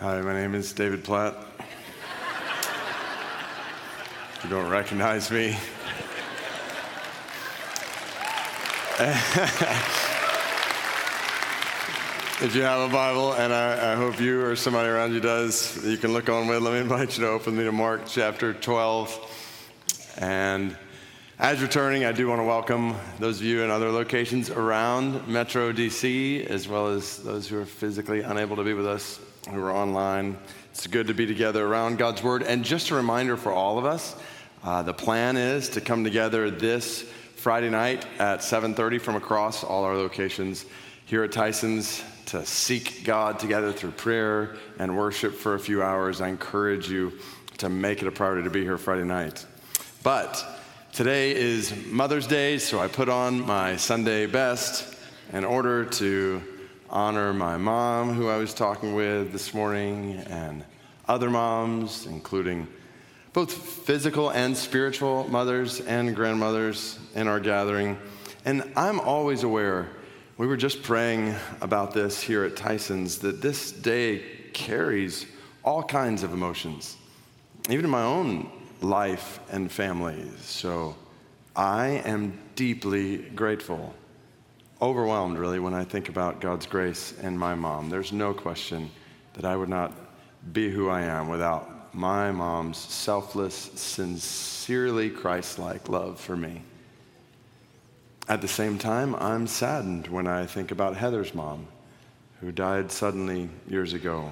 Hi, 0.00 0.20
my 0.22 0.32
name 0.32 0.54
is 0.54 0.72
David 0.72 1.04
Platt. 1.04 1.34
If 4.34 4.40
you 4.44 4.48
don't 4.48 4.70
recognize 4.70 5.30
me, 5.30 5.48
if 12.40 12.54
you 12.54 12.62
have 12.62 12.88
a 12.88 12.90
Bible, 12.90 13.34
and 13.34 13.52
I, 13.52 13.92
I, 13.92 13.94
hope 13.96 14.18
you 14.18 14.42
or 14.42 14.56
somebody 14.56 14.88
around 14.88 15.12
you 15.12 15.20
does, 15.20 15.84
you 15.84 15.98
can 15.98 16.14
look 16.14 16.30
on 16.30 16.46
with. 16.46 16.62
Let 16.62 16.72
me 16.72 16.78
invite 16.78 17.18
you 17.18 17.24
to 17.24 17.30
open 17.30 17.54
me 17.54 17.64
to 17.64 17.72
Mark 17.72 18.06
chapter 18.06 18.54
12. 18.54 20.14
And 20.16 20.78
as 21.38 21.60
you're 21.60 21.68
turning, 21.68 22.06
I 22.06 22.12
do 22.12 22.26
want 22.26 22.40
to 22.40 22.44
welcome 22.44 22.94
those 23.18 23.40
of 23.40 23.44
you 23.44 23.64
in 23.64 23.70
other 23.70 23.90
locations 23.90 24.48
around 24.48 25.28
Metro 25.28 25.74
DC, 25.74 26.46
as 26.46 26.66
well 26.66 26.86
as 26.86 27.18
those 27.18 27.46
who 27.46 27.60
are 27.60 27.66
physically 27.66 28.22
unable 28.22 28.56
to 28.56 28.64
be 28.64 28.72
with 28.72 28.86
us 28.86 29.20
who 29.48 29.60
are 29.60 29.72
online. 29.72 30.36
It's 30.72 30.86
good 30.86 31.06
to 31.06 31.14
be 31.14 31.26
together 31.26 31.64
around 31.64 31.98
God's 31.98 32.22
Word. 32.22 32.42
And 32.42 32.64
just 32.64 32.90
a 32.90 32.94
reminder 32.94 33.36
for 33.36 33.52
all 33.52 33.78
of 33.78 33.84
us 33.84 34.16
uh, 34.62 34.82
the 34.82 34.92
plan 34.92 35.38
is 35.38 35.70
to 35.70 35.80
come 35.80 36.04
together 36.04 36.50
this 36.50 37.02
Friday 37.36 37.70
night 37.70 38.04
at 38.18 38.40
7:30 38.40 39.00
from 39.00 39.16
across 39.16 39.64
all 39.64 39.84
our 39.84 39.96
locations 39.96 40.66
here 41.06 41.24
at 41.24 41.32
Tyson's 41.32 42.02
to 42.26 42.44
seek 42.44 43.02
God 43.02 43.38
together 43.38 43.72
through 43.72 43.92
prayer 43.92 44.56
and 44.78 44.96
worship 44.96 45.34
for 45.34 45.54
a 45.54 45.58
few 45.58 45.82
hours. 45.82 46.20
I 46.20 46.28
encourage 46.28 46.90
you 46.90 47.12
to 47.58 47.68
make 47.68 48.02
it 48.02 48.06
a 48.06 48.10
priority 48.12 48.44
to 48.44 48.50
be 48.50 48.62
here 48.62 48.76
Friday 48.76 49.04
night. 49.04 49.44
But 50.02 50.44
today 50.92 51.34
is 51.34 51.74
Mother's 51.86 52.26
Day, 52.26 52.58
so 52.58 52.78
I 52.78 52.88
put 52.88 53.08
on 53.08 53.44
my 53.46 53.76
Sunday 53.76 54.26
best 54.26 54.94
in 55.32 55.44
order 55.44 55.86
to 55.86 56.42
honor 56.90 57.32
my 57.32 57.56
mom, 57.56 58.12
who 58.12 58.28
I 58.28 58.36
was 58.36 58.52
talking 58.52 58.94
with 58.94 59.32
this 59.32 59.54
morning, 59.54 60.16
and 60.28 60.64
other 61.08 61.30
moms, 61.30 62.06
including 62.06 62.66
both 63.32 63.52
physical 63.52 64.30
and 64.30 64.56
spiritual 64.56 65.28
mothers 65.28 65.80
and 65.80 66.14
grandmothers 66.16 66.98
in 67.14 67.28
our 67.28 67.40
gathering. 67.40 67.96
And 68.44 68.72
I'm 68.76 68.98
always 69.00 69.44
aware 69.44 69.88
we 70.36 70.46
were 70.46 70.56
just 70.56 70.82
praying 70.82 71.34
about 71.60 71.92
this 71.92 72.20
here 72.20 72.44
at 72.44 72.56
Tyson's 72.56 73.18
that 73.18 73.42
this 73.42 73.70
day 73.70 74.22
carries 74.52 75.26
all 75.62 75.82
kinds 75.82 76.22
of 76.22 76.32
emotions, 76.32 76.96
even 77.68 77.84
in 77.84 77.90
my 77.90 78.02
own 78.02 78.50
life 78.80 79.38
and 79.50 79.70
family. 79.70 80.28
So 80.38 80.96
I 81.54 82.02
am 82.04 82.38
deeply 82.56 83.18
grateful, 83.18 83.94
overwhelmed 84.82 85.38
really, 85.38 85.58
when 85.58 85.74
I 85.74 85.84
think 85.84 86.08
about 86.08 86.40
God's 86.40 86.66
grace 86.66 87.14
and 87.22 87.38
my 87.38 87.54
mom. 87.54 87.90
There's 87.90 88.12
no 88.12 88.32
question 88.32 88.90
that 89.34 89.44
I 89.44 89.56
would 89.56 89.68
not 89.68 89.92
be 90.52 90.70
who 90.70 90.88
I 90.88 91.02
am 91.02 91.28
without 91.28 91.94
my 91.94 92.30
mom's 92.30 92.78
selfless, 92.78 93.54
sincerely 93.74 95.10
Christ 95.10 95.58
like 95.58 95.88
love 95.88 96.18
for 96.18 96.36
me. 96.36 96.62
At 98.28 98.40
the 98.40 98.48
same 98.48 98.78
time, 98.78 99.16
I'm 99.16 99.46
saddened 99.46 100.06
when 100.06 100.26
I 100.26 100.46
think 100.46 100.70
about 100.70 100.96
Heather's 100.96 101.34
mom, 101.34 101.66
who 102.40 102.52
died 102.52 102.92
suddenly 102.92 103.48
years 103.68 103.92
ago. 103.92 104.30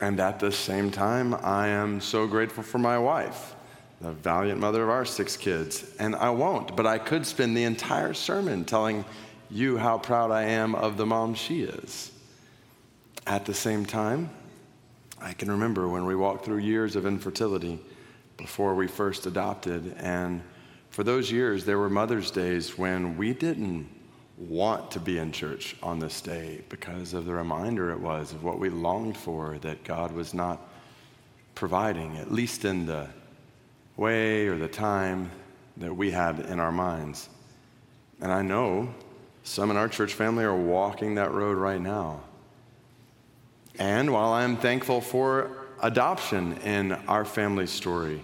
And 0.00 0.18
at 0.18 0.40
the 0.40 0.50
same 0.50 0.90
time, 0.90 1.34
I 1.34 1.68
am 1.68 2.00
so 2.00 2.26
grateful 2.26 2.64
for 2.64 2.78
my 2.78 2.98
wife, 2.98 3.54
the 4.02 4.12
valiant 4.12 4.60
mother 4.60 4.82
of 4.82 4.90
our 4.90 5.04
six 5.04 5.36
kids. 5.36 5.94
And 5.98 6.16
I 6.16 6.30
won't, 6.30 6.76
but 6.76 6.86
I 6.86 6.98
could 6.98 7.24
spend 7.24 7.56
the 7.56 7.64
entire 7.64 8.14
sermon 8.14 8.64
telling 8.64 9.04
you 9.50 9.78
how 9.78 9.98
proud 9.98 10.30
I 10.30 10.42
am 10.44 10.74
of 10.74 10.96
the 10.96 11.06
mom 11.06 11.34
she 11.34 11.62
is. 11.62 12.10
At 13.26 13.44
the 13.44 13.54
same 13.54 13.86
time, 13.86 14.30
I 15.20 15.32
can 15.32 15.50
remember 15.50 15.88
when 15.88 16.04
we 16.04 16.16
walked 16.16 16.44
through 16.44 16.58
years 16.58 16.96
of 16.96 17.06
infertility 17.06 17.78
before 18.36 18.74
we 18.74 18.88
first 18.88 19.26
adopted, 19.26 19.94
and 19.98 20.42
for 20.90 21.04
those 21.04 21.30
years, 21.30 21.64
there 21.64 21.78
were 21.78 21.88
Mother's 21.88 22.30
Days 22.30 22.76
when 22.76 23.16
we 23.16 23.32
didn't 23.32 23.88
want 24.36 24.90
to 24.90 24.98
be 24.98 25.18
in 25.18 25.30
church 25.30 25.76
on 25.82 26.00
this 26.00 26.20
day 26.20 26.62
because 26.68 27.14
of 27.14 27.24
the 27.24 27.32
reminder 27.32 27.90
it 27.92 28.00
was 28.00 28.32
of 28.32 28.42
what 28.42 28.58
we 28.58 28.68
longed 28.68 29.16
for 29.16 29.58
that 29.60 29.84
God 29.84 30.10
was 30.10 30.34
not 30.34 30.60
providing, 31.54 32.16
at 32.16 32.32
least 32.32 32.64
in 32.64 32.86
the 32.86 33.08
way 34.02 34.48
or 34.48 34.56
the 34.56 34.66
time 34.66 35.30
that 35.76 35.94
we 35.96 36.10
had 36.10 36.40
in 36.40 36.58
our 36.58 36.72
minds. 36.72 37.28
And 38.20 38.32
I 38.32 38.42
know 38.42 38.92
some 39.44 39.70
in 39.70 39.76
our 39.76 39.88
church 39.88 40.14
family 40.14 40.42
are 40.42 40.56
walking 40.56 41.14
that 41.14 41.30
road 41.30 41.56
right 41.56 41.80
now. 41.80 42.20
And 43.78 44.12
while 44.12 44.32
I'm 44.32 44.56
thankful 44.56 45.00
for 45.00 45.56
adoption 45.80 46.58
in 46.64 46.92
our 47.06 47.24
family 47.24 47.68
story, 47.68 48.20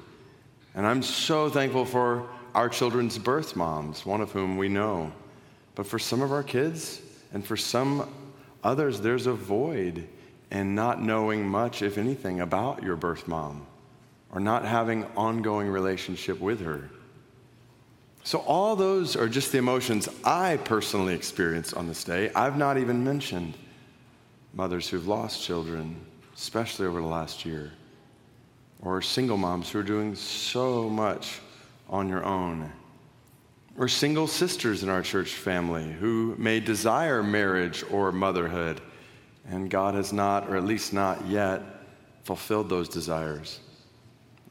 and 0.74 0.84
I'm 0.84 1.00
so 1.00 1.48
thankful 1.48 1.84
for 1.84 2.28
our 2.56 2.68
children's 2.68 3.16
birth 3.16 3.54
moms, 3.54 4.04
one 4.04 4.20
of 4.20 4.32
whom 4.32 4.56
we 4.56 4.68
know. 4.68 5.12
But 5.76 5.86
for 5.86 6.00
some 6.00 6.22
of 6.22 6.32
our 6.32 6.42
kids 6.42 7.00
and 7.32 7.46
for 7.46 7.56
some 7.56 8.12
others, 8.64 9.00
there's 9.00 9.28
a 9.28 9.32
void 9.32 10.08
in 10.50 10.74
not 10.74 11.00
knowing 11.00 11.48
much, 11.48 11.82
if 11.82 11.98
anything, 11.98 12.40
about 12.40 12.82
your 12.82 12.96
birth 12.96 13.28
mom 13.28 13.67
or 14.32 14.40
not 14.40 14.64
having 14.64 15.04
ongoing 15.16 15.68
relationship 15.68 16.40
with 16.40 16.60
her. 16.60 16.90
So 18.24 18.40
all 18.40 18.76
those 18.76 19.16
are 19.16 19.28
just 19.28 19.52
the 19.52 19.58
emotions 19.58 20.08
I 20.24 20.58
personally 20.58 21.14
experienced 21.14 21.74
on 21.74 21.86
this 21.88 22.04
day. 22.04 22.30
I've 22.34 22.58
not 22.58 22.76
even 22.76 23.02
mentioned 23.02 23.54
mothers 24.52 24.88
who've 24.88 25.08
lost 25.08 25.42
children, 25.42 25.96
especially 26.36 26.86
over 26.86 27.00
the 27.00 27.06
last 27.06 27.46
year, 27.46 27.72
or 28.82 29.00
single 29.00 29.36
moms 29.36 29.70
who 29.70 29.78
are 29.78 29.84
doing 29.84 30.14
so 30.14 30.90
much 30.90 31.40
on 31.88 32.08
your 32.08 32.24
own. 32.24 32.70
We're 33.76 33.88
single 33.88 34.26
sisters 34.26 34.82
in 34.82 34.88
our 34.88 35.02
church 35.02 35.34
family 35.34 35.90
who 35.90 36.34
may 36.36 36.60
desire 36.60 37.22
marriage 37.22 37.84
or 37.90 38.12
motherhood, 38.12 38.80
and 39.48 39.70
God 39.70 39.94
has 39.94 40.12
not, 40.12 40.50
or 40.50 40.56
at 40.56 40.64
least 40.64 40.92
not 40.92 41.24
yet, 41.26 41.62
fulfilled 42.24 42.68
those 42.68 42.88
desires. 42.88 43.60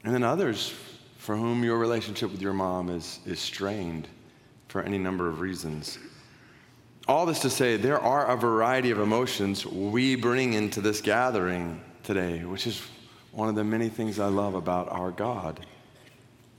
And 0.07 0.15
then 0.15 0.23
others 0.23 0.73
for 1.17 1.35
whom 1.35 1.65
your 1.65 1.77
relationship 1.77 2.31
with 2.31 2.41
your 2.41 2.53
mom 2.53 2.89
is, 2.89 3.19
is 3.25 3.41
strained 3.41 4.07
for 4.69 4.81
any 4.81 4.97
number 4.97 5.27
of 5.27 5.41
reasons. 5.41 5.97
All 7.09 7.25
this 7.25 7.39
to 7.39 7.49
say, 7.49 7.75
there 7.75 7.99
are 7.99 8.27
a 8.27 8.37
variety 8.37 8.89
of 8.91 8.99
emotions 8.99 9.65
we 9.65 10.15
bring 10.15 10.53
into 10.53 10.79
this 10.79 11.01
gathering 11.01 11.81
today, 12.03 12.45
which 12.45 12.67
is 12.67 12.81
one 13.33 13.49
of 13.49 13.55
the 13.55 13.65
many 13.65 13.89
things 13.89 14.17
I 14.17 14.27
love 14.27 14.55
about 14.55 14.87
our 14.93 15.11
God 15.11 15.65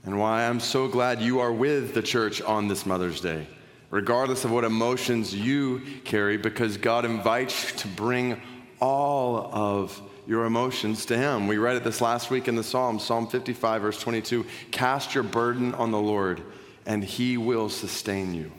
and 0.05 0.19
why 0.19 0.47
I'm 0.47 0.59
so 0.59 0.87
glad 0.87 1.19
you 1.19 1.39
are 1.39 1.51
with 1.51 1.95
the 1.95 2.03
church 2.03 2.43
on 2.43 2.67
this 2.67 2.85
Mother's 2.85 3.19
Day, 3.19 3.47
regardless 3.89 4.45
of 4.45 4.51
what 4.51 4.63
emotions 4.63 5.33
you 5.33 5.81
carry, 6.05 6.37
because 6.37 6.77
God 6.77 7.03
invites 7.03 7.71
you 7.71 7.77
to 7.79 7.87
bring 7.87 8.39
all 8.79 9.49
of 9.51 9.99
your 10.29 10.45
emotions 10.45 11.07
to 11.07 11.17
Him. 11.17 11.47
We 11.47 11.57
read 11.57 11.75
it 11.75 11.83
this 11.83 12.01
last 12.01 12.29
week 12.29 12.47
in 12.47 12.55
the 12.55 12.63
Psalm, 12.63 12.99
Psalm 12.99 13.27
55, 13.27 13.81
verse 13.81 13.99
22 13.99 14.45
Cast 14.69 15.15
your 15.15 15.23
burden 15.23 15.73
on 15.73 15.89
the 15.89 15.99
Lord, 15.99 16.43
and 16.85 17.03
He 17.03 17.35
will 17.35 17.67
sustain 17.67 18.35
you. 18.35 18.51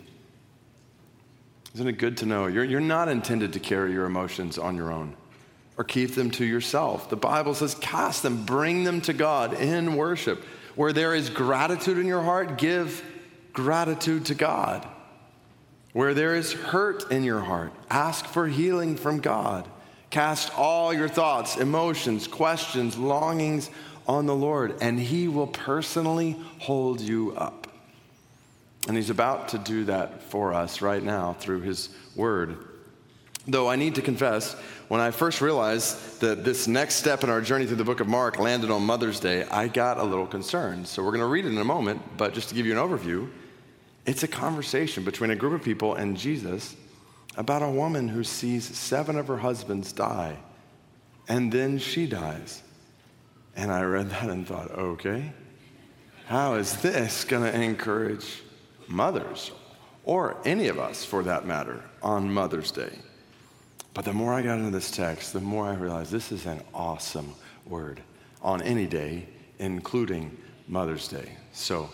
Isn't 1.76 1.86
it 1.86 1.98
good 1.98 2.16
to 2.18 2.26
know? 2.26 2.48
You're, 2.48 2.64
you're 2.64 2.80
not 2.80 3.08
intended 3.08 3.52
to 3.52 3.60
carry 3.60 3.92
your 3.92 4.04
emotions 4.04 4.58
on 4.58 4.74
your 4.74 4.90
own 4.90 5.14
or 5.78 5.84
keep 5.84 6.16
them 6.16 6.32
to 6.32 6.44
yourself. 6.44 7.08
The 7.08 7.16
Bible 7.16 7.54
says, 7.54 7.76
cast 7.76 8.24
them, 8.24 8.44
bring 8.44 8.82
them 8.82 9.00
to 9.02 9.12
God 9.12 9.54
in 9.54 9.94
worship. 9.94 10.42
Where 10.74 10.92
there 10.92 11.14
is 11.14 11.30
gratitude 11.30 11.98
in 11.98 12.06
your 12.06 12.22
heart, 12.22 12.58
give 12.58 13.04
gratitude 13.52 14.26
to 14.26 14.34
God. 14.34 14.88
Where 15.92 16.14
there 16.14 16.34
is 16.34 16.52
hurt 16.52 17.12
in 17.12 17.22
your 17.22 17.40
heart, 17.40 17.72
ask 17.88 18.26
for 18.26 18.48
healing 18.48 18.96
from 18.96 19.20
God. 19.20 19.68
Cast 20.10 20.56
all 20.58 20.92
your 20.92 21.08
thoughts, 21.08 21.56
emotions, 21.56 22.26
questions, 22.26 22.98
longings 22.98 23.70
on 24.08 24.26
the 24.26 24.34
Lord, 24.34 24.76
and 24.80 24.98
He 24.98 25.28
will 25.28 25.46
personally 25.46 26.36
hold 26.58 27.00
you 27.00 27.32
up. 27.36 27.68
And 28.88 28.96
He's 28.96 29.10
about 29.10 29.50
to 29.50 29.58
do 29.58 29.84
that 29.84 30.24
for 30.24 30.52
us 30.52 30.82
right 30.82 31.02
now 31.02 31.34
through 31.34 31.60
His 31.60 31.90
Word. 32.16 32.58
Though 33.46 33.68
I 33.68 33.76
need 33.76 33.94
to 33.94 34.02
confess, 34.02 34.54
when 34.88 35.00
I 35.00 35.12
first 35.12 35.40
realized 35.40 36.20
that 36.20 36.44
this 36.44 36.66
next 36.66 36.96
step 36.96 37.22
in 37.22 37.30
our 37.30 37.40
journey 37.40 37.66
through 37.66 37.76
the 37.76 37.84
book 37.84 38.00
of 38.00 38.08
Mark 38.08 38.38
landed 38.38 38.70
on 38.70 38.82
Mother's 38.82 39.20
Day, 39.20 39.44
I 39.44 39.68
got 39.68 39.98
a 39.98 40.04
little 40.04 40.26
concerned. 40.26 40.88
So 40.88 41.04
we're 41.04 41.12
going 41.12 41.20
to 41.20 41.26
read 41.26 41.44
it 41.44 41.52
in 41.52 41.58
a 41.58 41.64
moment, 41.64 42.02
but 42.16 42.34
just 42.34 42.48
to 42.48 42.54
give 42.56 42.66
you 42.66 42.72
an 42.72 42.78
overview, 42.78 43.30
it's 44.06 44.24
a 44.24 44.28
conversation 44.28 45.04
between 45.04 45.30
a 45.30 45.36
group 45.36 45.52
of 45.52 45.62
people 45.62 45.94
and 45.94 46.16
Jesus 46.16 46.74
about 47.40 47.62
a 47.62 47.70
woman 47.70 48.06
who 48.06 48.22
sees 48.22 48.64
seven 48.76 49.16
of 49.16 49.26
her 49.26 49.38
husbands 49.38 49.92
die, 49.92 50.36
and 51.26 51.50
then 51.50 51.78
she 51.78 52.06
dies. 52.06 52.62
And 53.56 53.72
I 53.72 53.80
read 53.80 54.10
that 54.10 54.28
and 54.28 54.46
thought, 54.46 54.70
okay, 54.70 55.32
how 56.26 56.56
is 56.56 56.76
this 56.82 57.24
going 57.24 57.50
to 57.50 57.58
encourage 57.58 58.42
mothers, 58.88 59.52
or 60.04 60.36
any 60.44 60.68
of 60.68 60.78
us 60.78 61.02
for 61.02 61.22
that 61.22 61.46
matter, 61.46 61.82
on 62.02 62.30
Mother's 62.30 62.72
Day? 62.72 62.92
But 63.94 64.04
the 64.04 64.12
more 64.12 64.34
I 64.34 64.42
got 64.42 64.58
into 64.58 64.70
this 64.70 64.90
text, 64.90 65.32
the 65.32 65.40
more 65.40 65.64
I 65.64 65.74
realized 65.74 66.12
this 66.12 66.32
is 66.32 66.44
an 66.44 66.60
awesome 66.74 67.34
word 67.64 68.02
on 68.42 68.60
any 68.60 68.86
day, 68.86 69.26
including 69.58 70.36
Mother's 70.68 71.08
Day. 71.08 71.36
So 71.52 71.88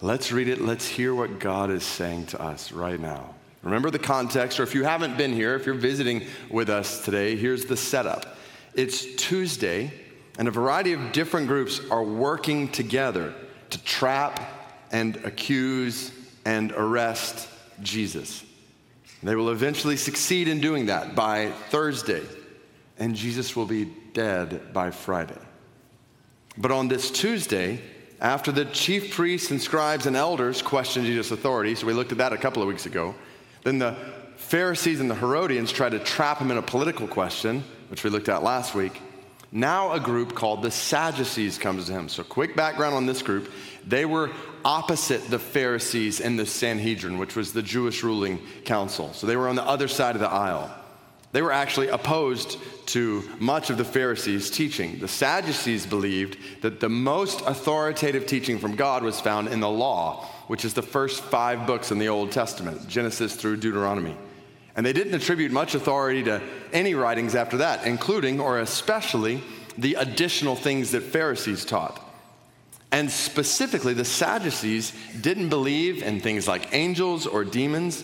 let's 0.00 0.32
read 0.32 0.48
it. 0.48 0.60
Let's 0.60 0.88
hear 0.88 1.14
what 1.14 1.38
God 1.38 1.70
is 1.70 1.84
saying 1.84 2.26
to 2.26 2.42
us 2.42 2.72
right 2.72 2.98
now. 2.98 3.36
Remember 3.62 3.90
the 3.90 3.98
context, 3.98 4.58
or 4.58 4.62
if 4.62 4.74
you 4.74 4.84
haven't 4.84 5.18
been 5.18 5.32
here, 5.32 5.54
if 5.54 5.66
you're 5.66 5.74
visiting 5.74 6.24
with 6.50 6.70
us 6.70 7.04
today, 7.04 7.36
here's 7.36 7.66
the 7.66 7.76
setup. 7.76 8.36
It's 8.74 9.14
Tuesday, 9.16 9.92
and 10.38 10.48
a 10.48 10.50
variety 10.50 10.94
of 10.94 11.12
different 11.12 11.46
groups 11.46 11.80
are 11.90 12.02
working 12.02 12.68
together 12.68 13.34
to 13.70 13.84
trap 13.84 14.40
and 14.92 15.16
accuse 15.24 16.10
and 16.44 16.72
arrest 16.72 17.48
Jesus. 17.82 18.44
They 19.22 19.36
will 19.36 19.50
eventually 19.50 19.98
succeed 19.98 20.48
in 20.48 20.60
doing 20.60 20.86
that 20.86 21.14
by 21.14 21.50
Thursday, 21.68 22.22
and 22.98 23.14
Jesus 23.14 23.54
will 23.54 23.66
be 23.66 23.92
dead 24.14 24.72
by 24.72 24.90
Friday. 24.90 25.38
But 26.56 26.70
on 26.70 26.88
this 26.88 27.10
Tuesday, 27.10 27.80
after 28.20 28.50
the 28.52 28.64
chief 28.64 29.14
priests 29.14 29.50
and 29.50 29.60
scribes 29.60 30.06
and 30.06 30.16
elders 30.16 30.62
questioned 30.62 31.04
Jesus' 31.04 31.30
authority, 31.30 31.74
so 31.74 31.86
we 31.86 31.92
looked 31.92 32.12
at 32.12 32.18
that 32.18 32.32
a 32.32 32.38
couple 32.38 32.62
of 32.62 32.68
weeks 32.68 32.86
ago, 32.86 33.14
then 33.64 33.78
the 33.78 33.96
Pharisees 34.36 35.00
and 35.00 35.10
the 35.10 35.14
Herodians 35.14 35.70
tried 35.70 35.92
to 35.92 35.98
trap 35.98 36.38
him 36.38 36.50
in 36.50 36.56
a 36.56 36.62
political 36.62 37.06
question, 37.06 37.62
which 37.88 38.04
we 38.04 38.10
looked 38.10 38.28
at 38.28 38.42
last 38.42 38.74
week. 38.74 39.00
Now, 39.52 39.92
a 39.92 40.00
group 40.00 40.34
called 40.34 40.62
the 40.62 40.70
Sadducees 40.70 41.58
comes 41.58 41.86
to 41.86 41.92
him. 41.92 42.08
So, 42.08 42.22
quick 42.22 42.54
background 42.54 42.94
on 42.94 43.06
this 43.06 43.20
group. 43.20 43.50
They 43.86 44.04
were 44.04 44.30
opposite 44.64 45.28
the 45.28 45.38
Pharisees 45.38 46.20
and 46.20 46.38
the 46.38 46.46
Sanhedrin, 46.46 47.18
which 47.18 47.34
was 47.34 47.52
the 47.52 47.62
Jewish 47.62 48.04
ruling 48.04 48.38
council. 48.64 49.12
So, 49.12 49.26
they 49.26 49.36
were 49.36 49.48
on 49.48 49.56
the 49.56 49.66
other 49.66 49.88
side 49.88 50.14
of 50.14 50.20
the 50.20 50.30
aisle. 50.30 50.70
They 51.32 51.42
were 51.42 51.52
actually 51.52 51.88
opposed 51.88 52.58
to 52.86 53.28
much 53.38 53.70
of 53.70 53.78
the 53.78 53.84
Pharisees' 53.84 54.50
teaching. 54.50 54.98
The 54.98 55.08
Sadducees 55.08 55.86
believed 55.86 56.38
that 56.62 56.80
the 56.80 56.88
most 56.88 57.40
authoritative 57.42 58.26
teaching 58.26 58.58
from 58.58 58.74
God 58.74 59.02
was 59.02 59.20
found 59.20 59.48
in 59.48 59.60
the 59.60 59.70
law, 59.70 60.28
which 60.50 60.64
is 60.64 60.74
the 60.74 60.82
first 60.82 61.22
five 61.22 61.64
books 61.64 61.92
in 61.92 62.00
the 62.00 62.08
Old 62.08 62.32
Testament, 62.32 62.88
Genesis 62.88 63.36
through 63.36 63.56
Deuteronomy. 63.56 64.16
And 64.74 64.84
they 64.84 64.92
didn't 64.92 65.14
attribute 65.14 65.52
much 65.52 65.76
authority 65.76 66.24
to 66.24 66.42
any 66.72 66.96
writings 66.96 67.36
after 67.36 67.58
that, 67.58 67.86
including 67.86 68.40
or 68.40 68.58
especially 68.58 69.44
the 69.78 69.94
additional 69.94 70.56
things 70.56 70.90
that 70.90 71.04
Pharisees 71.04 71.64
taught. 71.64 72.04
And 72.90 73.08
specifically, 73.08 73.94
the 73.94 74.04
Sadducees 74.04 74.92
didn't 75.20 75.50
believe 75.50 76.02
in 76.02 76.18
things 76.18 76.48
like 76.48 76.74
angels 76.74 77.28
or 77.28 77.44
demons 77.44 78.02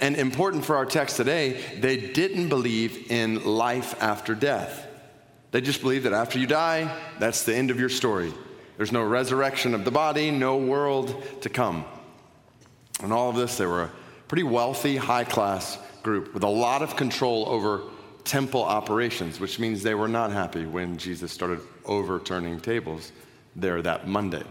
and 0.00 0.16
important 0.16 0.64
for 0.64 0.76
our 0.76 0.86
text 0.86 1.18
today, 1.18 1.60
they 1.78 1.98
didn't 1.98 2.48
believe 2.48 3.10
in 3.10 3.44
life 3.44 4.02
after 4.02 4.34
death. 4.34 4.86
They 5.50 5.60
just 5.60 5.82
believed 5.82 6.06
that 6.06 6.14
after 6.14 6.38
you 6.38 6.46
die, 6.46 6.90
that's 7.18 7.42
the 7.42 7.54
end 7.54 7.70
of 7.70 7.78
your 7.78 7.90
story. 7.90 8.32
There's 8.76 8.92
no 8.92 9.02
resurrection 9.02 9.74
of 9.74 9.84
the 9.84 9.90
body, 9.90 10.30
no 10.30 10.56
world 10.56 11.22
to 11.42 11.48
come. 11.48 11.84
And 13.02 13.12
all 13.12 13.30
of 13.30 13.36
this, 13.36 13.56
they 13.56 13.66
were 13.66 13.84
a 13.84 13.90
pretty 14.28 14.42
wealthy, 14.42 14.96
high 14.96 15.24
class 15.24 15.78
group 16.02 16.34
with 16.34 16.42
a 16.42 16.48
lot 16.48 16.82
of 16.82 16.96
control 16.96 17.48
over 17.48 17.82
temple 18.24 18.62
operations, 18.62 19.40
which 19.40 19.58
means 19.58 19.82
they 19.82 19.94
were 19.94 20.08
not 20.08 20.32
happy 20.32 20.66
when 20.66 20.98
Jesus 20.98 21.32
started 21.32 21.60
overturning 21.84 22.60
tables 22.60 23.12
there 23.54 23.80
that 23.82 24.08
Monday. 24.08 24.42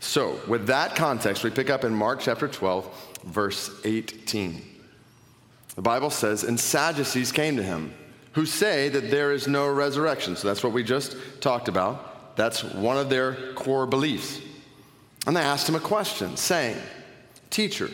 So, 0.00 0.40
with 0.46 0.66
that 0.68 0.94
context, 0.94 1.42
we 1.42 1.50
pick 1.50 1.70
up 1.70 1.84
in 1.84 1.92
Mark 1.92 2.20
chapter 2.20 2.46
12, 2.46 3.20
verse 3.24 3.80
18. 3.84 4.62
The 5.74 5.82
Bible 5.82 6.10
says, 6.10 6.44
and 6.44 6.58
Sadducees 6.58 7.32
came 7.32 7.56
to 7.56 7.62
him, 7.62 7.92
who 8.32 8.46
say 8.46 8.88
that 8.88 9.10
there 9.10 9.32
is 9.32 9.48
no 9.48 9.68
resurrection. 9.68 10.36
So 10.36 10.46
that's 10.46 10.62
what 10.62 10.72
we 10.72 10.84
just 10.84 11.16
talked 11.40 11.68
about. 11.68 12.07
That's 12.38 12.62
one 12.62 12.96
of 12.96 13.10
their 13.10 13.34
core 13.54 13.84
beliefs. 13.84 14.40
And 15.26 15.36
they 15.36 15.40
asked 15.40 15.68
him 15.68 15.74
a 15.74 15.80
question, 15.80 16.36
saying, 16.36 16.76
Teacher, 17.50 17.90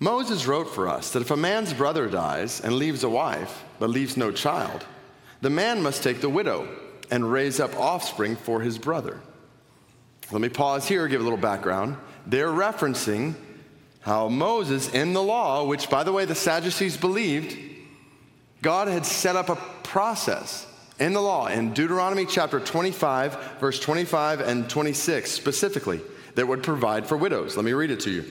Moses 0.00 0.48
wrote 0.48 0.74
for 0.74 0.88
us 0.88 1.12
that 1.12 1.22
if 1.22 1.30
a 1.30 1.36
man's 1.36 1.72
brother 1.72 2.08
dies 2.08 2.60
and 2.60 2.74
leaves 2.74 3.04
a 3.04 3.08
wife, 3.08 3.62
but 3.78 3.88
leaves 3.88 4.16
no 4.16 4.32
child, 4.32 4.84
the 5.40 5.50
man 5.50 5.84
must 5.84 6.02
take 6.02 6.20
the 6.20 6.28
widow 6.28 6.68
and 7.12 7.30
raise 7.30 7.60
up 7.60 7.78
offspring 7.78 8.34
for 8.34 8.60
his 8.60 8.76
brother. 8.76 9.20
Let 10.32 10.40
me 10.40 10.48
pause 10.48 10.88
here, 10.88 11.06
give 11.06 11.20
a 11.20 11.24
little 11.24 11.38
background. 11.38 11.96
They're 12.26 12.48
referencing 12.48 13.36
how 14.00 14.28
Moses, 14.28 14.92
in 14.92 15.12
the 15.12 15.22
law, 15.22 15.64
which 15.64 15.88
by 15.88 16.02
the 16.02 16.12
way 16.12 16.24
the 16.24 16.34
Sadducees 16.34 16.96
believed, 16.96 17.56
God 18.62 18.88
had 18.88 19.06
set 19.06 19.36
up 19.36 19.48
a 19.48 19.54
process 19.84 20.66
in 21.00 21.14
the 21.14 21.20
law 21.20 21.46
in 21.46 21.72
Deuteronomy 21.72 22.26
chapter 22.26 22.60
25, 22.60 23.58
verse 23.58 23.80
25 23.80 24.40
and 24.40 24.68
26 24.68 25.32
specifically, 25.32 26.00
that 26.34 26.46
would 26.46 26.62
provide 26.62 27.06
for 27.06 27.16
widows. 27.16 27.56
Let 27.56 27.64
me 27.64 27.72
read 27.72 27.90
it 27.90 28.00
to 28.00 28.10
you. 28.10 28.24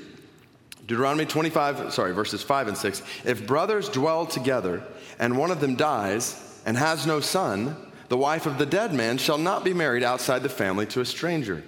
Deuteronomy 0.87 1.25
25, 1.25 1.91
sorry, 1.91 2.13
verses 2.13 2.41
5 2.41 2.69
and 2.69 2.77
6. 2.77 3.01
If 3.25 3.45
brothers 3.45 3.89
dwell 3.89 4.25
together 4.25 4.83
and 5.19 5.37
one 5.37 5.51
of 5.51 5.59
them 5.59 5.75
dies 5.75 6.61
and 6.65 6.77
has 6.77 7.05
no 7.05 7.19
son, 7.19 7.75
the 8.07 8.17
wife 8.17 8.45
of 8.45 8.57
the 8.57 8.65
dead 8.65 8.93
man 8.93 9.17
shall 9.17 9.37
not 9.37 9.63
be 9.63 9.73
married 9.73 10.03
outside 10.03 10.41
the 10.41 10.49
family 10.49 10.85
to 10.87 11.01
a 11.01 11.05
stranger. 11.05 11.63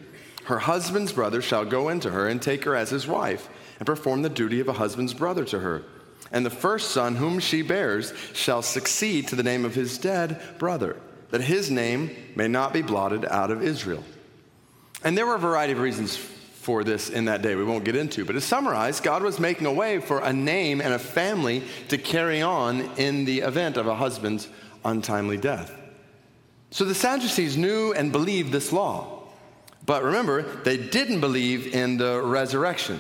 Her 0.46 0.60
husband's 0.60 1.14
brother 1.14 1.42
shall 1.42 1.66
go 1.66 1.90
into 1.90 2.10
her 2.10 2.28
and 2.28 2.42
take 2.42 2.64
her 2.64 2.76
as 2.76 2.90
his 2.90 3.08
wife 3.08 3.48
and 3.80 3.86
perform 3.86 4.22
the 4.22 4.30
duty 4.30 4.60
of 4.60 4.68
a 4.68 4.74
husband's 4.74 5.14
brother 5.14 5.46
to 5.46 5.60
her. 5.60 5.84
And 6.32 6.46
the 6.46 6.50
first 6.50 6.92
son 6.92 7.16
whom 7.16 7.40
she 7.40 7.62
bears 7.62 8.14
shall 8.34 8.62
succeed 8.62 9.28
to 9.28 9.36
the 9.36 9.44
name 9.44 9.66
of 9.66 9.76
his 9.76 9.98
dead 9.98 10.42
brother, 10.58 10.96
that 11.30 11.42
his 11.42 11.70
name 11.70 12.16
may 12.36 12.48
not 12.48 12.74
be 12.74 12.82
blotted 12.82 13.26
out 13.26 13.52
of 13.52 13.62
Israel. 13.62 14.04
And 15.04 15.18
there 15.18 15.26
were 15.26 15.36
a 15.36 15.40
variety 15.40 15.74
of 15.74 15.80
reasons 15.80 16.16
for 16.16 16.84
this 16.84 17.10
in 17.10 17.26
that 17.26 17.42
day 17.42 17.56
we 17.56 17.64
won't 17.64 17.84
get 17.84 17.96
into. 17.96 18.24
But 18.24 18.34
to 18.34 18.42
summarize, 18.42 19.00
God 19.00 19.24
was 19.24 19.40
making 19.40 19.66
a 19.66 19.74
way 19.74 20.00
for 20.00 20.20
a 20.20 20.32
name 20.32 20.80
and 20.80 20.94
a 20.94 21.00
family 21.00 21.64
to 21.90 21.98
carry 21.98 22.42
on 22.42 22.82
in 22.98 23.26
the 23.26 23.40
event 23.40 23.78
of 23.78 23.88
a 23.88 23.96
husband's 23.96 24.48
untimely 24.86 25.38
death. 25.38 25.76
So 26.70 26.86
the 26.86 26.96
Sadducees 26.96 27.58
knew 27.58 27.94
and 27.94 28.12
believed 28.12 28.52
this 28.52 28.72
law. 28.72 29.24
But 29.86 30.04
remember, 30.04 30.44
they 30.64 30.78
didn't 30.78 31.20
believe 31.20 31.74
in 31.74 31.98
the 31.98 32.22
resurrection. 32.22 33.00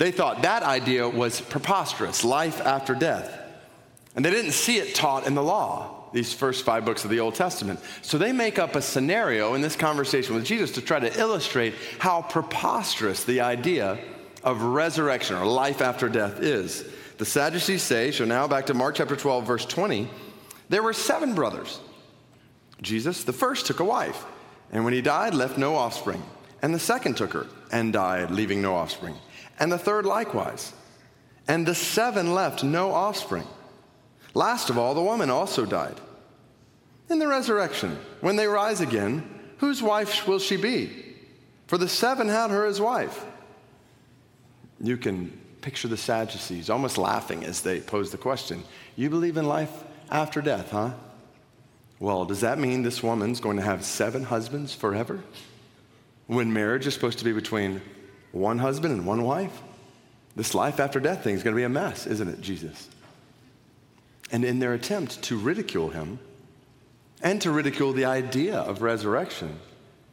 They 0.00 0.12
thought 0.12 0.40
that 0.40 0.62
idea 0.62 1.06
was 1.06 1.42
preposterous, 1.42 2.24
life 2.24 2.62
after 2.62 2.94
death. 2.94 3.38
And 4.16 4.24
they 4.24 4.30
didn't 4.30 4.52
see 4.52 4.78
it 4.78 4.94
taught 4.94 5.26
in 5.26 5.34
the 5.34 5.42
law, 5.42 6.04
these 6.14 6.32
first 6.32 6.64
five 6.64 6.86
books 6.86 7.04
of 7.04 7.10
the 7.10 7.20
Old 7.20 7.34
Testament. 7.34 7.80
So 8.00 8.16
they 8.16 8.32
make 8.32 8.58
up 8.58 8.76
a 8.76 8.80
scenario 8.80 9.52
in 9.52 9.60
this 9.60 9.76
conversation 9.76 10.34
with 10.34 10.46
Jesus 10.46 10.72
to 10.72 10.80
try 10.80 11.00
to 11.00 11.20
illustrate 11.20 11.74
how 11.98 12.22
preposterous 12.22 13.24
the 13.24 13.42
idea 13.42 13.98
of 14.42 14.62
resurrection 14.62 15.36
or 15.36 15.44
life 15.44 15.82
after 15.82 16.08
death 16.08 16.40
is. 16.40 16.82
The 17.18 17.26
Sadducees 17.26 17.82
say, 17.82 18.10
so 18.10 18.24
now 18.24 18.48
back 18.48 18.68
to 18.68 18.74
Mark 18.74 18.94
chapter 18.94 19.16
12, 19.16 19.46
verse 19.46 19.66
20, 19.66 20.08
there 20.70 20.82
were 20.82 20.94
seven 20.94 21.34
brothers. 21.34 21.78
Jesus, 22.80 23.24
the 23.24 23.34
first, 23.34 23.66
took 23.66 23.80
a 23.80 23.84
wife, 23.84 24.24
and 24.72 24.82
when 24.82 24.94
he 24.94 25.02
died, 25.02 25.34
left 25.34 25.58
no 25.58 25.76
offspring. 25.76 26.22
And 26.62 26.72
the 26.72 26.78
second 26.78 27.18
took 27.18 27.34
her 27.34 27.46
and 27.70 27.92
died, 27.92 28.30
leaving 28.30 28.62
no 28.62 28.76
offspring 28.76 29.16
and 29.60 29.70
the 29.70 29.78
third 29.78 30.06
likewise. 30.06 30.72
And 31.46 31.66
the 31.66 31.74
seven 31.74 32.34
left 32.34 32.64
no 32.64 32.92
offspring. 32.92 33.46
Last 34.34 34.70
of 34.70 34.78
all, 34.78 34.94
the 34.94 35.02
woman 35.02 35.30
also 35.30 35.66
died. 35.66 36.00
In 37.08 37.18
the 37.18 37.28
resurrection, 37.28 37.98
when 38.20 38.36
they 38.36 38.46
rise 38.46 38.80
again, 38.80 39.28
whose 39.58 39.82
wife 39.82 40.26
will 40.26 40.38
she 40.38 40.56
be? 40.56 41.14
For 41.66 41.76
the 41.76 41.88
seven 41.88 42.28
had 42.28 42.50
her 42.50 42.66
as 42.66 42.80
wife. 42.80 43.24
You 44.80 44.96
can 44.96 45.38
picture 45.60 45.88
the 45.88 45.96
Sadducees 45.96 46.70
almost 46.70 46.96
laughing 46.96 47.44
as 47.44 47.60
they 47.60 47.80
pose 47.80 48.10
the 48.10 48.18
question 48.18 48.64
You 48.96 49.10
believe 49.10 49.36
in 49.36 49.46
life 49.46 49.84
after 50.10 50.40
death, 50.40 50.70
huh? 50.70 50.92
Well, 51.98 52.24
does 52.24 52.40
that 52.40 52.58
mean 52.58 52.82
this 52.82 53.02
woman's 53.02 53.40
going 53.40 53.58
to 53.58 53.62
have 53.62 53.84
seven 53.84 54.24
husbands 54.24 54.74
forever? 54.74 55.20
When 56.28 56.52
marriage 56.52 56.86
is 56.86 56.94
supposed 56.94 57.18
to 57.18 57.24
be 57.24 57.32
between 57.32 57.82
one 58.32 58.58
husband 58.58 58.92
and 58.92 59.06
one 59.06 59.22
wife. 59.22 59.62
This 60.36 60.54
life 60.54 60.80
after 60.80 61.00
death 61.00 61.24
thing 61.24 61.34
is 61.34 61.42
going 61.42 61.54
to 61.54 61.60
be 61.60 61.64
a 61.64 61.68
mess, 61.68 62.06
isn't 62.06 62.28
it, 62.28 62.40
Jesus? 62.40 62.88
And 64.30 64.44
in 64.44 64.58
their 64.58 64.74
attempt 64.74 65.22
to 65.24 65.36
ridicule 65.36 65.90
him 65.90 66.18
and 67.22 67.42
to 67.42 67.50
ridicule 67.50 67.92
the 67.92 68.04
idea 68.04 68.58
of 68.58 68.82
resurrection, 68.82 69.58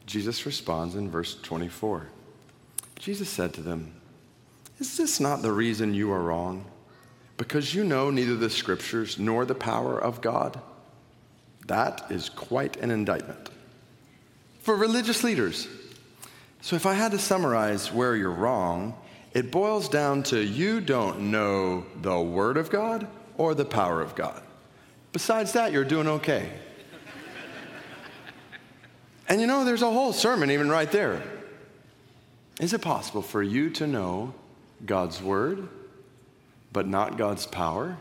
Jesus 0.05 0.45
responds 0.45 0.95
in 0.95 1.09
verse 1.09 1.39
24. 1.41 2.07
Jesus 2.97 3.29
said 3.29 3.53
to 3.53 3.61
them, 3.61 3.93
Is 4.79 4.97
this 4.97 5.19
not 5.19 5.41
the 5.41 5.51
reason 5.51 5.93
you 5.93 6.11
are 6.11 6.21
wrong? 6.21 6.65
Because 7.37 7.75
you 7.75 7.83
know 7.83 8.09
neither 8.09 8.35
the 8.35 8.49
scriptures 8.49 9.19
nor 9.19 9.45
the 9.45 9.55
power 9.55 9.99
of 9.99 10.21
God? 10.21 10.59
That 11.67 12.05
is 12.09 12.29
quite 12.29 12.77
an 12.77 12.89
indictment. 12.89 13.49
For 14.61 14.75
religious 14.75 15.23
leaders, 15.23 15.67
so, 16.61 16.75
if 16.75 16.85
I 16.85 16.93
had 16.93 17.11
to 17.11 17.19
summarize 17.19 17.93
where 17.93 18.15
you're 18.15 18.31
wrong, 18.31 18.95
it 19.33 19.51
boils 19.51 19.87
down 19.87 20.23
to 20.23 20.43
you 20.43 20.81
don't 20.81 21.31
know 21.31 21.85
the 22.01 22.19
Word 22.19 22.57
of 22.57 22.69
God 22.69 23.07
or 23.37 23.53
the 23.53 23.65
power 23.65 24.01
of 24.01 24.15
God. 24.15 24.41
Besides 25.13 25.53
that, 25.53 25.71
you're 25.71 25.85
doing 25.85 26.07
okay. 26.07 26.49
and 29.29 29.39
you 29.39 29.47
know, 29.47 29.63
there's 29.63 29.83
a 29.83 29.91
whole 29.91 30.13
sermon 30.13 30.51
even 30.51 30.69
right 30.69 30.91
there. 30.91 31.21
Is 32.59 32.73
it 32.73 32.81
possible 32.81 33.21
for 33.21 33.43
you 33.43 33.69
to 33.71 33.85
know 33.85 34.33
God's 34.85 35.21
word, 35.21 35.69
but 36.73 36.87
not 36.87 37.17
God's 37.17 37.45
power? 37.45 37.97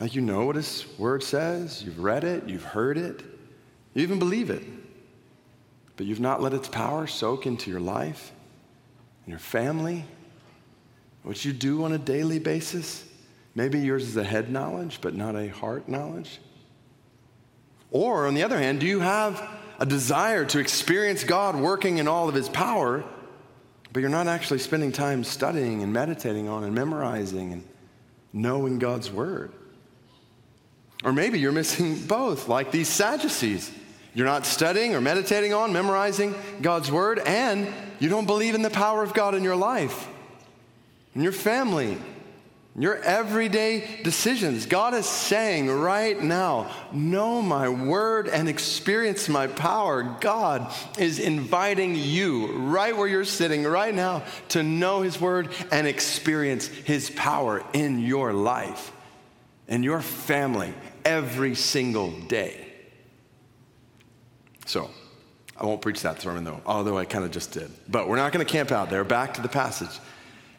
Like 0.00 0.14
you 0.14 0.22
know 0.22 0.46
what 0.46 0.56
His 0.56 0.86
word 0.98 1.22
says, 1.22 1.82
you've 1.82 1.98
read 1.98 2.24
it, 2.24 2.48
you've 2.48 2.64
heard 2.64 2.98
it, 2.98 3.22
you 3.94 4.02
even 4.02 4.18
believe 4.18 4.50
it, 4.50 4.62
but 5.96 6.06
you've 6.06 6.20
not 6.20 6.42
let 6.42 6.52
its 6.52 6.68
power 6.68 7.06
soak 7.06 7.46
into 7.46 7.70
your 7.70 7.80
life 7.80 8.32
and 9.24 9.32
your 9.32 9.38
family, 9.38 10.04
what 11.22 11.44
you 11.44 11.52
do 11.52 11.84
on 11.84 11.92
a 11.92 11.98
daily 11.98 12.38
basis. 12.38 13.04
Maybe 13.54 13.80
yours 13.80 14.04
is 14.04 14.16
a 14.16 14.24
head 14.24 14.50
knowledge, 14.50 14.98
but 15.00 15.14
not 15.14 15.34
a 15.34 15.48
heart 15.48 15.88
knowledge. 15.88 16.38
Or, 17.90 18.26
on 18.26 18.34
the 18.34 18.42
other 18.42 18.58
hand, 18.58 18.80
do 18.80 18.86
you 18.86 19.00
have 19.00 19.42
a 19.78 19.86
desire 19.86 20.44
to 20.44 20.58
experience 20.58 21.24
God 21.24 21.56
working 21.56 21.98
in 21.98 22.08
all 22.08 22.28
of 22.28 22.34
His 22.34 22.48
power, 22.48 23.04
but 23.92 24.00
you're 24.00 24.10
not 24.10 24.26
actually 24.26 24.58
spending 24.58 24.92
time 24.92 25.24
studying 25.24 25.82
and 25.82 25.92
meditating 25.92 26.48
on 26.48 26.64
and 26.64 26.74
memorizing 26.74 27.52
and 27.52 27.64
knowing 28.32 28.78
God's 28.78 29.10
Word? 29.10 29.52
Or 31.04 31.12
maybe 31.12 31.38
you're 31.38 31.52
missing 31.52 32.06
both, 32.06 32.48
like 32.48 32.70
these 32.70 32.88
Sadducees. 32.88 33.70
You're 34.16 34.26
not 34.26 34.46
studying 34.46 34.94
or 34.94 35.00
meditating 35.00 35.52
on, 35.52 35.72
memorizing 35.72 36.34
God's 36.62 36.90
Word, 36.90 37.20
and 37.20 37.72
you 38.00 38.08
don't 38.08 38.26
believe 38.26 38.54
in 38.54 38.62
the 38.62 38.70
power 38.70 39.02
of 39.02 39.14
God 39.14 39.34
in 39.34 39.44
your 39.44 39.54
life, 39.54 40.08
in 41.14 41.22
your 41.22 41.32
family, 41.32 41.98
in 42.74 42.82
your 42.82 42.96
everyday 42.96 44.00
decisions. 44.02 44.66
God 44.66 44.94
is 44.94 45.06
saying 45.06 45.70
right 45.70 46.20
now, 46.20 46.68
know 46.92 47.40
my 47.40 47.68
word 47.68 48.26
and 48.26 48.48
experience 48.48 49.28
my 49.28 49.46
power. 49.46 50.02
God 50.20 50.74
is 50.98 51.18
inviting 51.18 51.94
you 51.94 52.52
right 52.56 52.96
where 52.96 53.06
you're 53.06 53.24
sitting 53.24 53.64
right 53.64 53.94
now 53.94 54.24
to 54.48 54.62
know 54.64 55.02
his 55.02 55.20
word 55.20 55.50
and 55.70 55.86
experience 55.86 56.66
his 56.66 57.10
power 57.10 57.62
in 57.72 58.00
your 58.00 58.32
life 58.32 58.92
in 59.68 59.82
your 59.82 60.00
family 60.00 60.72
every 61.04 61.54
single 61.54 62.10
day. 62.10 62.65
So, 64.66 64.90
I 65.58 65.64
won't 65.64 65.80
preach 65.80 66.02
that 66.02 66.20
sermon 66.20 66.44
though, 66.44 66.60
although 66.66 66.98
I 66.98 67.04
kind 67.04 67.24
of 67.24 67.30
just 67.30 67.52
did. 67.52 67.70
But 67.88 68.08
we're 68.08 68.16
not 68.16 68.32
going 68.32 68.44
to 68.44 68.50
camp 68.50 68.70
out 68.70 68.90
there. 68.90 69.04
Back 69.04 69.34
to 69.34 69.40
the 69.40 69.48
passage. 69.48 69.98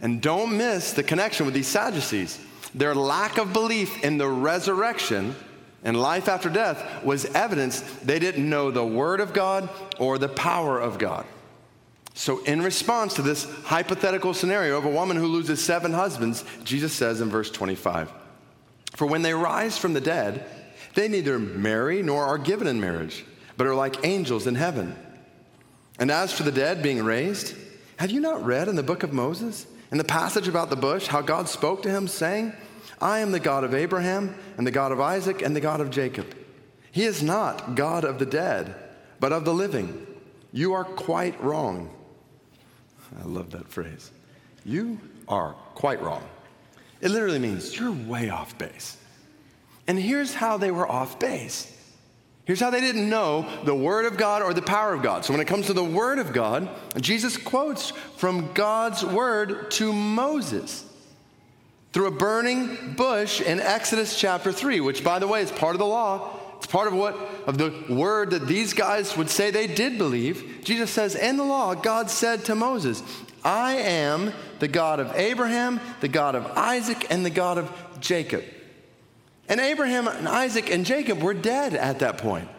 And 0.01 0.21
don't 0.21 0.57
miss 0.57 0.93
the 0.93 1.03
connection 1.03 1.45
with 1.45 1.53
these 1.53 1.67
Sadducees. 1.67 2.39
Their 2.73 2.95
lack 2.95 3.37
of 3.37 3.53
belief 3.53 4.03
in 4.03 4.17
the 4.17 4.27
resurrection 4.27 5.35
and 5.83 5.99
life 5.99 6.27
after 6.27 6.49
death 6.49 7.03
was 7.03 7.25
evidence 7.25 7.81
they 8.03 8.19
didn't 8.19 8.49
know 8.49 8.71
the 8.71 8.85
Word 8.85 9.19
of 9.19 9.33
God 9.33 9.69
or 9.99 10.17
the 10.17 10.29
power 10.29 10.79
of 10.79 10.97
God. 10.97 11.25
So, 12.13 12.43
in 12.45 12.63
response 12.63 13.13
to 13.15 13.21
this 13.21 13.43
hypothetical 13.63 14.33
scenario 14.33 14.77
of 14.77 14.85
a 14.85 14.89
woman 14.89 15.17
who 15.17 15.27
loses 15.27 15.63
seven 15.63 15.93
husbands, 15.93 16.43
Jesus 16.63 16.91
says 16.91 17.21
in 17.21 17.29
verse 17.29 17.51
25 17.51 18.11
For 18.95 19.05
when 19.05 19.21
they 19.21 19.35
rise 19.35 19.77
from 19.77 19.93
the 19.93 20.01
dead, 20.01 20.43
they 20.95 21.07
neither 21.07 21.37
marry 21.37 22.01
nor 22.01 22.25
are 22.25 22.39
given 22.39 22.65
in 22.65 22.81
marriage, 22.81 23.23
but 23.57 23.67
are 23.67 23.75
like 23.75 24.05
angels 24.05 24.47
in 24.47 24.55
heaven. 24.55 24.95
And 25.99 26.11
as 26.11 26.31
for 26.31 26.43
the 26.43 26.51
dead 26.51 26.83
being 26.83 27.03
raised, 27.03 27.55
have 27.97 28.11
you 28.11 28.21
not 28.21 28.45
read 28.45 28.67
in 28.67 28.75
the 28.75 28.83
book 28.83 29.03
of 29.03 29.11
Moses? 29.11 29.65
In 29.91 29.97
the 29.97 30.03
passage 30.03 30.47
about 30.47 30.69
the 30.69 30.75
bush, 30.75 31.07
how 31.07 31.21
God 31.21 31.49
spoke 31.49 31.81
to 31.83 31.89
him, 31.89 32.07
saying, 32.07 32.53
I 33.01 33.19
am 33.19 33.31
the 33.31 33.39
God 33.39 33.63
of 33.63 33.73
Abraham, 33.73 34.35
and 34.57 34.67
the 34.67 34.71
God 34.71 34.91
of 34.91 34.99
Isaac, 34.99 35.41
and 35.41 35.55
the 35.55 35.61
God 35.61 35.81
of 35.81 35.89
Jacob. 35.89 36.35
He 36.91 37.03
is 37.03 37.23
not 37.23 37.75
God 37.75 38.03
of 38.03 38.19
the 38.19 38.25
dead, 38.25 38.75
but 39.19 39.31
of 39.31 39.45
the 39.45 39.53
living. 39.53 40.05
You 40.51 40.73
are 40.73 40.83
quite 40.83 41.41
wrong. 41.41 41.93
I 43.19 43.25
love 43.25 43.51
that 43.51 43.67
phrase. 43.69 44.11
You 44.65 44.99
are 45.27 45.53
quite 45.73 46.01
wrong. 46.01 46.23
It 47.01 47.09
literally 47.09 47.39
means 47.39 47.77
you're 47.77 47.91
way 47.91 48.29
off 48.29 48.57
base. 48.57 48.97
And 49.87 49.97
here's 49.97 50.33
how 50.33 50.57
they 50.57 50.71
were 50.71 50.89
off 50.89 51.19
base 51.19 51.73
Here's 52.47 52.61
how 52.61 52.69
they 52.69 52.79
didn't 52.79 53.09
know 53.09 53.45
the 53.65 53.75
Word 53.75 54.05
of 54.05 54.15
God 54.15 54.41
or 54.41 54.53
the 54.53 54.61
power 54.61 54.93
of 54.93 55.03
God. 55.03 55.25
So, 55.25 55.33
when 55.33 55.41
it 55.41 55.47
comes 55.47 55.65
to 55.65 55.73
the 55.73 55.83
Word 55.83 56.17
of 56.17 56.31
God, 56.31 56.69
Jesus 56.95 57.35
quotes 57.35 57.89
from 58.15 58.53
God's 58.53 59.03
Word 59.03 59.69
to 59.71 59.91
Moses 59.91 60.85
through 61.91 62.07
a 62.07 62.11
burning 62.11 62.93
bush 62.95 63.41
in 63.41 63.59
Exodus 63.59 64.17
chapter 64.17 64.53
3, 64.53 64.79
which, 64.79 65.03
by 65.03 65.19
the 65.19 65.27
way, 65.27 65.41
is 65.41 65.51
part 65.51 65.75
of 65.75 65.79
the 65.79 65.85
law. 65.85 66.39
It's 66.55 66.67
part 66.67 66.87
of 66.87 66.93
what 66.93 67.15
of 67.45 67.57
the 67.57 67.93
word 67.93 68.31
that 68.31 68.47
these 68.47 68.73
guys 68.73 69.17
would 69.17 69.29
say 69.29 69.51
they 69.51 69.67
did 69.67 69.97
believe. 69.97 70.61
Jesus 70.63 70.89
says, 70.89 71.15
In 71.15 71.35
the 71.35 71.43
law, 71.43 71.75
God 71.75 72.09
said 72.09 72.45
to 72.45 72.55
Moses, 72.55 73.03
I 73.43 73.73
am 73.73 74.31
the 74.59 74.69
God 74.69 75.01
of 75.01 75.13
Abraham, 75.15 75.81
the 75.99 76.07
God 76.07 76.35
of 76.35 76.45
Isaac, 76.55 77.07
and 77.09 77.25
the 77.25 77.29
God 77.29 77.57
of 77.57 77.99
Jacob. 77.99 78.43
And 79.49 79.59
Abraham 79.59 80.07
and 80.07 80.27
Isaac 80.27 80.69
and 80.69 80.85
Jacob 80.85 81.21
were 81.21 81.33
dead 81.33 81.73
at 81.73 81.99
that 81.99 82.17
point. 82.17 82.49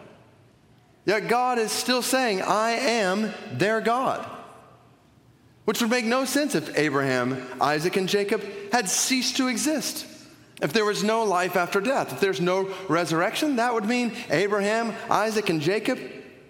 Yet 1.04 1.28
God 1.28 1.58
is 1.58 1.70
still 1.70 2.02
saying, 2.02 2.42
I 2.42 2.70
am 2.72 3.32
their 3.52 3.80
God. 3.80 4.26
Which 5.64 5.80
would 5.80 5.90
make 5.90 6.06
no 6.06 6.24
sense 6.24 6.54
if 6.54 6.78
Abraham, 6.78 7.46
Isaac, 7.60 7.96
and 7.96 8.08
Jacob 8.08 8.42
had 8.72 8.88
ceased 8.88 9.36
to 9.36 9.48
exist. 9.48 10.06
If 10.62 10.72
there 10.72 10.84
was 10.84 11.04
no 11.04 11.24
life 11.24 11.56
after 11.56 11.80
death, 11.80 12.12
if 12.12 12.20
there's 12.20 12.40
no 12.40 12.74
resurrection, 12.88 13.56
that 13.56 13.74
would 13.74 13.84
mean 13.84 14.12
Abraham, 14.30 14.94
Isaac, 15.10 15.50
and 15.50 15.60
Jacob 15.60 15.98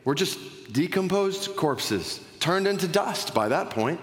were 0.04 0.14
just 0.14 0.38
decomposed 0.72 1.56
corpses, 1.56 2.20
turned 2.38 2.66
into 2.66 2.88
dust 2.88 3.34
by 3.34 3.48
that 3.48 3.70
point. 3.70 4.00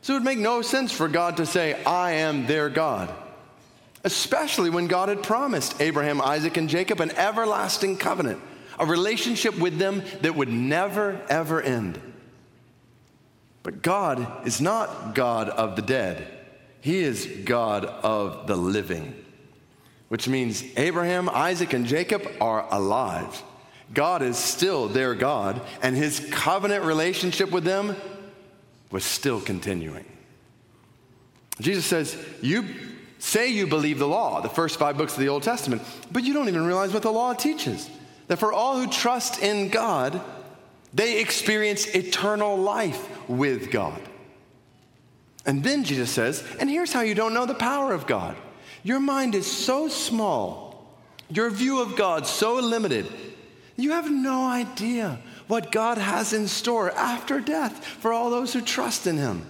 So 0.00 0.14
it 0.14 0.16
would 0.16 0.24
make 0.24 0.38
no 0.38 0.62
sense 0.62 0.92
for 0.92 1.08
God 1.08 1.36
to 1.36 1.46
say, 1.46 1.82
I 1.84 2.12
am 2.12 2.46
their 2.46 2.68
God 2.68 3.14
especially 4.04 4.70
when 4.70 4.86
God 4.86 5.08
had 5.08 5.22
promised 5.22 5.80
Abraham, 5.80 6.20
Isaac, 6.20 6.56
and 6.56 6.68
Jacob 6.68 7.00
an 7.00 7.10
everlasting 7.12 7.96
covenant, 7.96 8.40
a 8.78 8.86
relationship 8.86 9.58
with 9.58 9.78
them 9.78 10.02
that 10.22 10.36
would 10.36 10.48
never, 10.48 11.20
ever 11.28 11.60
end. 11.60 12.00
But 13.62 13.82
God 13.82 14.46
is 14.46 14.60
not 14.60 15.14
God 15.14 15.48
of 15.48 15.76
the 15.76 15.82
dead, 15.82 16.26
He 16.80 16.98
is 16.98 17.26
God 17.44 17.84
of 17.84 18.46
the 18.46 18.56
living, 18.56 19.14
which 20.08 20.28
means 20.28 20.64
Abraham, 20.76 21.28
Isaac, 21.28 21.72
and 21.72 21.86
Jacob 21.86 22.26
are 22.40 22.66
alive. 22.72 23.42
God 23.92 24.22
is 24.22 24.36
still 24.36 24.86
their 24.86 25.14
God, 25.14 25.60
and 25.82 25.96
His 25.96 26.26
covenant 26.30 26.84
relationship 26.84 27.50
with 27.50 27.64
them 27.64 27.96
was 28.90 29.04
still 29.04 29.40
continuing. 29.40 30.04
Jesus 31.60 31.84
says, 31.84 32.16
You 32.40 32.64
say 33.18 33.48
you 33.48 33.66
believe 33.66 33.98
the 33.98 34.08
law, 34.08 34.40
the 34.40 34.48
first 34.48 34.78
five 34.78 34.96
books 34.96 35.14
of 35.14 35.20
the 35.20 35.28
Old 35.28 35.42
Testament, 35.42 35.82
but 36.10 36.24
you 36.24 36.32
don't 36.32 36.48
even 36.48 36.64
realize 36.64 36.92
what 36.92 37.02
the 37.02 37.12
law 37.12 37.32
teaches. 37.32 37.90
That 38.28 38.38
for 38.38 38.52
all 38.52 38.78
who 38.78 38.90
trust 38.90 39.42
in 39.42 39.68
God, 39.68 40.20
they 40.92 41.20
experience 41.20 41.86
eternal 41.86 42.56
life 42.56 43.28
with 43.28 43.70
God. 43.70 44.00
And 45.46 45.64
then 45.64 45.84
Jesus 45.84 46.10
says, 46.10 46.44
and 46.60 46.68
here's 46.68 46.92
how 46.92 47.00
you 47.00 47.14
don't 47.14 47.34
know 47.34 47.46
the 47.46 47.54
power 47.54 47.92
of 47.92 48.06
God 48.06 48.36
your 48.84 49.00
mind 49.00 49.34
is 49.34 49.50
so 49.50 49.88
small, 49.88 50.86
your 51.28 51.50
view 51.50 51.82
of 51.82 51.96
God 51.96 52.26
so 52.26 52.54
limited, 52.54 53.06
you 53.76 53.90
have 53.90 54.10
no 54.10 54.46
idea 54.46 55.18
what 55.46 55.72
God 55.72 55.98
has 55.98 56.32
in 56.32 56.46
store 56.46 56.90
after 56.92 57.40
death 57.40 57.84
for 57.84 58.12
all 58.12 58.30
those 58.30 58.52
who 58.52 58.60
trust 58.60 59.06
in 59.06 59.16
Him. 59.16 59.44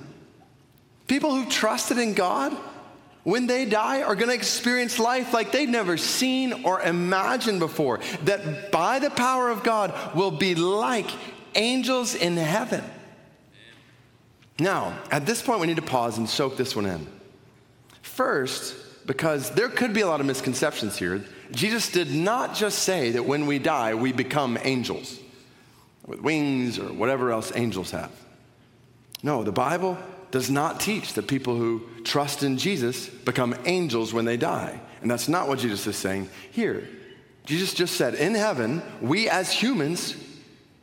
People 1.08 1.34
who 1.34 1.48
trusted 1.50 1.98
in 1.98 2.14
God 2.14 2.56
when 3.28 3.46
they 3.46 3.66
die, 3.66 4.00
are 4.00 4.14
going 4.14 4.30
to 4.30 4.34
experience 4.34 4.98
life 4.98 5.34
like 5.34 5.52
they've 5.52 5.68
never 5.68 5.98
seen 5.98 6.64
or 6.64 6.80
imagined 6.80 7.60
before. 7.60 8.00
That 8.24 8.72
by 8.72 9.00
the 9.00 9.10
power 9.10 9.50
of 9.50 9.62
God 9.62 9.92
will 10.14 10.30
be 10.30 10.54
like 10.54 11.10
angels 11.54 12.14
in 12.14 12.38
heaven. 12.38 12.82
Now, 14.58 14.98
at 15.10 15.26
this 15.26 15.42
point, 15.42 15.60
we 15.60 15.66
need 15.66 15.76
to 15.76 15.82
pause 15.82 16.16
and 16.16 16.26
soak 16.26 16.56
this 16.56 16.74
one 16.74 16.86
in. 16.86 17.06
First, 18.00 19.06
because 19.06 19.50
there 19.50 19.68
could 19.68 19.92
be 19.92 20.00
a 20.00 20.06
lot 20.06 20.20
of 20.20 20.26
misconceptions 20.26 20.96
here, 20.96 21.22
Jesus 21.50 21.92
did 21.92 22.10
not 22.10 22.54
just 22.54 22.78
say 22.78 23.10
that 23.10 23.26
when 23.26 23.46
we 23.46 23.58
die, 23.58 23.92
we 23.92 24.10
become 24.10 24.56
angels 24.62 25.20
with 26.06 26.22
wings 26.22 26.78
or 26.78 26.94
whatever 26.94 27.30
else 27.30 27.52
angels 27.54 27.90
have. 27.90 28.10
No, 29.22 29.42
the 29.42 29.52
Bible 29.52 29.98
does 30.30 30.50
not 30.50 30.80
teach 30.80 31.14
that 31.14 31.26
people 31.26 31.56
who 31.56 31.82
trust 32.04 32.42
in 32.42 32.58
Jesus 32.58 33.08
become 33.08 33.54
angels 33.64 34.12
when 34.12 34.24
they 34.24 34.36
die. 34.36 34.80
And 35.00 35.10
that's 35.10 35.28
not 35.28 35.48
what 35.48 35.58
Jesus 35.58 35.86
is 35.86 35.96
saying 35.96 36.28
here. 36.50 36.88
Jesus 37.46 37.72
just 37.72 37.96
said, 37.96 38.14
in 38.14 38.34
heaven, 38.34 38.82
we 39.00 39.28
as 39.28 39.50
humans, 39.50 40.16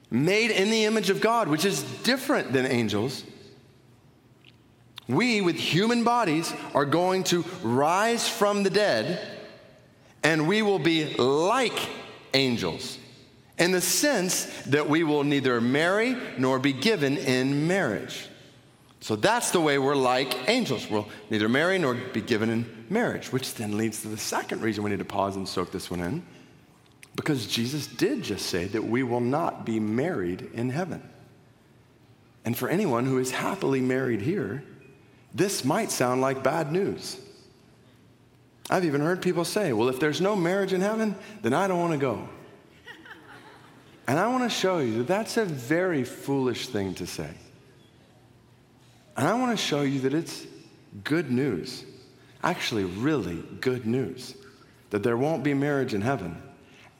made 0.09 0.51
in 0.51 0.69
the 0.69 0.85
image 0.85 1.09
of 1.09 1.21
God, 1.21 1.47
which 1.47 1.65
is 1.65 1.83
different 2.03 2.53
than 2.53 2.65
angels, 2.65 3.23
we 5.07 5.41
with 5.41 5.57
human 5.57 6.03
bodies 6.03 6.51
are 6.73 6.85
going 6.85 7.23
to 7.25 7.43
rise 7.61 8.27
from 8.27 8.63
the 8.63 8.69
dead 8.69 9.21
and 10.23 10.47
we 10.47 10.63
will 10.63 10.79
be 10.79 11.13
like 11.15 11.77
angels 12.33 12.97
in 13.59 13.71
the 13.71 13.81
sense 13.81 14.45
that 14.63 14.89
we 14.89 15.03
will 15.03 15.23
neither 15.23 15.61
marry 15.61 16.17
nor 16.37 16.57
be 16.57 16.73
given 16.73 17.17
in 17.17 17.67
marriage. 17.67 18.27
So 19.05 19.15
that's 19.15 19.51
the 19.51 19.61
way 19.61 19.77
we're 19.77 19.93
like 19.93 20.49
angels. 20.49 20.89
We'll 20.89 21.07
neither 21.29 21.47
marry 21.47 21.77
nor 21.77 21.93
be 21.93 22.21
given 22.21 22.49
in 22.49 22.85
marriage, 22.89 23.31
which 23.31 23.53
then 23.53 23.77
leads 23.77 24.01
to 24.01 24.07
the 24.07 24.17
second 24.17 24.63
reason 24.63 24.83
we 24.83 24.89
need 24.89 24.97
to 24.97 25.05
pause 25.05 25.35
and 25.35 25.47
soak 25.47 25.71
this 25.71 25.91
one 25.91 25.99
in. 25.99 26.25
Because 27.15 27.45
Jesus 27.45 27.85
did 27.85 28.23
just 28.23 28.47
say 28.47 28.65
that 28.65 28.83
we 28.83 29.03
will 29.03 29.19
not 29.19 29.63
be 29.63 29.79
married 29.79 30.49
in 30.55 30.71
heaven. 30.71 31.07
And 32.45 32.57
for 32.57 32.67
anyone 32.67 33.05
who 33.05 33.19
is 33.19 33.29
happily 33.29 33.79
married 33.79 34.21
here, 34.23 34.63
this 35.35 35.63
might 35.63 35.91
sound 35.91 36.21
like 36.21 36.41
bad 36.41 36.71
news. 36.71 37.21
I've 38.71 38.85
even 38.85 39.01
heard 39.01 39.21
people 39.21 39.45
say, 39.45 39.71
well, 39.71 39.89
if 39.89 39.99
there's 39.99 40.19
no 40.19 40.35
marriage 40.35 40.73
in 40.73 40.81
heaven, 40.81 41.13
then 41.43 41.53
I 41.53 41.67
don't 41.67 41.79
want 41.79 41.93
to 41.93 41.99
go. 41.99 42.27
And 44.07 44.17
I 44.17 44.27
want 44.29 44.45
to 44.45 44.49
show 44.49 44.79
you 44.79 44.97
that 44.97 45.07
that's 45.07 45.37
a 45.37 45.45
very 45.45 46.03
foolish 46.03 46.69
thing 46.69 46.95
to 46.95 47.05
say. 47.05 47.29
And 49.17 49.27
I 49.27 49.33
want 49.33 49.57
to 49.57 49.63
show 49.63 49.81
you 49.81 50.01
that 50.01 50.13
it's 50.13 50.45
good 51.03 51.31
news, 51.31 51.83
actually, 52.43 52.83
really 52.83 53.43
good 53.61 53.85
news, 53.85 54.35
that 54.89 55.03
there 55.03 55.17
won't 55.17 55.43
be 55.43 55.53
marriage 55.53 55.93
in 55.93 56.01
heaven. 56.01 56.41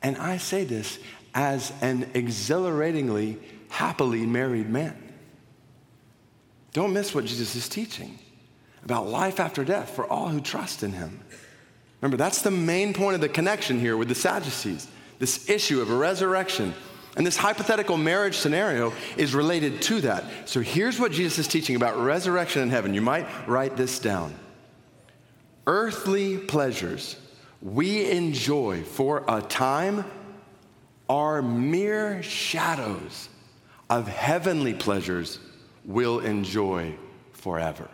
And 0.01 0.17
I 0.17 0.38
say 0.38 0.63
this 0.63 1.00
as 1.34 1.74
an 1.81 2.10
exhilaratingly, 2.13 3.38
happily 3.69 4.25
married 4.25 4.69
man. 4.69 4.95
Don't 6.74 6.93
miss 6.93 7.15
what 7.15 7.25
Jesus 7.25 7.55
is 7.55 7.69
teaching 7.69 8.19
about 8.84 9.07
life 9.07 9.39
after 9.39 9.63
death 9.65 9.89
for 9.95 10.05
all 10.05 10.29
who 10.29 10.39
trust 10.39 10.84
in 10.84 10.93
him. 10.93 11.22
Remember, 12.01 12.17
that's 12.17 12.41
the 12.41 12.51
main 12.51 12.93
point 12.93 13.15
of 13.15 13.22
the 13.22 13.29
connection 13.29 13.79
here 13.79 13.98
with 13.98 14.10
the 14.10 14.15
Sadducees 14.15 14.88
this 15.19 15.50
issue 15.50 15.81
of 15.81 15.89
a 15.89 15.95
resurrection 15.95 16.74
and 17.15 17.25
this 17.25 17.38
hypothetical 17.38 17.98
marriage 17.98 18.38
scenario 18.38 18.91
is 19.15 19.34
related 19.34 19.81
to 19.84 20.01
that. 20.01 20.25
So 20.45 20.62
here's 20.62 21.00
what 21.00 21.12
Jesus 21.12 21.39
is 21.39 21.48
teaching 21.48 21.75
about 21.75 21.98
resurrection 21.98 22.62
in 22.62 22.69
heaven. 22.69 22.93
You 22.93 23.01
might 23.01 23.25
write 23.48 23.77
this 23.77 24.00
down. 24.00 24.34
Earthly 25.65 26.38
pleasures 26.38 27.15
we 27.62 28.10
enjoy 28.12 28.84
for 28.84 29.24
a 29.27 29.41
time 29.41 30.05
are 31.10 31.41
mere 31.41 32.22
shadows 32.22 33.29
of 33.89 34.07
heavenly 34.07 34.74
pleasures 34.74 35.39
we'll 35.86 36.19
enjoy 36.19 36.95
forever. 37.31 37.89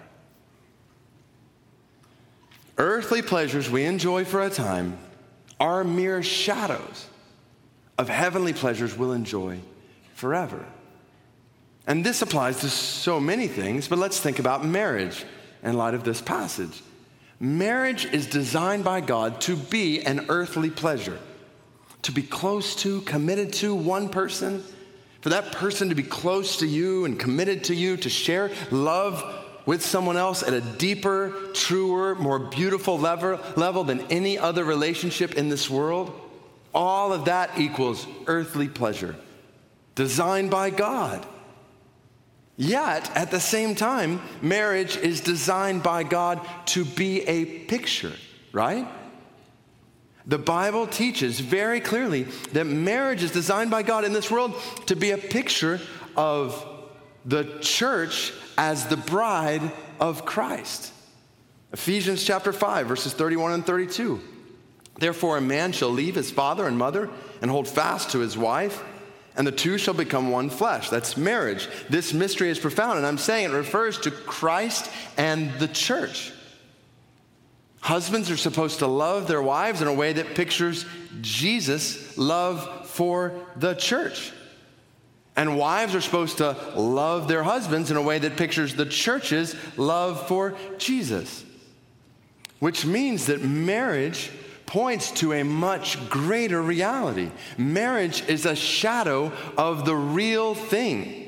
Earthly 2.78 3.22
pleasures 3.22 3.70
we 3.70 3.86
enjoy 3.86 4.26
for 4.26 4.42
a 4.42 4.50
time 4.50 4.98
are 5.60 5.84
mere 5.84 6.24
shadows 6.24 7.06
of 7.98 8.10
heavenly 8.10 8.54
pleasures 8.54 8.98
we'll 8.98 9.14
enjoy 9.14 9.60
forever. 10.16 10.66
And 11.88 12.06
this 12.06 12.22
applies 12.22 12.60
to 12.62 12.70
so 12.70 13.20
many 13.20 13.48
things, 13.48 13.88
but 13.88 14.00
let's 14.00 14.20
think 14.20 14.40
about 14.40 14.66
marriage 14.66 15.26
in 15.64 15.74
light 15.74 15.94
of 15.94 16.04
this 16.04 16.22
passage. 16.22 16.82
Marriage 17.40 18.06
is 18.06 18.28
designed 18.28 18.84
by 18.84 19.02
God 19.02 19.42
to 19.42 19.56
be 19.56 20.02
an 20.02 20.28
earthly 20.30 20.70
pleasure, 20.70 21.18
to 22.04 22.12
be 22.12 22.22
close 22.22 22.76
to, 22.78 23.02
committed 23.02 23.54
to 23.54 23.74
one 23.74 24.10
person, 24.10 24.64
for 25.22 25.30
that 25.30 25.52
person 25.52 25.90
to 25.90 25.96
be 25.96 26.04
close 26.04 26.58
to 26.58 26.68
you 26.68 27.06
and 27.06 27.20
committed 27.20 27.64
to 27.66 27.76
you, 27.76 27.98
to 27.98 28.10
share 28.10 28.52
love 28.70 29.24
with 29.66 29.84
someone 29.84 30.18
else 30.18 30.44
at 30.44 30.54
a 30.54 30.62
deeper, 30.62 31.34
truer, 31.54 32.16
more 32.16 32.40
beautiful 32.40 32.98
level, 32.98 33.40
level 33.56 33.84
than 33.84 34.02
any 34.12 34.38
other 34.38 34.64
relationship 34.64 35.36
in 35.36 35.50
this 35.50 35.70
world. 35.70 36.12
All 36.74 37.14
of 37.14 37.26
that 37.26 37.58
equals 37.58 38.08
earthly 38.28 38.68
pleasure, 38.68 39.16
designed 39.96 40.50
by 40.50 40.70
God. 40.70 41.26
Yet, 42.58 43.10
at 43.16 43.32
the 43.32 43.40
same 43.40 43.76
time, 43.76 44.22
marriage 44.42 44.96
is 44.98 45.22
designed 45.22 45.84
by 45.84 46.04
God 46.04 46.46
to 46.68 46.86
be 46.86 47.22
a 47.22 47.46
picture, 47.46 48.14
right? 48.52 48.88
The 50.26 50.38
Bible 50.38 50.86
teaches 50.86 51.40
very 51.40 51.80
clearly 51.80 52.24
that 52.54 52.66
marriage 52.66 53.24
is 53.24 53.32
designed 53.32 53.72
by 53.72 53.84
God 53.84 54.04
in 54.06 54.14
this 54.14 54.30
world 54.30 54.56
to 54.86 54.96
be 54.96 55.12
a 55.12 55.18
picture 55.18 55.80
of 56.16 56.66
the 57.26 57.58
church 57.62 58.34
as 58.58 58.86
the 58.88 58.98
bride 58.98 59.72
of 60.00 60.26
Christ. 60.26 60.94
Ephesians 61.74 62.24
chapter 62.24 62.54
5, 62.54 62.88
verses 62.88 63.14
31 63.14 63.54
and 63.54 63.66
32. 63.66 64.22
Therefore, 64.98 65.38
a 65.38 65.42
man 65.42 65.72
shall 65.72 65.90
leave 65.90 66.16
his 66.16 66.32
father 66.32 66.68
and 66.68 66.78
mother 66.78 67.10
and 67.42 67.50
hold 67.50 67.68
fast 67.68 68.12
to 68.12 68.20
his 68.20 68.38
wife, 68.38 68.84
and 69.36 69.48
the 69.48 69.52
two 69.52 69.78
shall 69.78 69.94
become 69.94 70.30
one 70.30 70.50
flesh. 70.50 70.90
That's 70.90 71.18
marriage. 71.18 71.68
This 71.90 72.14
mystery 72.14 72.50
is 72.50 72.60
profound, 72.60 72.98
and 72.98 73.08
I'm 73.08 73.18
saying 73.18 73.52
it 73.52 73.54
refers 73.54 73.98
to 74.00 74.12
Christ 74.12 74.92
and 75.18 75.52
the 75.54 75.68
church. 75.68 76.34
Husbands 77.80 78.30
are 78.30 78.38
supposed 78.38 78.80
to 78.80 78.88
love 78.88 79.28
their 79.28 79.42
wives 79.42 79.82
in 79.82 79.88
a 79.88 79.94
way 79.94 80.14
that 80.14 80.36
pictures 80.36 80.86
Jesus' 81.22 82.18
love 82.18 82.88
for 82.88 83.34
the 83.56 83.74
church. 83.74 84.32
And 85.36 85.58
wives 85.58 85.96
are 85.96 86.02
supposed 86.02 86.38
to 86.38 86.56
love 86.76 87.28
their 87.28 87.42
husbands 87.42 87.90
in 87.90 87.98
a 87.98 88.02
way 88.02 88.20
that 88.20 88.38
pictures 88.38 88.76
the 88.76 88.86
church's 88.86 89.56
love 89.78 90.28
for 90.28 90.56
Jesus. 90.78 91.44
Which 92.60 92.86
means 92.86 93.26
that 93.28 93.42
marriage 93.42 94.30
points 94.72 95.12
to 95.12 95.34
a 95.34 95.44
much 95.44 96.10
greater 96.10 96.62
reality. 96.62 97.30
Marriage 97.58 98.24
is 98.30 98.46
a 98.46 98.56
shadow 98.56 99.30
of 99.58 99.84
the 99.84 99.96
real 99.96 100.56
thing 100.56 101.28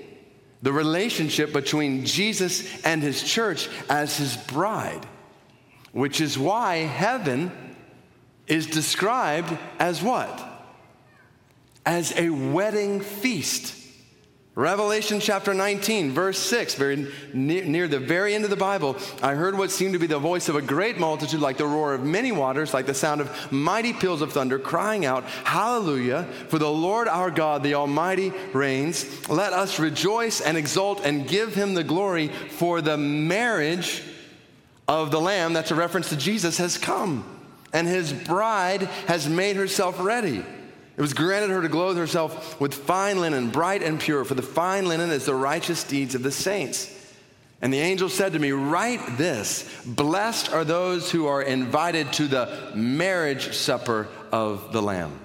the 0.61 0.71
relationship 0.71 1.51
between 1.51 2.05
Jesus 2.05 2.81
and 2.85 3.03
his 3.03 3.21
church 3.21 3.67
as 3.89 4.15
his 4.15 4.37
bride, 4.37 5.05
which 5.91 6.21
is 6.21 6.39
why 6.39 6.77
heaven 6.77 7.51
is 8.47 8.65
described 8.67 9.57
as 9.77 10.01
what? 10.01 10.41
As 11.85 12.17
a 12.17 12.29
wedding 12.29 13.01
feast. 13.01 13.75
Revelation 14.55 15.19
chapter 15.19 15.51
19, 15.51 16.11
verse 16.11 16.37
6, 16.37 16.75
very 16.75 17.07
near, 17.33 17.65
near, 17.65 17.87
the 17.87 17.99
very 17.99 18.35
end 18.35 18.43
of 18.43 18.51
the 18.51 18.55
Bible, 18.55 18.95
I 19.23 19.33
heard 19.33 19.57
what 19.57 19.71
seemed 19.71 19.93
to 19.93 19.99
be 19.99 20.05
the 20.05 20.19
voice 20.19 20.47
of 20.47 20.55
a 20.55 20.61
great 20.61 20.99
multitude, 20.99 21.39
like 21.39 21.57
the 21.57 21.65
roar 21.65 21.95
of 21.95 22.03
many 22.03 22.31
waters, 22.31 22.71
like 22.71 22.85
the 22.85 22.93
sound 22.93 23.19
of 23.19 23.51
mighty 23.51 23.93
peals 23.93 24.21
of 24.21 24.31
thunder, 24.31 24.59
crying 24.59 25.07
out, 25.07 25.23
Hallelujah, 25.23 26.25
for 26.49 26.59
the 26.59 26.69
Lord 26.69 27.07
our 27.07 27.31
God, 27.31 27.63
the 27.63 27.73
Almighty, 27.73 28.31
reigns. 28.53 29.27
Let 29.27 29.53
us 29.53 29.79
rejoice 29.79 30.39
and 30.39 30.55
exult 30.55 31.03
and 31.03 31.27
give 31.27 31.55
him 31.55 31.73
the 31.73 31.83
glory, 31.83 32.27
for 32.27 32.79
the 32.79 32.97
marriage 32.97 34.03
of 34.87 35.09
the 35.09 35.19
Lamb, 35.19 35.53
that's 35.53 35.71
a 35.71 35.75
reference 35.75 36.09
to 36.09 36.15
Jesus, 36.15 36.59
has 36.59 36.77
come, 36.77 37.25
and 37.73 37.87
his 37.87 38.13
bride 38.13 38.83
has 39.07 39.27
made 39.27 39.55
herself 39.55 39.99
ready. 39.99 40.45
It 40.95 41.01
was 41.01 41.13
granted 41.13 41.49
her 41.49 41.61
to 41.61 41.69
clothe 41.69 41.97
herself 41.97 42.59
with 42.59 42.73
fine 42.73 43.19
linen, 43.19 43.49
bright 43.49 43.81
and 43.81 43.99
pure, 43.99 44.23
for 44.25 44.35
the 44.35 44.43
fine 44.43 44.85
linen 44.85 45.09
is 45.09 45.25
the 45.25 45.33
righteous 45.33 45.83
deeds 45.83 46.13
of 46.13 46.21
the 46.21 46.31
saints. 46.31 46.89
And 47.61 47.73
the 47.73 47.79
angel 47.79 48.09
said 48.09 48.33
to 48.33 48.39
me, 48.39 48.51
Write 48.51 49.17
this 49.17 49.67
Blessed 49.85 50.51
are 50.51 50.63
those 50.63 51.09
who 51.09 51.27
are 51.27 51.41
invited 51.41 52.13
to 52.13 52.27
the 52.27 52.71
marriage 52.75 53.55
supper 53.55 54.07
of 54.31 54.71
the 54.71 54.81
Lamb. 54.81 55.19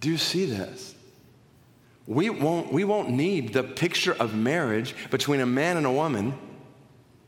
Do 0.00 0.08
you 0.08 0.16
see 0.16 0.46
this? 0.46 0.94
We 2.06 2.30
won't, 2.30 2.72
we 2.72 2.84
won't 2.84 3.10
need 3.10 3.52
the 3.52 3.62
picture 3.62 4.14
of 4.14 4.34
marriage 4.34 4.94
between 5.10 5.40
a 5.40 5.46
man 5.46 5.76
and 5.76 5.84
a 5.84 5.92
woman 5.92 6.34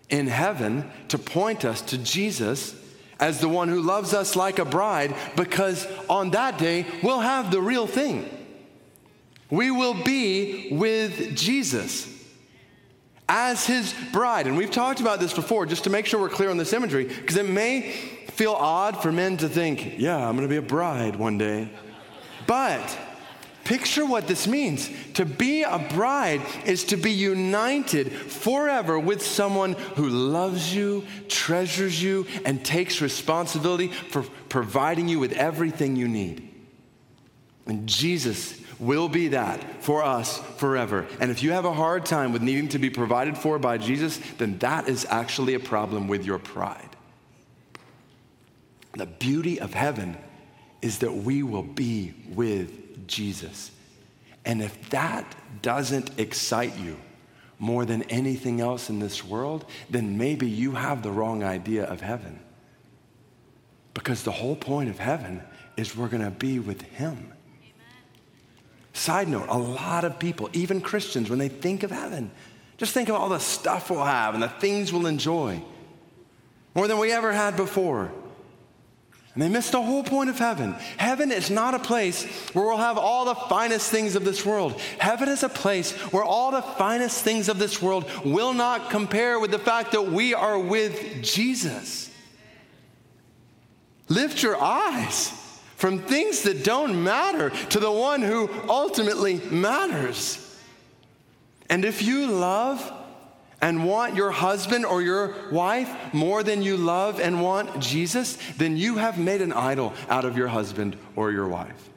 in 0.09 0.27
heaven 0.29 0.90
to 1.09 1.18
point 1.18 1.64
us 1.64 1.83
to 1.83 1.98
Jesus 1.98 2.75
as 3.22 3.38
the 3.38 3.48
one 3.48 3.68
who 3.68 3.80
loves 3.80 4.12
us 4.12 4.35
like 4.35 4.58
a 4.58 4.64
bride 4.64 5.14
because 5.37 5.87
on 6.11 6.32
that 6.32 6.58
day 6.58 6.85
we'll 7.04 7.20
have 7.20 7.52
the 7.52 7.61
real 7.61 7.87
thing. 7.87 8.28
We 9.48 9.70
will 9.70 9.94
be 9.94 10.70
with 10.72 11.37
Jesus 11.37 12.08
as 13.28 13.64
his 13.64 13.94
bride. 14.12 14.48
And 14.48 14.56
we've 14.56 14.72
talked 14.72 14.98
about 15.00 15.20
this 15.20 15.32
before 15.32 15.66
just 15.66 15.85
to 15.85 15.90
make 15.90 16.04
sure 16.04 16.20
we're 16.20 16.30
clear 16.30 16.50
on 16.50 16.56
this 16.56 16.72
imagery 16.72 17.04
because 17.04 17.37
it 17.37 17.48
may 17.48 17.92
feel 18.32 18.54
odd 18.54 19.00
for 19.00 19.12
men 19.12 19.37
to 19.37 19.48
think, 19.48 20.00
yeah, 20.00 20.16
I'm 20.16 20.35
going 20.35 20.48
to 20.48 20.52
be 20.52 20.56
a 20.56 20.61
bride 20.61 21.14
one 21.14 21.38
day. 21.38 21.70
But 22.48 22.98
Picture 23.64 24.05
what 24.05 24.27
this 24.27 24.46
means. 24.46 24.90
To 25.14 25.25
be 25.25 25.62
a 25.62 25.79
bride 25.79 26.42
is 26.66 26.85
to 26.85 26.96
be 26.96 27.12
united 27.12 28.12
forever 28.12 28.98
with 28.98 29.22
someone 29.22 29.75
who 29.94 30.09
loves 30.09 30.75
you, 30.75 31.05
treasures 31.29 32.03
you, 32.03 32.27
and 32.44 32.64
takes 32.64 33.01
responsibility 33.01 33.88
for 33.88 34.22
providing 34.48 35.09
you 35.09 35.20
with 35.20 35.33
everything 35.33 35.94
you 35.94 36.09
need. 36.09 36.48
And 37.66 37.88
Jesus 37.88 38.61
will 38.81 39.09
be 39.09 39.29
that 39.29 39.85
for 39.85 40.03
us 40.03 40.38
forever. 40.57 41.07
And 41.20 41.31
if 41.31 41.42
you 41.42 41.53
have 41.53 41.64
a 41.64 41.72
hard 41.72 42.05
time 42.05 42.33
with 42.33 42.42
needing 42.42 42.68
to 42.70 42.81
be 42.81 42.90
provided 42.90 43.38
for 43.38 43.61
by 43.61 43.79
Jesus, 43.79 44.18
then 44.38 44.59
that 44.59 44.88
is 44.88 45.07
actually 45.09 45.55
a 45.55 45.61
problem 45.61 46.09
with 46.09 46.25
your 46.25 46.40
pride. 46.40 46.88
The 48.94 49.07
beauty 49.07 49.61
of 49.61 49.72
heaven 49.72 50.16
is 50.83 50.98
that 50.98 51.14
we 51.14 51.44
will 51.44 51.62
be 51.62 52.12
with 52.29 52.81
Jesus. 53.06 53.70
And 54.44 54.62
if 54.62 54.90
that 54.90 55.34
doesn't 55.62 56.18
excite 56.18 56.76
you 56.78 56.96
more 57.58 57.84
than 57.84 58.02
anything 58.04 58.60
else 58.60 58.90
in 58.90 58.98
this 58.98 59.24
world, 59.24 59.64
then 59.88 60.18
maybe 60.18 60.48
you 60.48 60.72
have 60.72 61.02
the 61.02 61.10
wrong 61.10 61.44
idea 61.44 61.84
of 61.84 62.00
heaven. 62.00 62.40
Because 63.94 64.22
the 64.24 64.32
whole 64.32 64.56
point 64.56 64.90
of 64.90 64.98
heaven 64.98 65.42
is 65.76 65.96
we're 65.96 66.08
going 66.08 66.24
to 66.24 66.30
be 66.30 66.58
with 66.58 66.82
Him. 66.82 67.12
Amen. 67.12 67.32
Side 68.92 69.28
note 69.28 69.48
a 69.48 69.58
lot 69.58 70.04
of 70.04 70.18
people, 70.18 70.50
even 70.52 70.80
Christians, 70.80 71.30
when 71.30 71.38
they 71.38 71.48
think 71.48 71.82
of 71.82 71.90
heaven, 71.90 72.30
just 72.78 72.94
think 72.94 73.08
of 73.08 73.14
all 73.14 73.28
the 73.28 73.38
stuff 73.38 73.90
we'll 73.90 74.04
have 74.04 74.34
and 74.34 74.42
the 74.42 74.48
things 74.48 74.92
we'll 74.92 75.06
enjoy 75.06 75.62
more 76.74 76.88
than 76.88 76.98
we 76.98 77.12
ever 77.12 77.32
had 77.32 77.56
before. 77.56 78.10
And 79.34 79.42
they 79.42 79.48
missed 79.48 79.72
the 79.72 79.82
whole 79.82 80.04
point 80.04 80.28
of 80.28 80.38
heaven. 80.38 80.74
Heaven 80.98 81.32
is 81.32 81.50
not 81.50 81.74
a 81.74 81.78
place 81.78 82.24
where 82.52 82.66
we'll 82.66 82.76
have 82.76 82.98
all 82.98 83.24
the 83.24 83.34
finest 83.34 83.90
things 83.90 84.14
of 84.14 84.24
this 84.24 84.44
world. 84.44 84.78
Heaven 84.98 85.28
is 85.28 85.42
a 85.42 85.48
place 85.48 85.92
where 86.12 86.24
all 86.24 86.50
the 86.50 86.60
finest 86.60 87.24
things 87.24 87.48
of 87.48 87.58
this 87.58 87.80
world 87.80 88.10
will 88.26 88.52
not 88.52 88.90
compare 88.90 89.40
with 89.40 89.50
the 89.50 89.58
fact 89.58 89.92
that 89.92 90.12
we 90.12 90.34
are 90.34 90.58
with 90.58 91.22
Jesus. 91.22 92.10
Lift 94.08 94.42
your 94.42 94.60
eyes 94.60 95.30
from 95.76 96.00
things 96.00 96.42
that 96.42 96.62
don't 96.62 97.02
matter 97.02 97.48
to 97.70 97.80
the 97.80 97.90
one 97.90 98.20
who 98.20 98.50
ultimately 98.68 99.36
matters. 99.50 100.38
And 101.70 101.86
if 101.86 102.02
you 102.02 102.26
love 102.26 102.92
and 103.62 103.87
want 103.87 104.16
your 104.16 104.33
husband 104.33 104.85
or 104.85 105.01
your 105.01 105.35
wife 105.53 105.88
more 106.12 106.42
than 106.42 106.62
you 106.62 106.77
love 106.77 107.20
and 107.20 107.40
want 107.40 107.79
Jesus, 107.79 108.37
then 108.59 108.77
you 108.77 108.96
have 108.96 109.18
made 109.18 109.40
an 109.40 109.53
idol 109.53 109.94
out 110.09 110.25
of 110.25 110.37
your 110.37 110.48
husband 110.48 110.96
or 111.14 111.31
your 111.31 111.46
wife. 111.46 111.88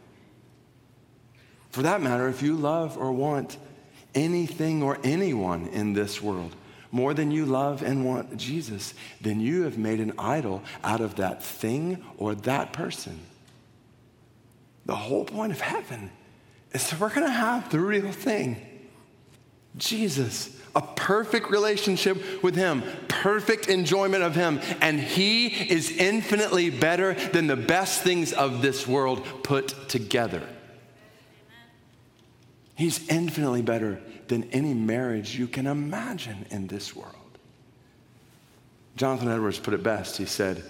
For 1.72 1.82
that 1.82 2.02
matter, 2.02 2.30
if 2.30 2.42
you 2.42 2.56
love 2.56 2.98
or 2.98 3.12
want 3.12 3.58
anything 4.14 4.84
or 4.84 5.00
anyone 5.04 5.68
in 5.68 5.94
this 5.94 6.22
world 6.22 6.56
more 6.92 7.14
than 7.14 7.32
you 7.32 7.46
love 7.46 7.82
and 7.82 8.06
want 8.06 8.38
Jesus, 8.38 8.94
then 9.20 9.42
you 9.42 9.64
have 9.64 9.78
made 9.78 10.00
an 10.00 10.14
idol 10.18 10.64
out 10.84 11.02
of 11.02 11.16
that 11.16 11.44
thing 11.44 12.02
or 12.18 12.36
that 12.36 12.72
person. 12.72 13.20
The 14.86 14.96
whole 14.96 15.26
point 15.26 15.52
of 15.52 15.60
heaven 15.60 16.12
is 16.72 16.90
that 16.90 17.00
we're 17.00 17.10
going 17.10 17.26
to 17.26 17.34
have 17.34 17.70
the 17.72 17.80
real 17.80 18.12
thing 18.12 18.66
Jesus 19.78 20.55
a 20.76 20.82
perfect 20.82 21.50
relationship 21.50 22.44
with 22.44 22.56
Him, 22.56 22.84
perfect 23.08 23.68
enjoyment 23.68 24.24
of 24.24 24.36
Him. 24.36 24.60
And 24.82 25.00
He 25.00 25.48
is 25.48 25.92
infinitely 25.92 26.70
better 26.70 27.14
than 27.14 27.48
the 27.48 27.56
best 27.56 28.02
things 28.02 28.34
of 28.34 28.62
this 28.62 28.86
world 28.86 29.26
put 29.44 29.90
together. 29.90 30.44
He's 32.76 33.08
infinitely 33.08 33.62
better 33.62 34.02
than 34.28 34.44
any 34.52 34.74
marriage 34.74 35.38
you 35.38 35.48
can 35.48 35.66
imagine 35.66 36.46
in 36.50 36.68
this 36.68 36.96
world. 36.96 37.16
Jonathan 38.98 39.30
Edwards 39.30 39.60
put 39.60 39.74
it 39.74 39.84
best. 39.84 40.18
He 40.18 40.26
said, 40.26 40.64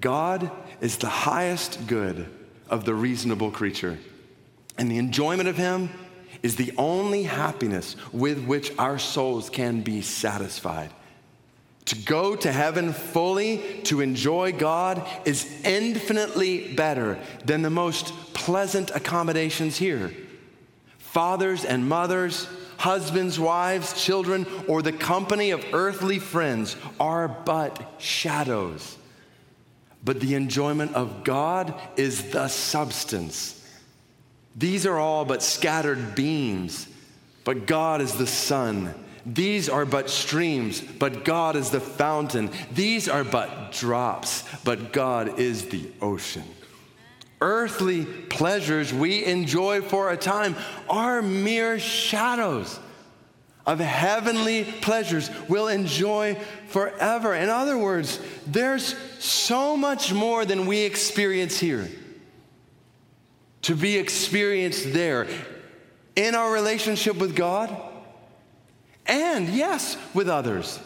God 0.00 0.50
is 0.80 0.96
the 0.96 1.08
highest 1.08 1.86
good 1.86 2.28
of 2.68 2.84
the 2.84 2.94
reasonable 2.94 3.50
creature, 3.50 3.98
and 4.78 4.90
the 4.90 4.98
enjoyment 4.98 5.48
of 5.48 5.56
Him 5.56 5.90
is 6.42 6.56
the 6.56 6.72
only 6.78 7.24
happiness 7.24 7.96
with 8.12 8.44
which 8.46 8.72
our 8.78 8.98
souls 8.98 9.50
can 9.50 9.82
be 9.82 10.02
satisfied. 10.02 10.90
To 11.86 11.96
go 11.96 12.36
to 12.36 12.52
heaven 12.52 12.92
fully, 12.92 13.80
to 13.84 14.00
enjoy 14.00 14.52
God, 14.52 15.06
is 15.24 15.60
infinitely 15.64 16.74
better 16.74 17.18
than 17.44 17.62
the 17.62 17.70
most 17.70 18.12
pleasant 18.32 18.90
accommodations 18.90 19.76
here. 19.76 20.12
Fathers 20.98 21.64
and 21.64 21.88
mothers, 21.88 22.48
husbands, 22.76 23.40
wives, 23.40 24.00
children, 24.02 24.46
or 24.68 24.82
the 24.82 24.92
company 24.92 25.50
of 25.50 25.64
earthly 25.72 26.18
friends 26.18 26.76
are 27.00 27.28
but 27.28 27.94
shadows. 27.98 28.96
But 30.04 30.20
the 30.20 30.34
enjoyment 30.34 30.94
of 30.94 31.24
God 31.24 31.74
is 31.96 32.30
the 32.30 32.48
substance 32.48 33.59
these 34.56 34.86
are 34.86 34.98
all 34.98 35.24
but 35.24 35.42
scattered 35.42 36.14
beams, 36.14 36.86
but 37.44 37.66
God 37.66 38.00
is 38.00 38.14
the 38.14 38.26
sun. 38.26 38.94
These 39.24 39.68
are 39.68 39.84
but 39.84 40.10
streams, 40.10 40.80
but 40.80 41.24
God 41.24 41.56
is 41.56 41.70
the 41.70 41.80
fountain. 41.80 42.50
These 42.72 43.08
are 43.08 43.24
but 43.24 43.72
drops, 43.72 44.44
but 44.64 44.92
God 44.92 45.38
is 45.38 45.68
the 45.68 45.90
ocean. 46.00 46.44
Earthly 47.40 48.04
pleasures 48.04 48.92
we 48.92 49.24
enjoy 49.24 49.80
for 49.80 50.10
a 50.10 50.16
time 50.16 50.56
are 50.88 51.22
mere 51.22 51.78
shadows 51.78 52.78
of 53.66 53.78
heavenly 53.78 54.64
pleasures 54.64 55.30
we'll 55.48 55.68
enjoy 55.68 56.36
forever. 56.68 57.34
In 57.34 57.48
other 57.48 57.78
words, 57.78 58.20
there's 58.46 58.96
so 59.22 59.76
much 59.76 60.12
more 60.12 60.44
than 60.44 60.66
we 60.66 60.80
experience 60.80 61.58
here 61.58 61.88
to 63.62 63.74
be 63.74 63.96
experienced 63.96 64.92
there 64.92 65.26
in 66.16 66.34
our 66.34 66.52
relationship 66.52 67.16
with 67.16 67.36
God 67.36 67.74
and, 69.06 69.48
yes, 69.48 69.96
with 70.14 70.28
others. 70.28 70.78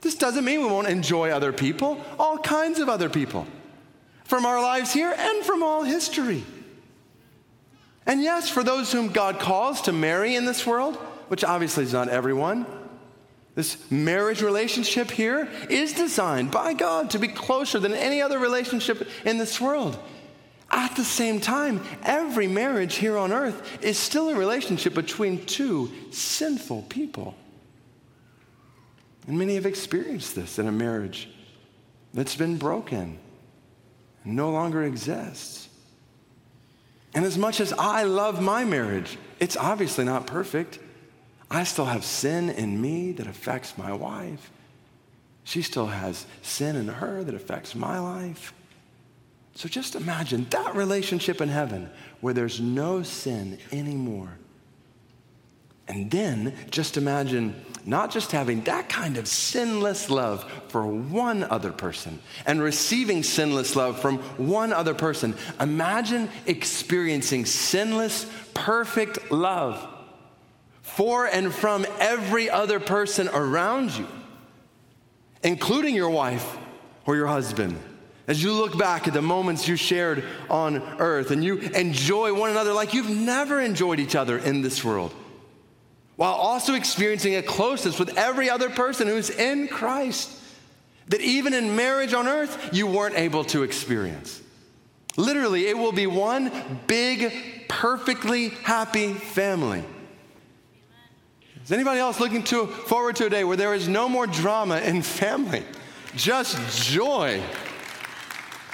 This 0.00 0.14
doesn't 0.14 0.44
mean 0.44 0.60
we 0.60 0.66
won't 0.66 0.88
enjoy 0.88 1.30
other 1.30 1.52
people, 1.52 2.00
all 2.18 2.38
kinds 2.38 2.78
of 2.78 2.88
other 2.88 3.08
people, 3.08 3.46
from 4.24 4.46
our 4.46 4.60
lives 4.60 4.92
here 4.92 5.14
and 5.16 5.44
from 5.44 5.62
all 5.62 5.82
history. 5.82 6.44
And 8.06 8.22
yes, 8.22 8.48
for 8.48 8.62
those 8.62 8.92
whom 8.92 9.08
God 9.08 9.40
calls 9.40 9.82
to 9.82 9.92
marry 9.92 10.36
in 10.36 10.44
this 10.44 10.64
world, 10.64 10.96
which 11.28 11.42
obviously 11.42 11.84
is 11.84 11.92
not 11.92 12.08
everyone, 12.08 12.66
this 13.56 13.90
marriage 13.90 14.42
relationship 14.42 15.10
here 15.10 15.48
is 15.70 15.94
designed 15.94 16.50
by 16.50 16.74
God 16.74 17.10
to 17.10 17.18
be 17.18 17.26
closer 17.26 17.78
than 17.78 17.94
any 17.94 18.20
other 18.20 18.38
relationship 18.38 19.08
in 19.24 19.38
this 19.38 19.60
world. 19.60 19.98
At 20.70 20.96
the 20.96 21.04
same 21.04 21.40
time, 21.40 21.82
every 22.02 22.48
marriage 22.48 22.96
here 22.96 23.16
on 23.16 23.32
earth 23.32 23.82
is 23.82 23.98
still 23.98 24.28
a 24.30 24.34
relationship 24.34 24.94
between 24.94 25.44
two 25.46 25.90
sinful 26.10 26.82
people. 26.88 27.34
And 29.26 29.38
many 29.38 29.54
have 29.54 29.66
experienced 29.66 30.34
this 30.34 30.58
in 30.58 30.66
a 30.66 30.72
marriage 30.72 31.28
that's 32.14 32.36
been 32.36 32.56
broken 32.56 33.18
and 34.24 34.36
no 34.36 34.50
longer 34.50 34.82
exists. 34.82 35.68
And 37.14 37.24
as 37.24 37.38
much 37.38 37.60
as 37.60 37.72
I 37.72 38.02
love 38.02 38.42
my 38.42 38.64
marriage, 38.64 39.16
it's 39.40 39.56
obviously 39.56 40.04
not 40.04 40.26
perfect. 40.26 40.78
I 41.50 41.64
still 41.64 41.86
have 41.86 42.04
sin 42.04 42.50
in 42.50 42.80
me 42.80 43.12
that 43.12 43.26
affects 43.26 43.78
my 43.78 43.92
wife. 43.92 44.50
She 45.44 45.62
still 45.62 45.86
has 45.86 46.26
sin 46.42 46.74
in 46.76 46.88
her 46.88 47.22
that 47.22 47.34
affects 47.34 47.74
my 47.74 47.98
life. 47.98 48.52
So 49.56 49.70
just 49.70 49.94
imagine 49.94 50.46
that 50.50 50.76
relationship 50.76 51.40
in 51.40 51.48
heaven 51.48 51.88
where 52.20 52.34
there's 52.34 52.60
no 52.60 53.02
sin 53.02 53.56
anymore. 53.72 54.36
And 55.88 56.10
then 56.10 56.54
just 56.70 56.98
imagine 56.98 57.54
not 57.86 58.10
just 58.10 58.32
having 58.32 58.60
that 58.64 58.90
kind 58.90 59.16
of 59.16 59.26
sinless 59.26 60.10
love 60.10 60.44
for 60.68 60.86
one 60.86 61.42
other 61.42 61.72
person 61.72 62.18
and 62.44 62.60
receiving 62.60 63.22
sinless 63.22 63.74
love 63.74 63.98
from 63.98 64.18
one 64.36 64.74
other 64.74 64.92
person. 64.92 65.34
Imagine 65.58 66.28
experiencing 66.44 67.46
sinless, 67.46 68.30
perfect 68.52 69.30
love 69.32 69.88
for 70.82 71.24
and 71.24 71.50
from 71.50 71.86
every 71.98 72.50
other 72.50 72.78
person 72.78 73.28
around 73.28 73.96
you, 73.96 74.06
including 75.42 75.94
your 75.94 76.10
wife 76.10 76.58
or 77.06 77.16
your 77.16 77.28
husband 77.28 77.78
as 78.28 78.42
you 78.42 78.52
look 78.52 78.76
back 78.76 79.06
at 79.06 79.14
the 79.14 79.22
moments 79.22 79.68
you 79.68 79.76
shared 79.76 80.24
on 80.50 80.82
earth 80.98 81.30
and 81.30 81.44
you 81.44 81.58
enjoy 81.58 82.34
one 82.34 82.50
another 82.50 82.72
like 82.72 82.92
you've 82.92 83.10
never 83.10 83.60
enjoyed 83.60 84.00
each 84.00 84.16
other 84.16 84.38
in 84.38 84.62
this 84.62 84.84
world, 84.84 85.14
while 86.16 86.34
also 86.34 86.74
experiencing 86.74 87.36
a 87.36 87.42
closeness 87.42 87.98
with 87.98 88.16
every 88.18 88.50
other 88.50 88.68
person 88.70 89.06
who's 89.06 89.30
in 89.30 89.68
Christ 89.68 90.30
that 91.08 91.20
even 91.20 91.54
in 91.54 91.76
marriage 91.76 92.14
on 92.14 92.26
earth 92.26 92.70
you 92.72 92.86
weren't 92.86 93.16
able 93.16 93.44
to 93.44 93.62
experience. 93.62 94.42
Literally, 95.16 95.66
it 95.66 95.78
will 95.78 95.92
be 95.92 96.06
one 96.06 96.50
big, 96.86 97.32
perfectly 97.68 98.48
happy 98.48 99.14
family. 99.14 99.82
Is 101.64 101.72
anybody 101.72 102.00
else 102.00 102.20
looking 102.20 102.42
to, 102.44 102.66
forward 102.66 103.16
to 103.16 103.26
a 103.26 103.30
day 103.30 103.42
where 103.42 103.56
there 103.56 103.74
is 103.74 103.88
no 103.88 104.08
more 104.08 104.26
drama 104.26 104.78
in 104.78 105.02
family? 105.02 105.64
Just 106.14 106.84
joy. 106.84 107.42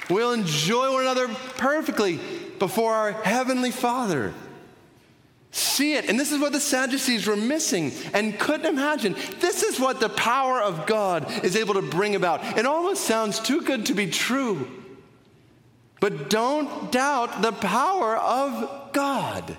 We'll 0.09 0.33
enjoy 0.33 0.91
one 0.91 1.01
another 1.01 1.27
perfectly 1.57 2.19
before 2.59 2.93
our 2.93 3.11
Heavenly 3.11 3.71
Father. 3.71 4.33
See 5.51 5.93
it. 5.93 6.09
And 6.09 6.19
this 6.19 6.31
is 6.31 6.39
what 6.39 6.51
the 6.51 6.59
Sadducees 6.59 7.27
were 7.27 7.35
missing 7.35 7.91
and 8.13 8.37
couldn't 8.39 8.65
imagine. 8.65 9.15
This 9.39 9.61
is 9.61 9.79
what 9.79 9.99
the 9.99 10.09
power 10.09 10.59
of 10.59 10.87
God 10.87 11.31
is 11.43 11.55
able 11.55 11.75
to 11.75 11.81
bring 11.81 12.15
about. 12.15 12.57
It 12.57 12.65
almost 12.65 13.03
sounds 13.03 13.39
too 13.39 13.61
good 13.61 13.85
to 13.85 13.93
be 13.93 14.07
true. 14.07 14.67
But 15.99 16.29
don't 16.29 16.91
doubt 16.91 17.41
the 17.41 17.51
power 17.51 18.17
of 18.17 18.91
God 18.93 19.55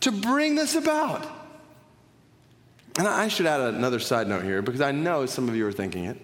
to 0.00 0.10
bring 0.10 0.54
this 0.54 0.74
about. 0.74 1.26
And 2.98 3.06
I 3.06 3.28
should 3.28 3.46
add 3.46 3.60
another 3.60 4.00
side 4.00 4.28
note 4.28 4.44
here 4.44 4.62
because 4.62 4.80
I 4.80 4.92
know 4.92 5.26
some 5.26 5.48
of 5.48 5.54
you 5.54 5.66
are 5.66 5.72
thinking 5.72 6.06
it. 6.06 6.18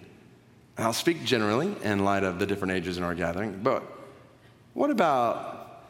And 0.78 0.86
I'll 0.86 0.92
speak 0.92 1.24
generally 1.24 1.74
in 1.82 2.04
light 2.04 2.22
of 2.22 2.38
the 2.38 2.46
different 2.46 2.72
ages 2.72 2.96
in 2.96 3.02
our 3.02 3.14
gathering. 3.14 3.60
But 3.62 3.82
what 4.74 4.90
about, 4.90 5.82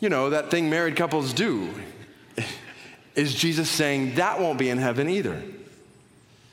you 0.00 0.08
know, 0.08 0.30
that 0.30 0.50
thing 0.50 0.70
married 0.70 0.96
couples 0.96 1.34
do? 1.34 1.68
Is 3.14 3.34
Jesus 3.34 3.68
saying 3.68 4.14
that 4.14 4.40
won't 4.40 4.58
be 4.58 4.70
in 4.70 4.78
heaven 4.78 5.10
either? 5.10 5.42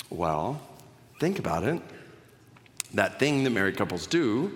Well, 0.10 0.62
think 1.21 1.39
about 1.39 1.63
it. 1.63 1.82
That 2.93 3.19
thing 3.19 3.45
that 3.45 3.52
married 3.52 3.78
couples 3.78 4.06
do 4.06 4.52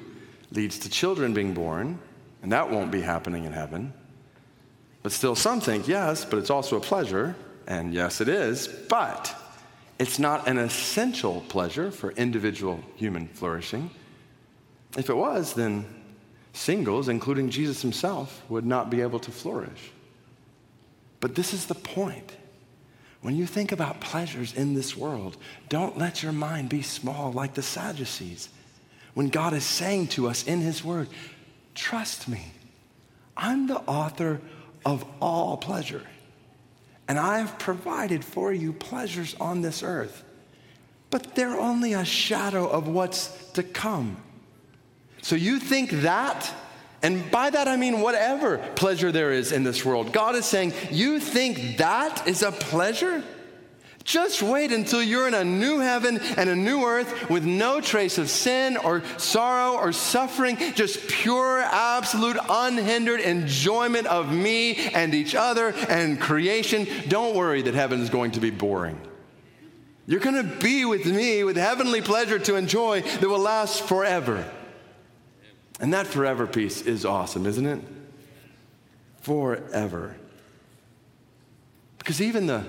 leads 0.52 0.80
to 0.80 0.89
children 0.89 1.34
being 1.34 1.54
born, 1.54 2.00
and 2.41 2.52
that 2.52 2.69
won't 2.69 2.91
be 2.91 3.00
happening 3.00 3.46
in 3.46 3.54
heaven. 3.54 3.93
But 5.04 5.13
still, 5.13 5.36
some 5.36 5.62
think 5.62 5.88
yes, 5.88 6.26
but 6.26 6.38
it's 6.38 6.50
also 6.50 6.76
a 6.76 6.82
pleasure, 6.82 7.36
and 7.65 7.93
yes, 7.93 8.19
it 8.19 8.28
is, 8.28 8.67
but 8.67 9.34
it's 10.00 10.20
not 10.20 10.48
an 10.48 10.58
essential 10.58 11.44
pleasure 11.50 11.92
for 11.92 12.12
individual 12.12 12.80
human 12.96 13.28
flourishing. 13.28 13.90
If 14.98 15.10
it 15.10 15.16
was, 15.16 15.54
then 15.54 15.86
singles, 16.54 17.10
including 17.10 17.50
Jesus 17.50 17.82
himself, 17.82 18.44
would 18.50 18.66
not 18.66 18.90
be 18.90 19.02
able 19.02 19.20
to 19.20 19.32
flourish. 19.32 19.92
But 21.20 21.36
this 21.36 21.54
is 21.54 21.68
the 21.68 21.76
point. 21.76 22.34
When 23.22 23.36
you 23.36 23.46
think 23.46 23.72
about 23.72 24.02
pleasures 24.02 24.54
in 24.54 24.74
this 24.74 24.98
world, 24.98 25.38
don't 25.70 25.98
let 25.98 26.22
your 26.22 26.34
mind 26.34 26.68
be 26.68 26.82
small 26.82 27.32
like 27.32 27.54
the 27.54 27.62
Sadducees. 27.62 28.50
When 29.14 29.30
God 29.30 29.54
is 29.54 29.64
saying 29.64 30.08
to 30.10 30.28
us 30.28 30.46
in 30.46 30.60
His 30.60 30.84
Word, 30.84 31.08
trust 31.74 32.28
me, 32.28 32.52
I'm 33.38 33.68
the 33.68 33.78
author 33.78 34.42
of 34.86 35.06
all 35.22 35.56
pleasure, 35.58 36.04
and 37.08 37.20
I 37.20 37.39
have 37.39 37.60
provided 37.60 38.24
for 38.24 38.54
you 38.54 38.74
pleasures 38.74 39.36
on 39.39 39.62
this 39.62 39.84
earth, 39.84 40.24
but 41.10 41.36
they're 41.36 41.60
only 41.60 41.94
a 41.94 42.06
shadow 42.06 42.68
of 42.68 42.88
what's 42.88 43.28
to 43.52 43.63
come. 43.63 44.18
So 45.22 45.36
you 45.36 45.60
think 45.60 45.92
that 45.92 46.54
and 47.04 47.30
by 47.30 47.50
that 47.50 47.68
I 47.68 47.76
mean 47.76 48.00
whatever 48.00 48.58
pleasure 48.76 49.12
there 49.12 49.34
is 49.34 49.52
in 49.52 49.63
this 49.63 49.84
world. 49.84 50.13
God 50.13 50.36
is 50.36 50.46
saying, 50.46 50.72
You 50.89 51.20
think 51.20 51.78
that 51.78 52.26
is 52.26 52.42
a 52.42 52.52
pleasure? 52.54 53.22
Just 54.04 54.44
wait 54.44 54.74
until 54.74 55.02
you're 55.02 55.30
in 55.30 55.34
a 55.34 55.46
new 55.46 55.80
heaven 55.80 56.20
and 56.36 56.50
a 56.50 56.56
new 56.56 56.84
earth 56.84 57.30
with 57.30 57.46
no 57.46 57.80
trace 57.80 58.18
of 58.18 58.30
sin 58.30 58.76
or 58.76 59.02
sorrow 59.18 59.78
or 59.78 59.94
suffering, 59.94 60.58
just 60.76 61.08
pure, 61.08 61.62
absolute, 61.62 62.38
unhindered 62.50 63.22
enjoyment 63.22 64.08
of 64.08 64.32
me 64.32 64.76
and 64.89 65.13
each 65.13 65.36
other 65.36 65.70
and 65.88 66.20
creation. 66.20 66.86
Don't 67.08 67.34
worry 67.34 67.62
that 67.62 67.76
heaven 67.76 68.02
is 68.02 68.10
going 68.10 68.32
to 68.32 68.42
be 68.42 68.50
boring. 68.50 69.00
You're 70.06 70.20
going 70.20 70.36
to 70.36 70.58
be 70.58 70.84
with 70.84 71.06
me 71.06 71.46
with 71.46 71.56
heavenly 71.56 72.02
pleasure 72.02 72.39
to 72.39 72.56
enjoy 72.56 73.02
that 73.02 73.28
will 73.30 73.39
last 73.39 73.84
forever. 73.84 74.50
And 75.80 75.94
that 75.94 76.08
forever 76.08 76.46
piece 76.46 76.82
is 76.82 77.06
awesome, 77.06 77.46
isn't 77.46 77.66
it? 77.66 77.80
Forever. 79.22 80.18
Because 82.00 82.22
even 82.22 82.48
the 82.48 82.66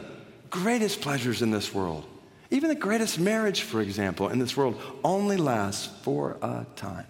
greatest 0.55 1.01
pleasures 1.01 1.43
in 1.43 1.51
this 1.51 1.75
world, 1.75 2.07
even 2.51 2.69
the 2.69 2.77
greatest 2.77 3.19
marriage, 3.19 3.63
for 3.63 3.81
example, 3.81 4.29
in 4.29 4.39
this 4.39 4.57
world, 4.57 4.81
only 5.03 5.37
lasts 5.37 5.89
for 6.03 6.37
a 6.43 6.65
time. 6.77 7.09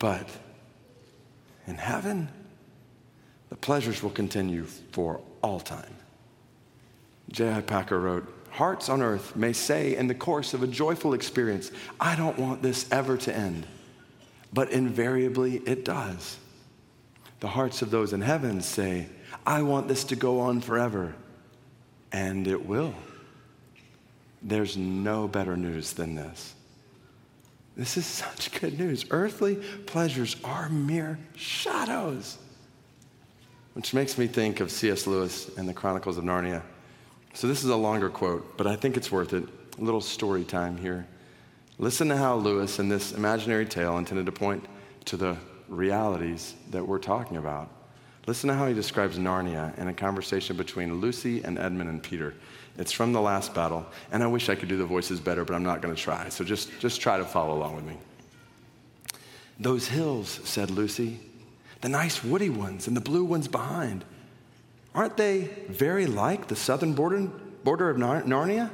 But 0.00 0.28
in 1.68 1.76
heaven, 1.76 2.28
the 3.48 3.54
pleasures 3.54 4.02
will 4.02 4.10
continue 4.10 4.64
for 4.64 5.20
all 5.40 5.60
time. 5.60 5.94
J.I. 7.30 7.60
Packer 7.60 8.00
wrote, 8.00 8.34
hearts 8.50 8.88
on 8.88 9.00
earth 9.00 9.36
may 9.36 9.52
say 9.52 9.94
in 9.94 10.08
the 10.08 10.16
course 10.16 10.52
of 10.52 10.64
a 10.64 10.66
joyful 10.66 11.14
experience, 11.14 11.70
I 12.00 12.16
don't 12.16 12.40
want 12.40 12.60
this 12.60 12.90
ever 12.90 13.16
to 13.18 13.36
end. 13.36 13.68
But 14.52 14.72
invariably 14.72 15.58
it 15.58 15.84
does. 15.84 16.38
The 17.38 17.48
hearts 17.48 17.82
of 17.82 17.92
those 17.92 18.12
in 18.12 18.20
heaven 18.20 18.60
say, 18.62 19.06
I 19.48 19.62
want 19.62 19.88
this 19.88 20.04
to 20.04 20.16
go 20.16 20.40
on 20.40 20.60
forever. 20.60 21.14
And 22.12 22.46
it 22.46 22.66
will. 22.66 22.92
There's 24.42 24.76
no 24.76 25.26
better 25.26 25.56
news 25.56 25.94
than 25.94 26.14
this. 26.14 26.54
This 27.74 27.96
is 27.96 28.04
such 28.24 28.52
good 28.60 28.78
news. 28.78 29.06
Earthly 29.10 29.56
pleasures 29.86 30.36
are 30.44 30.68
mere 30.68 31.18
shadows. 31.34 32.36
Which 33.72 33.94
makes 33.94 34.18
me 34.18 34.26
think 34.26 34.60
of 34.60 34.70
C.S. 34.70 35.06
Lewis 35.06 35.50
and 35.56 35.66
the 35.66 35.72
Chronicles 35.72 36.18
of 36.18 36.24
Narnia. 36.24 36.62
So, 37.32 37.46
this 37.46 37.64
is 37.64 37.70
a 37.70 37.76
longer 37.76 38.10
quote, 38.10 38.58
but 38.58 38.66
I 38.66 38.76
think 38.76 38.98
it's 38.98 39.10
worth 39.10 39.32
it. 39.32 39.44
A 39.78 39.82
little 39.82 40.00
story 40.00 40.44
time 40.44 40.76
here. 40.76 41.06
Listen 41.78 42.08
to 42.08 42.16
how 42.18 42.34
Lewis, 42.36 42.78
in 42.80 42.90
this 42.90 43.12
imaginary 43.12 43.64
tale 43.64 43.96
intended 43.96 44.26
to 44.26 44.32
point 44.32 44.66
to 45.06 45.16
the 45.16 45.36
realities 45.68 46.54
that 46.70 46.86
we're 46.86 46.98
talking 46.98 47.36
about, 47.36 47.70
listen 48.28 48.48
to 48.48 48.54
how 48.54 48.66
he 48.66 48.74
describes 48.74 49.18
Narnia 49.18 49.76
in 49.78 49.88
a 49.88 49.94
conversation 49.94 50.54
between 50.54 51.00
Lucy 51.00 51.42
and 51.44 51.58
Edmund 51.58 51.88
and 51.88 52.02
Peter. 52.02 52.34
It's 52.76 52.92
from 52.92 53.14
the 53.14 53.22
last 53.22 53.54
battle, 53.54 53.86
and 54.12 54.22
I 54.22 54.26
wish 54.26 54.50
I 54.50 54.54
could 54.54 54.68
do 54.68 54.76
the 54.76 54.84
voices 54.84 55.18
better, 55.18 55.46
but 55.46 55.54
I'm 55.54 55.62
not 55.62 55.80
going 55.80 55.94
to 55.94 56.00
try. 56.00 56.28
So 56.28 56.44
just, 56.44 56.78
just 56.78 57.00
try 57.00 57.16
to 57.16 57.24
follow 57.24 57.56
along 57.56 57.76
with 57.76 57.86
me. 57.86 57.96
Those 59.58 59.88
hills, 59.88 60.40
said 60.44 60.70
Lucy, 60.70 61.20
the 61.80 61.88
nice 61.88 62.22
woody 62.22 62.50
ones 62.50 62.86
and 62.86 62.94
the 62.94 63.00
blue 63.00 63.24
ones 63.24 63.48
behind. 63.48 64.04
Aren't 64.94 65.16
they 65.16 65.48
very 65.70 66.04
like 66.04 66.48
the 66.48 66.56
southern 66.56 66.92
border, 66.92 67.30
border 67.64 67.88
of 67.88 67.96
Narnia? 67.96 68.70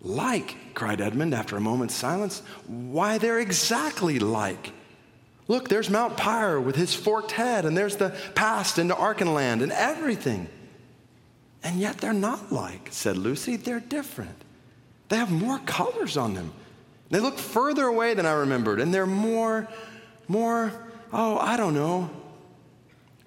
Like, 0.00 0.74
cried 0.74 1.02
Edmund 1.02 1.34
after 1.34 1.58
a 1.58 1.60
moment's 1.60 1.94
silence. 1.94 2.42
Why, 2.66 3.18
they're 3.18 3.40
exactly 3.40 4.18
like. 4.18 4.72
Look, 5.46 5.68
there's 5.68 5.90
Mount 5.90 6.16
Pyre 6.16 6.58
with 6.60 6.76
his 6.76 6.94
forked 6.94 7.32
head, 7.32 7.64
and 7.64 7.76
there's 7.76 7.96
the 7.96 8.10
pass 8.34 8.78
into 8.78 8.94
Archenland 8.94 9.62
and 9.62 9.72
everything. 9.72 10.48
And 11.62 11.80
yet 11.80 11.98
they're 11.98 12.12
not 12.12 12.52
like, 12.52 12.88
said 12.90 13.16
Lucy. 13.16 13.56
They're 13.56 13.80
different. 13.80 14.36
They 15.08 15.16
have 15.16 15.30
more 15.30 15.58
colors 15.60 16.16
on 16.16 16.34
them. 16.34 16.52
They 17.10 17.20
look 17.20 17.38
further 17.38 17.86
away 17.86 18.14
than 18.14 18.26
I 18.26 18.32
remembered, 18.32 18.80
and 18.80 18.92
they're 18.92 19.06
more, 19.06 19.68
more, 20.28 20.72
oh, 21.12 21.38
I 21.38 21.56
don't 21.56 21.74
know, 21.74 22.10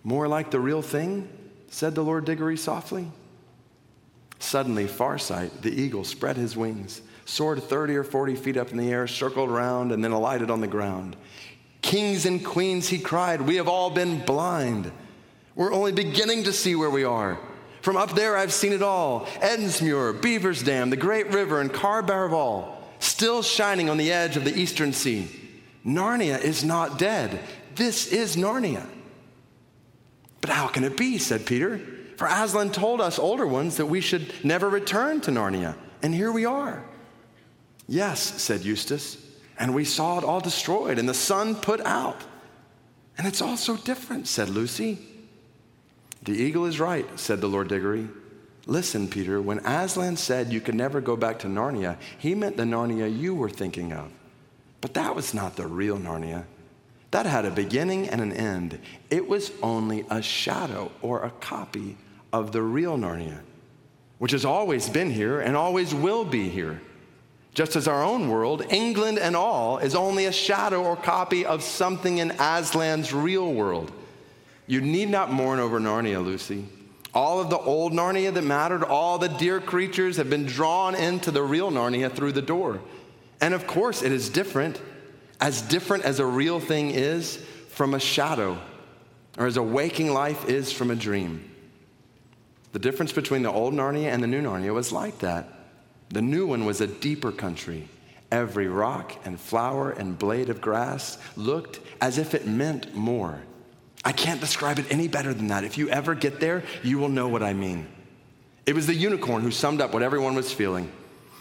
more 0.04 0.28
like 0.28 0.52
the 0.52 0.60
real 0.60 0.82
thing 0.82 1.30
said 1.70 1.96
the 1.96 2.04
Lord 2.04 2.26
Digory 2.26 2.58
softly. 2.58 3.12
Suddenly, 4.40 4.86
Farsight, 4.86 5.62
the 5.62 5.72
eagle, 5.72 6.04
spread 6.04 6.38
his 6.38 6.56
wings, 6.56 7.02
soared 7.26 7.62
30 7.64 7.96
or 7.96 8.04
40 8.04 8.36
feet 8.36 8.58
up 8.58 8.72
in 8.72 8.78
the 8.78 8.92
air, 8.92 9.08
circled 9.08 9.50
around, 9.50 9.92
and 9.92 10.04
then 10.04 10.12
alighted 10.12 10.50
on 10.50 10.62
the 10.62 10.68
ground. 10.68 11.16
Kings 11.82 12.26
and 12.26 12.44
queens, 12.44 12.90
he 12.90 13.00
cried, 13.00 13.42
we 13.42 13.56
have 13.56 13.68
all 13.68 13.90
been 13.90 14.20
blind. 14.26 14.92
We're 15.56 15.74
only 15.74 15.92
beginning 15.92 16.44
to 16.44 16.54
see 16.54 16.76
where 16.76 16.90
we 16.90 17.04
are. 17.04 17.40
From 17.82 17.98
up 17.98 18.12
there, 18.12 18.36
I've 18.36 18.54
seen 18.54 18.74
it 18.74 18.82
all 18.82 19.26
Ettinsmuir, 19.42 20.22
Beaver's 20.22 20.62
Dam, 20.62 20.90
the 20.90 20.98
great 20.98 21.32
river, 21.32 21.62
and 21.62 21.74
Cair 21.74 22.04
Paravel, 22.04 22.68
still 23.00 23.42
shining 23.42 23.90
on 23.90 23.98
the 23.98 24.12
edge 24.12 24.36
of 24.36 24.44
the 24.44 24.58
eastern 24.58 24.92
sea. 24.94 25.30
Narnia 25.86 26.40
is 26.42 26.64
not 26.64 27.00
dead. 27.00 27.40
This 27.76 28.08
is 28.08 28.36
Narnia. 28.36 28.86
But 30.42 30.50
how 30.50 30.68
can 30.68 30.84
it 30.84 30.98
be? 30.98 31.18
said 31.18 31.46
Peter. 31.46 31.80
For 32.18 32.28
Aslan 32.28 32.72
told 32.72 33.00
us 33.00 33.20
older 33.20 33.46
ones 33.46 33.78
that 33.78 33.86
we 33.86 34.02
should 34.02 34.34
never 34.44 34.68
return 34.70 35.22
to 35.22 35.32
Narnia, 35.32 35.76
and 36.02 36.14
here 36.14 36.32
we 36.32 36.46
are. 36.46 36.84
Yes, 37.88 38.20
said 38.20 38.66
Eustace, 38.66 39.18
and 39.60 39.74
we 39.74 39.84
saw 39.84 40.18
it 40.18 40.24
all 40.24 40.40
destroyed 40.40 41.00
and 41.00 41.08
the 41.08 41.14
sun 41.14 41.56
put 41.56 41.82
out. 41.82 42.22
And 43.18 43.26
it's 43.26 43.42
all 43.42 43.58
so 43.58 43.78
different, 43.78 44.28
said 44.28 44.50
Lucy. 44.50 45.00
The 46.24 46.34
eagle 46.34 46.66
is 46.66 46.80
right, 46.80 47.08
said 47.20 47.42
the 47.42 47.48
Lord 47.48 47.68
Digory. 47.68 48.08
Listen, 48.66 49.08
Peter, 49.08 49.42
when 49.42 49.60
Aslan 49.66 50.18
said 50.18 50.52
you 50.52 50.60
could 50.60 50.76
never 50.76 51.00
go 51.00 51.16
back 51.16 51.40
to 51.40 51.48
Narnia, 51.48 51.98
he 52.18 52.36
meant 52.36 52.58
the 52.58 52.64
Narnia 52.64 53.08
you 53.08 53.34
were 53.34 53.50
thinking 53.50 53.94
of. 53.94 54.12
But 54.82 54.94
that 54.94 55.16
was 55.16 55.34
not 55.34 55.56
the 55.56 55.66
real 55.66 55.98
Narnia. 55.98 56.46
That 57.12 57.26
had 57.26 57.46
a 57.46 57.52
beginning 57.52 58.10
and 58.10 58.22
an 58.22 58.34
end. 58.34 58.80
It 59.10 59.28
was 59.28 59.52
only 59.64 60.06
a 60.10 60.22
shadow 60.22 60.92
or 61.02 61.24
a 61.24 61.32
copy 61.32 61.98
of 62.34 62.52
the 62.52 62.62
real 62.62 62.98
Narnia, 62.98 63.40
which 64.18 64.34
has 64.34 64.44
always 64.44 64.90
been 64.90 65.10
here 65.10 65.40
and 65.40 65.56
always 65.56 65.96
will 65.96 66.26
be 66.26 66.50
here. 66.50 66.82
Just 67.58 67.76
as 67.76 67.88
our 67.88 68.04
own 68.04 68.30
world, 68.30 68.64
England 68.70 69.18
and 69.18 69.36
all, 69.36 69.80
is 69.80 69.96
only 69.96 70.26
a 70.26 70.32
shadow 70.32 70.84
or 70.84 70.96
copy 70.96 71.44
of 71.44 71.64
something 71.64 72.20
in 72.20 72.30
Aslan's 72.30 73.12
real 73.12 73.52
world. 73.52 73.92
You 74.68 74.80
need 74.80 75.10
not 75.10 75.32
mourn 75.32 75.58
over 75.58 75.80
Narnia, 75.80 76.24
Lucy. 76.24 76.68
All 77.16 77.40
of 77.40 77.50
the 77.50 77.58
old 77.58 77.94
Narnia 77.94 78.32
that 78.32 78.44
mattered, 78.44 78.84
all 78.84 79.18
the 79.18 79.28
dear 79.28 79.60
creatures 79.60 80.18
have 80.18 80.30
been 80.30 80.46
drawn 80.46 80.94
into 80.94 81.32
the 81.32 81.42
real 81.42 81.72
Narnia 81.72 82.14
through 82.14 82.34
the 82.34 82.44
door. 82.44 82.80
And 83.42 83.56
of 83.56 83.66
course, 83.66 84.04
it 84.04 84.12
is 84.12 84.30
different 84.30 84.80
as 85.42 85.64
different 85.64 86.04
as 86.04 86.20
a 86.20 86.26
real 86.28 86.60
thing 86.60 86.92
is 86.92 87.44
from 87.70 87.96
a 87.96 88.00
shadow, 88.00 88.60
or 89.36 89.48
as 89.48 89.58
a 89.58 89.64
waking 89.64 90.14
life 90.14 90.48
is 90.48 90.72
from 90.72 90.92
a 90.92 90.96
dream. 90.96 91.50
The 92.74 92.80
difference 92.80 93.14
between 93.14 93.42
the 93.42 93.52
old 93.52 93.74
Narnia 93.74 94.14
and 94.14 94.22
the 94.22 94.28
new 94.28 94.44
Narnia 94.44 94.76
was 94.76 94.92
like 94.92 95.18
that. 95.22 95.57
The 96.10 96.22
new 96.22 96.46
one 96.46 96.66
was 96.66 96.82
a 96.82 96.88
deeper 96.88 97.32
country. 97.32 97.88
Every 98.32 98.68
rock 98.68 99.14
and 99.26 99.40
flower 99.40 99.92
and 99.92 100.18
blade 100.18 100.50
of 100.50 100.62
grass 100.62 101.18
looked 101.36 101.80
as 102.02 102.18
if 102.18 102.34
it 102.34 102.46
meant 102.46 102.94
more. 102.94 103.42
I 104.04 104.12
can't 104.12 104.40
describe 104.40 104.80
it 104.80 104.86
any 104.90 105.08
better 105.08 105.34
than 105.34 105.48
that. 105.48 105.64
If 105.64 105.78
you 105.78 105.90
ever 105.90 106.16
get 106.16 106.40
there, 106.40 106.64
you 106.84 106.98
will 106.98 107.10
know 107.10 107.28
what 107.28 107.44
I 107.44 107.54
mean. 107.54 107.88
It 108.66 108.76
was 108.76 108.88
the 108.88 108.94
unicorn 108.94 109.42
who 109.42 109.52
summed 109.52 109.82
up 109.82 109.94
what 109.94 110.04
everyone 110.04 110.36
was 110.36 110.52
feeling. 110.52 110.92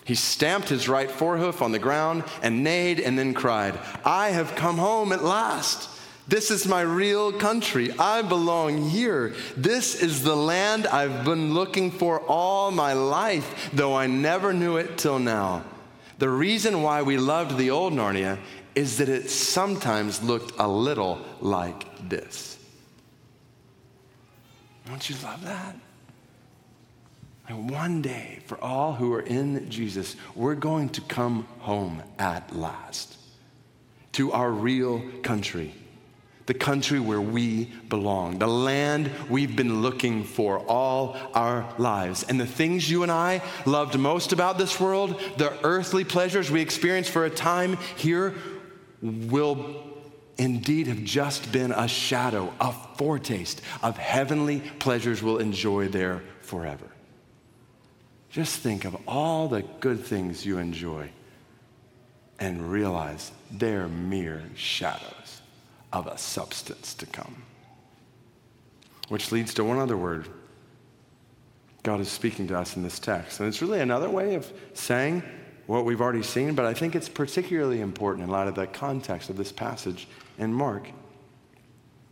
He 0.04 0.14
stamped 0.14 0.68
his 0.68 0.88
right 0.88 1.08
forehoof 1.08 1.60
on 1.60 1.72
the 1.72 1.80
ground 1.80 2.22
and 2.40 2.62
neighed 2.62 3.00
and 3.00 3.18
then 3.18 3.34
cried, 3.34 3.76
I 4.04 4.28
have 4.28 4.54
come 4.54 4.78
home 4.78 5.12
at 5.12 5.24
last. 5.24 5.88
This 6.28 6.50
is 6.50 6.66
my 6.66 6.80
real 6.80 7.32
country. 7.32 7.92
I 7.98 8.22
belong 8.22 8.88
here. 8.90 9.34
This 9.56 10.02
is 10.02 10.24
the 10.24 10.34
land 10.36 10.86
I've 10.86 11.24
been 11.24 11.54
looking 11.54 11.92
for 11.92 12.20
all 12.20 12.72
my 12.72 12.94
life, 12.94 13.70
though 13.72 13.94
I 13.94 14.08
never 14.08 14.52
knew 14.52 14.76
it 14.76 14.98
till 14.98 15.20
now. 15.20 15.62
The 16.18 16.28
reason 16.28 16.82
why 16.82 17.02
we 17.02 17.16
loved 17.16 17.56
the 17.56 17.70
old 17.70 17.92
Narnia 17.92 18.38
is 18.74 18.98
that 18.98 19.08
it 19.08 19.30
sometimes 19.30 20.22
looked 20.22 20.58
a 20.58 20.66
little 20.66 21.20
like 21.40 22.08
this. 22.08 22.58
Don't 24.86 25.08
you 25.08 25.16
love 25.22 25.44
that? 25.44 25.76
And 27.48 27.70
one 27.70 28.02
day, 28.02 28.40
for 28.46 28.58
all 28.62 28.94
who 28.94 29.12
are 29.12 29.20
in 29.20 29.70
Jesus, 29.70 30.16
we're 30.34 30.56
going 30.56 30.88
to 30.90 31.00
come 31.02 31.46
home 31.60 32.02
at 32.18 32.54
last 32.54 33.16
to 34.12 34.32
our 34.32 34.50
real 34.50 35.02
country, 35.22 35.74
the 36.46 36.54
country 36.54 37.00
where 37.00 37.20
we 37.20 37.64
belong, 37.88 38.38
the 38.38 38.46
land 38.46 39.10
we've 39.28 39.56
been 39.56 39.82
looking 39.82 40.22
for 40.22 40.60
all 40.60 41.16
our 41.34 41.74
lives. 41.76 42.22
And 42.22 42.40
the 42.40 42.46
things 42.46 42.88
you 42.88 43.02
and 43.02 43.10
I 43.10 43.42
loved 43.66 43.98
most 43.98 44.32
about 44.32 44.56
this 44.56 44.80
world, 44.80 45.20
the 45.36 45.52
earthly 45.64 46.04
pleasures 46.04 46.50
we 46.50 46.60
experienced 46.60 47.10
for 47.10 47.24
a 47.24 47.30
time 47.30 47.76
here, 47.96 48.34
will 49.02 49.84
indeed 50.38 50.86
have 50.86 51.02
just 51.02 51.50
been 51.50 51.72
a 51.72 51.88
shadow, 51.88 52.52
a 52.60 52.72
foretaste 52.96 53.60
of 53.82 53.96
heavenly 53.96 54.60
pleasures 54.78 55.22
we'll 55.22 55.38
enjoy 55.38 55.88
there 55.88 56.22
forever. 56.42 56.86
Just 58.30 58.58
think 58.58 58.84
of 58.84 58.96
all 59.08 59.48
the 59.48 59.62
good 59.80 60.04
things 60.04 60.46
you 60.46 60.58
enjoy 60.58 61.10
and 62.38 62.70
realize 62.70 63.32
they're 63.50 63.88
mere 63.88 64.42
shadows 64.54 65.40
of 65.92 66.06
a 66.06 66.18
substance 66.18 66.94
to 66.94 67.06
come. 67.06 67.42
Which 69.08 69.30
leads 69.32 69.54
to 69.54 69.64
one 69.64 69.78
other 69.78 69.96
word 69.96 70.28
God 71.86 72.00
is 72.00 72.10
speaking 72.10 72.48
to 72.48 72.58
us 72.58 72.74
in 72.74 72.82
this 72.82 72.98
text. 72.98 73.38
And 73.38 73.48
it's 73.48 73.62
really 73.62 73.78
another 73.78 74.10
way 74.10 74.34
of 74.34 74.52
saying 74.74 75.22
what 75.66 75.84
we've 75.84 76.00
already 76.00 76.24
seen, 76.24 76.56
but 76.56 76.64
I 76.64 76.74
think 76.74 76.96
it's 76.96 77.08
particularly 77.08 77.80
important 77.80 78.24
in 78.24 78.30
light 78.30 78.48
of 78.48 78.56
the 78.56 78.66
context 78.66 79.30
of 79.30 79.36
this 79.36 79.52
passage 79.52 80.08
in 80.36 80.52
Mark. 80.52 80.90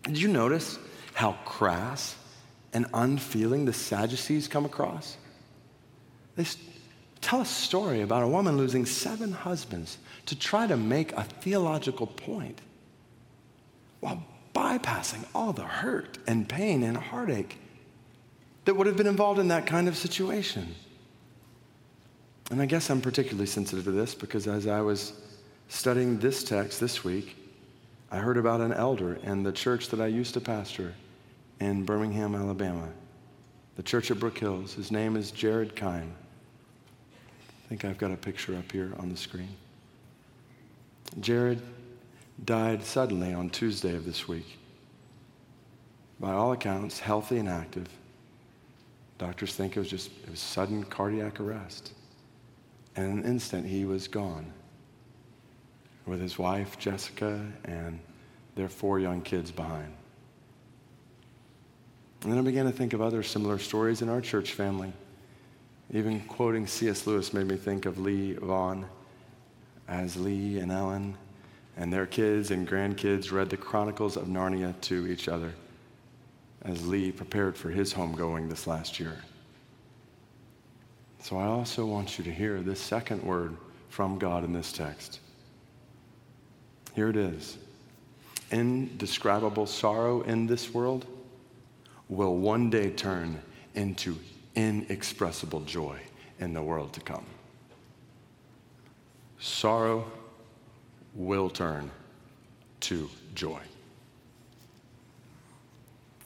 Did 0.05 0.21
you 0.21 0.29
notice 0.29 0.79
how 1.13 1.33
crass 1.45 2.15
and 2.73 2.87
unfeeling 2.95 3.65
the 3.65 3.73
Sadducees 3.73 4.47
come 4.47 4.65
across? 4.65 5.17
They 6.37 6.47
tell 7.21 7.41
a 7.41 7.47
story 7.47 8.03
about 8.03 8.23
a 8.23 8.29
woman 8.29 8.57
losing 8.57 8.87
seven 8.87 9.33
husbands 9.33 9.99
to 10.27 10.39
try 10.39 10.69
to 10.69 10.77
make 10.77 11.13
a 11.15 11.25
theological 11.25 12.07
point 12.07 12.61
while 14.05 14.23
bypassing 14.55 15.25
all 15.35 15.55
the 15.55 15.64
hurt 15.64 16.19
and 16.27 16.47
pain 16.47 16.83
and 16.83 16.95
heartache 16.95 17.59
that 18.67 18.75
would 18.75 18.87
have 18.87 18.99
been 18.99 19.07
involved 19.07 19.40
in 19.40 19.49
that 19.49 19.67
kind 19.67 19.88
of 19.88 19.97
situation. 19.97 20.75
And 22.51 22.61
I 22.61 22.67
guess 22.67 22.90
I'm 22.90 23.01
particularly 23.01 23.47
sensitive 23.47 23.87
to 23.87 23.93
this 23.93 24.14
because 24.14 24.47
as 24.47 24.67
I 24.67 24.83
was 24.83 25.14
studying 25.69 26.19
this 26.19 26.45
text 26.45 26.81
this 26.81 27.03
week, 27.03 27.35
I 28.11 28.19
heard 28.19 28.37
about 28.37 28.61
an 28.61 28.75
elder 28.75 29.14
in 29.23 29.43
the 29.43 29.53
church 29.53 29.88
that 29.88 30.03
I 30.03 30.07
used 30.09 30.35
to 30.35 30.40
pastor 30.40 30.93
in 31.61 31.87
Birmingham, 31.87 32.35
Alabama, 32.35 32.90
the 33.77 33.83
church 33.83 34.11
at 34.11 34.21
Brook 34.21 34.37
Hills. 34.37 34.75
His 34.75 34.93
name 34.93 35.17
is 35.17 35.31
Jared 35.31 35.75
Kine. 35.75 36.14
I 37.64 37.69
think 37.71 37.87
I've 37.87 37.97
got 37.97 38.12
a 38.12 38.17
picture 38.17 38.55
up 38.55 38.71
here 38.71 38.93
on 38.99 39.09
the 39.09 39.17
screen. 39.17 39.57
Jared 41.21 41.62
died 42.42 42.83
suddenly 42.83 43.33
on 43.33 43.51
Tuesday 43.51 43.94
of 43.94 44.05
this 44.05 44.27
week. 44.27 44.59
By 46.18 46.33
all 46.33 46.53
accounts, 46.53 46.99
healthy 46.99 47.38
and 47.38 47.49
active. 47.49 47.88
Doctors 49.18 49.55
think 49.55 49.77
it 49.77 49.81
was 49.81 49.88
just 49.88 50.11
it 50.25 50.31
was 50.31 50.40
sudden 50.40 50.85
cardiac 50.85 51.40
arrest. 51.40 51.92
And 52.97 53.07
in 53.07 53.18
an 53.18 53.25
instant, 53.25 53.66
he 53.66 53.85
was 53.85 54.09
gone 54.09 54.53
with 56.07 56.20
his 56.20 56.38
wife, 56.38 56.79
Jessica, 56.79 57.44
and 57.64 57.99
their 58.55 58.68
four 58.68 58.99
young 59.01 59.20
kids 59.20 59.51
behind. 59.51 59.92
And 62.23 62.33
then 62.33 62.38
I 62.38 62.42
began 62.42 62.66
to 62.66 62.73
think 62.73 62.92
of 62.92 63.03
other 63.03 63.23
similar 63.23 63.59
stories 63.59 64.01
in 64.01 64.09
our 64.09 64.20
church 64.20 64.53
family. 64.53 64.92
Even 65.92 66.20
quoting 66.20 66.66
C.S. 66.66 67.07
Lewis 67.07 67.33
made 67.33 67.47
me 67.47 67.57
think 67.57 67.85
of 67.87 67.99
Lee 67.99 68.35
Vaughn 68.35 68.87
as 69.87 70.16
Lee 70.16 70.59
and 70.59 70.73
Ellen 70.73 71.16
and 71.77 71.93
their 71.93 72.07
kids 72.07 72.51
and 72.51 72.69
grandkids 72.69 73.33
read 73.33 73.51
the 73.51 73.57
Chronicles 73.57 74.17
of 74.17 74.27
Narnia 74.27 74.79
to 74.83 75.07
each 75.07 75.29
other 75.29 75.53
as 76.63 76.87
Lee 76.87 77.13
prepared 77.13 77.57
for 77.57 77.71
his 77.71 77.93
homegoing 77.93 78.49
this 78.49 78.67
last 78.67 78.99
year. 78.99 79.19
So 81.21 81.39
I 81.39 81.47
also 81.47 81.85
want 81.87 82.19
you 82.19 82.25
to 82.25 82.33
hear 82.33 82.61
this 82.61 82.81
second 82.81 83.23
word 83.23 83.57
from 83.89 84.19
God 84.19 84.45
in 84.45 84.53
this 84.53 84.73
text. 84.73 85.21
Here 86.95 87.09
it 87.09 87.17
is 87.17 87.59
Indescribable 88.51 89.67
sorrow 89.67 90.23
in 90.23 90.47
this 90.47 90.73
world 90.73 91.07
will 92.09 92.37
one 92.37 92.71
day 92.71 92.91
turn 92.91 93.41
into 93.75 94.19
inexpressible 94.55 95.61
joy 95.61 95.99
in 96.39 96.53
the 96.53 96.63
world 96.63 96.93
to 96.93 97.01
come. 97.01 97.25
Sorrow 99.39 100.05
will 101.14 101.50
turn 101.50 101.90
to 102.81 103.09
joy. 103.35 103.61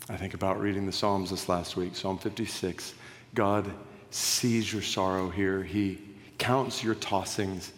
I 0.09 0.17
think 0.17 0.35
about 0.35 0.61
reading 0.61 0.87
the 0.87 0.93
Psalms 0.93 1.31
this 1.31 1.49
last 1.49 1.77
week, 1.77 1.95
Psalm 1.95 2.19
56. 2.19 2.95
God 3.35 3.71
sees 4.11 4.73
your 4.73 4.83
sorrow 4.83 5.29
here. 5.29 5.63
He 5.63 5.99
counts 6.39 6.83
your 6.83 6.95
tossings 6.95 7.71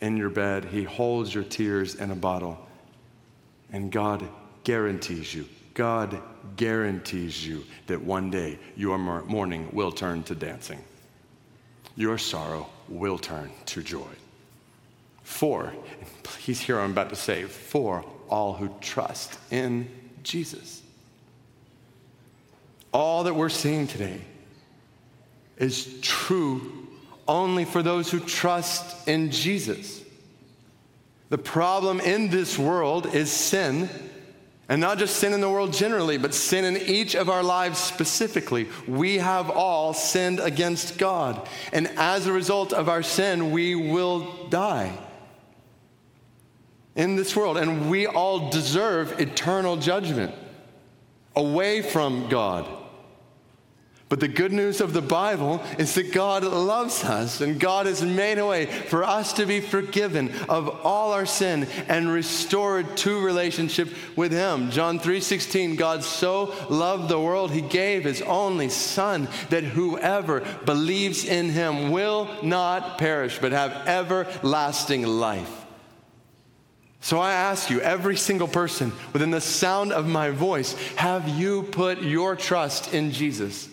in 0.00 0.16
your 0.16 0.30
bed. 0.30 0.64
He 0.64 0.82
holds 0.82 1.32
your 1.32 1.44
tears 1.44 1.94
in 1.94 2.10
a 2.10 2.16
bottle. 2.16 2.58
And 3.72 3.92
God 3.92 4.28
guarantees 4.64 5.32
you 5.32 5.46
God 5.76 6.22
guarantees 6.56 7.46
you 7.46 7.62
that 7.86 8.00
one 8.00 8.30
day 8.30 8.58
your 8.76 8.96
mourning 8.96 9.68
will 9.72 9.92
turn 9.92 10.22
to 10.22 10.34
dancing. 10.34 10.82
Your 11.96 12.16
sorrow 12.16 12.66
will 12.88 13.18
turn 13.18 13.50
to 13.66 13.82
joy. 13.82 14.08
For, 15.26 15.74
please 16.22 16.60
hear 16.60 16.76
what 16.76 16.84
I'm 16.84 16.92
about 16.92 17.10
to 17.10 17.16
say, 17.16 17.42
for 17.42 18.04
all 18.30 18.54
who 18.54 18.70
trust 18.80 19.36
in 19.50 19.88
Jesus. 20.22 20.80
All 22.92 23.24
that 23.24 23.34
we're 23.34 23.48
seeing 23.48 23.88
today 23.88 24.20
is 25.58 26.00
true 26.00 26.86
only 27.26 27.64
for 27.64 27.82
those 27.82 28.08
who 28.08 28.20
trust 28.20 29.08
in 29.08 29.32
Jesus. 29.32 30.00
The 31.28 31.38
problem 31.38 31.98
in 31.98 32.30
this 32.30 32.56
world 32.56 33.12
is 33.12 33.30
sin 33.30 33.90
and 34.68 34.80
not 34.80 34.98
just 34.98 35.16
sin 35.16 35.32
in 35.32 35.40
the 35.40 35.50
world 35.50 35.72
generally, 35.72 36.18
but 36.18 36.34
sin 36.34 36.64
in 36.64 36.76
each 36.76 37.16
of 37.16 37.28
our 37.28 37.42
lives 37.42 37.78
specifically. 37.78 38.68
We 38.86 39.18
have 39.18 39.50
all 39.50 39.92
sinned 39.92 40.38
against 40.38 40.98
God. 40.98 41.46
And 41.72 41.88
as 41.96 42.26
a 42.26 42.32
result 42.32 42.72
of 42.72 42.88
our 42.88 43.02
sin, 43.02 43.50
we 43.50 43.74
will 43.74 44.46
die 44.48 44.96
in 46.96 47.14
this 47.14 47.36
world. 47.36 47.56
And 47.58 47.88
we 47.88 48.06
all 48.06 48.50
deserve 48.50 49.20
eternal 49.20 49.76
judgment 49.76 50.34
away 51.36 51.82
from 51.82 52.28
God. 52.28 52.66
But 54.08 54.20
the 54.20 54.28
good 54.28 54.52
news 54.52 54.80
of 54.80 54.92
the 54.92 55.02
Bible 55.02 55.60
is 55.80 55.96
that 55.96 56.12
God 56.12 56.44
loves 56.44 57.02
us 57.02 57.40
and 57.40 57.58
God 57.58 57.86
has 57.86 58.02
made 58.02 58.38
a 58.38 58.46
way 58.46 58.66
for 58.66 59.02
us 59.02 59.32
to 59.32 59.46
be 59.46 59.60
forgiven 59.60 60.32
of 60.48 60.68
all 60.86 61.12
our 61.12 61.26
sin 61.26 61.66
and 61.88 62.12
restored 62.12 62.96
to 62.98 63.20
relationship 63.20 63.88
with 64.14 64.30
him. 64.30 64.70
John 64.70 65.00
3:16 65.00 65.74
God 65.74 66.04
so 66.04 66.54
loved 66.70 67.08
the 67.08 67.18
world 67.18 67.50
he 67.50 67.62
gave 67.62 68.04
his 68.04 68.22
only 68.22 68.68
son 68.68 69.26
that 69.50 69.64
whoever 69.64 70.40
believes 70.64 71.24
in 71.24 71.50
him 71.50 71.90
will 71.90 72.28
not 72.44 72.98
perish 72.98 73.40
but 73.40 73.50
have 73.50 73.88
everlasting 73.88 75.04
life. 75.04 75.55
So 77.06 77.20
I 77.20 77.34
ask 77.34 77.70
you, 77.70 77.80
every 77.80 78.16
single 78.16 78.48
person 78.48 78.90
within 79.12 79.30
the 79.30 79.40
sound 79.40 79.92
of 79.92 80.08
my 80.08 80.30
voice, 80.30 80.72
have 80.96 81.28
you 81.28 81.62
put 81.62 82.02
your 82.02 82.34
trust 82.34 82.92
in 82.92 83.12
Jesus? 83.12 83.68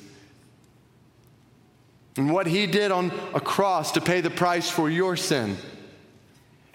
And 2.15 2.31
what 2.31 2.45
he 2.45 2.67
did 2.67 2.91
on 2.91 3.11
a 3.33 3.39
cross 3.39 3.93
to 3.93 4.01
pay 4.01 4.21
the 4.21 4.29
price 4.29 4.69
for 4.69 4.87
your 4.87 5.17
sin. 5.17 5.57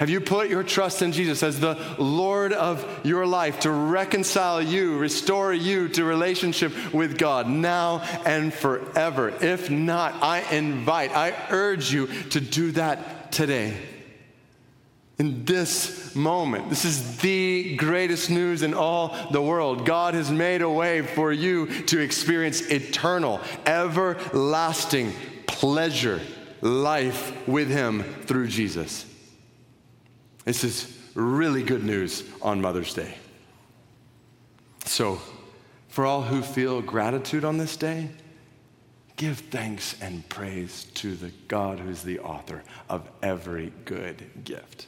Have 0.00 0.10
you 0.10 0.20
put 0.20 0.50
your 0.50 0.64
trust 0.64 1.00
in 1.00 1.12
Jesus 1.12 1.44
as 1.44 1.60
the 1.60 1.78
Lord 1.96 2.52
of 2.52 2.84
your 3.04 3.24
life 3.24 3.60
to 3.60 3.70
reconcile 3.70 4.60
you, 4.60 4.98
restore 4.98 5.54
you 5.54 5.88
to 5.90 6.02
relationship 6.02 6.92
with 6.92 7.18
God 7.18 7.48
now 7.48 8.00
and 8.26 8.52
forever? 8.52 9.28
If 9.28 9.70
not, 9.70 10.12
I 10.24 10.40
invite, 10.50 11.12
I 11.12 11.36
urge 11.50 11.92
you 11.92 12.08
to 12.30 12.40
do 12.40 12.72
that 12.72 13.30
today. 13.30 13.76
In 15.18 15.44
this 15.44 16.14
moment, 16.14 16.70
this 16.70 16.84
is 16.84 17.18
the 17.18 17.74
greatest 17.76 18.30
news 18.30 18.62
in 18.62 18.72
all 18.72 19.16
the 19.32 19.42
world. 19.42 19.84
God 19.84 20.14
has 20.14 20.30
made 20.30 20.62
a 20.62 20.70
way 20.70 21.02
for 21.02 21.32
you 21.32 21.66
to 21.84 21.98
experience 21.98 22.60
eternal, 22.68 23.40
everlasting 23.66 25.12
pleasure, 25.46 26.20
life 26.60 27.48
with 27.48 27.68
Him 27.68 28.04
through 28.26 28.46
Jesus. 28.46 29.04
This 30.44 30.62
is 30.62 30.96
really 31.14 31.64
good 31.64 31.82
news 31.82 32.22
on 32.40 32.60
Mother's 32.60 32.94
Day. 32.94 33.14
So, 34.84 35.20
for 35.88 36.06
all 36.06 36.22
who 36.22 36.42
feel 36.42 36.80
gratitude 36.80 37.44
on 37.44 37.58
this 37.58 37.76
day, 37.76 38.08
give 39.16 39.40
thanks 39.40 40.00
and 40.00 40.26
praise 40.28 40.84
to 40.94 41.16
the 41.16 41.32
God 41.48 41.80
who's 41.80 42.02
the 42.02 42.20
author 42.20 42.62
of 42.88 43.08
every 43.20 43.72
good 43.84 44.44
gift, 44.44 44.86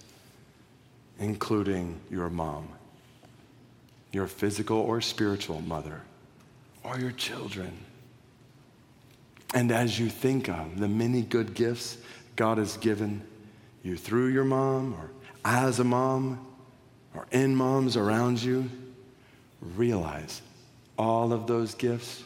including 1.20 2.00
your 2.10 2.30
mom, 2.30 2.68
your 4.10 4.26
physical 4.26 4.78
or 4.78 5.00
spiritual 5.00 5.60
mother, 5.60 6.00
or 6.82 6.98
your 6.98 7.12
children. 7.12 7.72
And 9.54 9.70
as 9.70 9.98
you 9.98 10.08
think 10.08 10.48
of 10.48 10.78
the 10.80 10.88
many 10.88 11.22
good 11.22 11.54
gifts 11.54 11.98
God 12.36 12.58
has 12.58 12.76
given 12.78 13.22
you 13.82 13.96
through 13.96 14.28
your 14.28 14.44
mom 14.44 14.94
or 14.94 15.10
as 15.44 15.78
a 15.78 15.84
mom 15.84 16.46
or 17.14 17.26
in 17.30 17.54
moms 17.54 17.96
around 17.96 18.42
you, 18.42 18.70
realize 19.60 20.40
all 20.98 21.32
of 21.32 21.46
those 21.46 21.74
gifts 21.74 22.22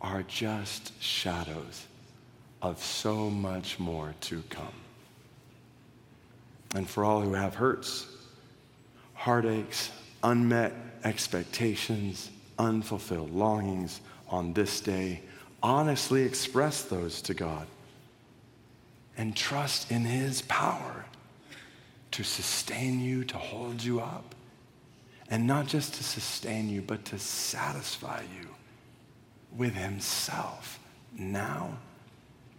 are 0.00 0.22
just 0.24 0.92
shadows 1.00 1.86
of 2.62 2.82
so 2.82 3.30
much 3.30 3.78
more 3.78 4.14
to 4.22 4.42
come. 4.48 4.72
And 6.74 6.88
for 6.88 7.04
all 7.04 7.20
who 7.20 7.34
have 7.34 7.54
hurts, 7.54 8.06
heartaches, 9.24 9.90
unmet 10.22 10.74
expectations, 11.02 12.30
unfulfilled 12.58 13.30
longings 13.30 14.02
on 14.28 14.52
this 14.52 14.82
day, 14.82 15.22
honestly 15.62 16.22
express 16.22 16.82
those 16.82 17.22
to 17.22 17.32
God 17.32 17.66
and 19.16 19.34
trust 19.34 19.90
in 19.90 20.04
His 20.04 20.42
power 20.42 21.06
to 22.10 22.22
sustain 22.22 23.00
you, 23.00 23.24
to 23.24 23.38
hold 23.38 23.82
you 23.82 24.00
up. 24.00 24.34
And 25.30 25.46
not 25.46 25.68
just 25.68 25.94
to 25.94 26.04
sustain 26.04 26.68
you, 26.68 26.82
but 26.82 27.06
to 27.06 27.18
satisfy 27.18 28.20
you 28.38 28.46
with 29.56 29.72
Himself 29.72 30.78
now 31.18 31.78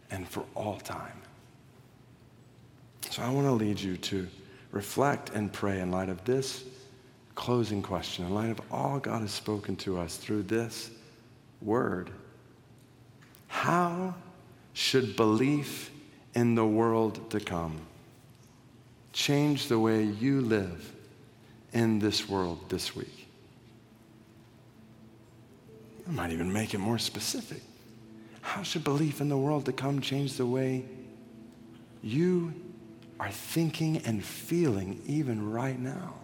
and 0.10 0.28
for 0.28 0.44
all 0.56 0.80
time. 0.80 1.22
So 3.12 3.22
I 3.22 3.30
want 3.30 3.46
to 3.46 3.52
lead 3.52 3.80
you 3.80 3.98
to 3.98 4.28
reflect 4.76 5.32
and 5.32 5.52
pray 5.52 5.80
in 5.80 5.90
light 5.90 6.10
of 6.10 6.24
this 6.24 6.64
closing 7.34 7.82
question, 7.82 8.26
in 8.26 8.34
light 8.36 8.52
of 8.52 8.62
all 8.72 9.00
God 9.00 9.22
has 9.22 9.32
spoken 9.32 9.76
to 9.78 9.98
us 9.98 10.18
through 10.18 10.44
this 10.44 10.92
word. 11.62 12.12
How 13.48 14.14
should 14.74 15.16
belief 15.16 15.90
in 16.36 16.54
the 16.54 16.66
world 16.66 17.32
to 17.32 17.40
come 17.40 17.80
change 19.14 19.70
the 19.70 19.80
way 19.80 20.04
you 20.04 20.42
live 20.42 20.92
in 21.72 22.00
this 22.00 22.28
world 22.28 22.60
this 22.68 22.96
week. 22.96 23.28
I 26.08 26.12
might 26.12 26.32
even 26.32 26.52
make 26.52 26.74
it 26.74 26.80
more 26.80 27.00
specific. 27.00 27.62
How 28.42 28.62
should 28.62 28.84
belief 28.84 29.22
in 29.22 29.30
the 29.30 29.38
world 29.38 29.66
to 29.66 29.72
come 29.72 30.02
change 30.02 30.34
the 30.34 30.46
way 30.46 30.84
you 32.04 32.54
are 33.20 33.32
thinking 33.32 33.98
and 34.00 34.24
feeling 34.24 35.02
even 35.06 35.52
right 35.52 35.80
now? 35.80 36.16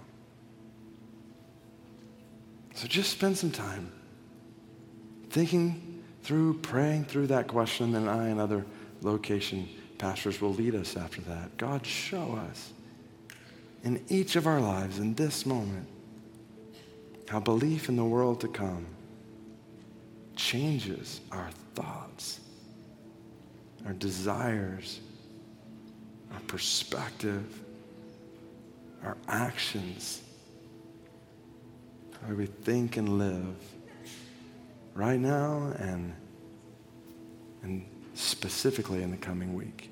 So 2.75 2.87
just 2.87 3.11
spend 3.11 3.37
some 3.37 3.51
time 3.51 3.91
thinking 5.29 6.03
through, 6.23 6.59
praying 6.59 7.05
through 7.05 7.27
that 7.27 7.47
question, 7.47 7.95
and 7.95 8.09
I 8.09 8.27
and 8.27 8.39
other 8.39 8.65
location 9.01 9.67
pastors 9.97 10.41
will 10.41 10.53
lead 10.53 10.75
us 10.75 10.97
after 10.97 11.21
that. 11.21 11.55
God, 11.57 11.85
show 11.85 12.39
us 12.49 12.73
in 13.83 14.03
each 14.09 14.35
of 14.35 14.47
our 14.47 14.59
lives 14.59 14.99
in 14.99 15.13
this 15.13 15.45
moment 15.45 15.87
how 17.27 17.39
belief 17.39 17.87
in 17.87 17.95
the 17.95 18.03
world 18.03 18.41
to 18.41 18.47
come 18.47 18.85
changes 20.35 21.21
our 21.31 21.49
thoughts, 21.75 22.39
our 23.85 23.93
desires, 23.93 24.99
our 26.33 26.39
perspective, 26.47 27.59
our 29.03 29.17
actions, 29.27 30.21
how 32.25 32.33
we 32.33 32.45
think 32.45 32.97
and 32.97 33.17
live 33.17 33.55
right 34.93 35.19
now 35.19 35.73
and, 35.79 36.13
and 37.63 37.85
specifically 38.13 39.03
in 39.03 39.11
the 39.11 39.17
coming 39.17 39.53
week. 39.53 39.90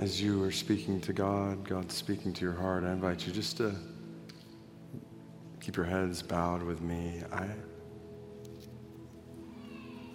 As 0.00 0.20
you 0.20 0.42
are 0.42 0.50
speaking 0.50 0.98
to 0.98 1.12
God, 1.12 1.62
God's 1.68 1.94
speaking 1.94 2.32
to 2.32 2.40
your 2.40 2.54
heart, 2.54 2.84
I 2.84 2.90
invite 2.90 3.26
you 3.26 3.34
just 3.34 3.58
to 3.58 3.74
keep 5.60 5.76
your 5.76 5.84
heads 5.84 6.22
bowed 6.22 6.62
with 6.62 6.80
me. 6.80 7.22
I, 7.30 7.46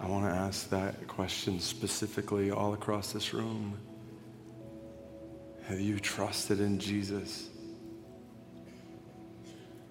I 0.00 0.08
want 0.08 0.24
to 0.24 0.32
ask 0.32 0.68
that 0.70 1.06
question 1.06 1.60
specifically 1.60 2.50
all 2.50 2.74
across 2.74 3.12
this 3.12 3.32
room. 3.32 3.78
Have 5.68 5.80
you 5.80 6.00
trusted 6.00 6.58
in 6.58 6.80
Jesus 6.80 7.48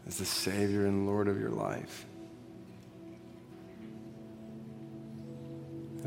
as 0.06 0.18
the 0.18 0.26
Savior 0.26 0.88
and 0.88 1.08
Lord 1.08 1.30
of 1.30 1.40
your 1.40 1.52
life? 1.52 2.06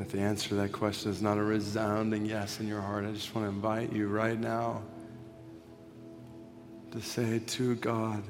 If 0.09 0.12
the 0.12 0.20
answer 0.20 0.48
to 0.48 0.54
that 0.54 0.72
question 0.72 1.11
is 1.11 1.20
not 1.20 1.36
a 1.36 1.42
resounding 1.42 2.24
yes 2.24 2.61
in 2.61 2.66
your 2.66 2.80
heart, 2.80 3.04
I 3.04 3.12
just 3.12 3.34
want 3.34 3.44
to 3.44 3.50
invite 3.50 3.92
you 3.92 4.09
right 4.09 4.40
now 4.40 4.80
to 6.92 7.02
say 7.02 7.40
to 7.40 7.74
God, 7.74 8.22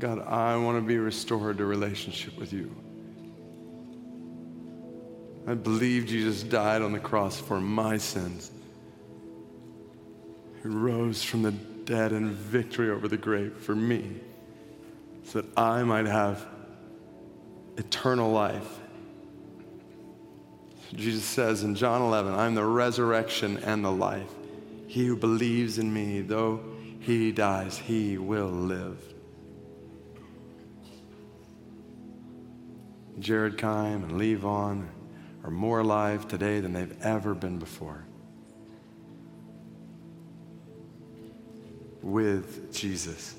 God, 0.00 0.26
I 0.26 0.56
want 0.56 0.76
to 0.76 0.80
be 0.80 0.98
restored 0.98 1.58
to 1.58 1.64
relationship 1.64 2.36
with 2.36 2.52
you. 2.52 2.74
I 5.46 5.54
believe 5.54 6.06
Jesus 6.06 6.42
died 6.42 6.82
on 6.82 6.90
the 6.90 6.98
cross 6.98 7.38
for 7.38 7.60
my 7.60 7.96
sins. 7.96 8.50
He 10.64 10.68
rose 10.68 11.22
from 11.22 11.42
the 11.42 11.52
dead 11.52 12.10
in 12.10 12.32
victory 12.32 12.90
over 12.90 13.06
the 13.06 13.16
grave 13.16 13.56
for 13.56 13.76
me 13.76 14.16
so 15.22 15.42
that 15.42 15.56
I 15.56 15.84
might 15.84 16.06
have 16.06 16.44
eternal 17.76 18.32
life 18.32 18.80
Jesus 20.96 21.24
says 21.24 21.62
in 21.62 21.74
John 21.74 22.00
11, 22.00 22.34
I'm 22.34 22.54
the 22.54 22.64
resurrection 22.64 23.58
and 23.58 23.84
the 23.84 23.92
life. 23.92 24.30
He 24.86 25.06
who 25.06 25.16
believes 25.16 25.78
in 25.78 25.92
me, 25.92 26.22
though 26.22 26.60
he 27.00 27.32
dies, 27.32 27.76
he 27.76 28.16
will 28.16 28.48
live. 28.48 28.98
Jared 33.18 33.58
Keim 33.58 34.04
and 34.04 34.38
Vaughn 34.38 34.88
are 35.44 35.50
more 35.50 35.80
alive 35.80 36.28
today 36.28 36.60
than 36.60 36.72
they've 36.72 36.96
ever 37.02 37.34
been 37.34 37.58
before. 37.58 38.04
With 42.02 42.72
Jesus. 42.72 43.34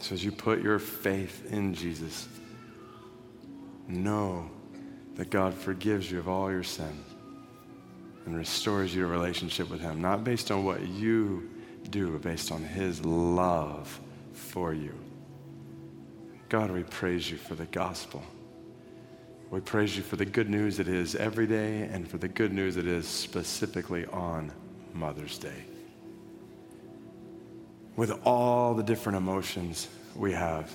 So 0.00 0.14
as 0.14 0.24
you 0.24 0.32
put 0.32 0.60
your 0.62 0.78
faith 0.78 1.50
in 1.52 1.74
Jesus, 1.74 2.28
know 3.92 4.50
that 5.14 5.30
God 5.30 5.54
forgives 5.54 6.10
you 6.10 6.18
of 6.18 6.28
all 6.28 6.50
your 6.50 6.62
sins 6.62 7.06
and 8.24 8.36
restores 8.36 8.94
you 8.94 9.04
a 9.04 9.08
relationship 9.08 9.68
with 9.68 9.80
Him, 9.80 10.00
not 10.00 10.24
based 10.24 10.50
on 10.50 10.64
what 10.64 10.86
you 10.86 11.50
do, 11.90 12.10
but 12.12 12.22
based 12.22 12.52
on 12.52 12.62
His 12.62 13.04
love 13.04 14.00
for 14.32 14.72
you. 14.72 14.94
God, 16.48 16.70
we 16.70 16.82
praise 16.84 17.30
you 17.30 17.36
for 17.36 17.54
the 17.54 17.66
gospel. 17.66 18.22
We 19.50 19.60
praise 19.60 19.96
you 19.96 20.02
for 20.02 20.16
the 20.16 20.24
good 20.24 20.48
news 20.48 20.78
it 20.78 20.88
is 20.88 21.14
every 21.14 21.46
day 21.46 21.82
and 21.82 22.08
for 22.08 22.18
the 22.18 22.28
good 22.28 22.52
news 22.52 22.76
it 22.76 22.86
is 22.86 23.06
specifically 23.06 24.06
on 24.06 24.52
Mother's 24.94 25.36
Day. 25.36 25.64
With 27.96 28.18
all 28.24 28.74
the 28.74 28.82
different 28.82 29.18
emotions 29.18 29.88
we 30.14 30.32
have 30.32 30.74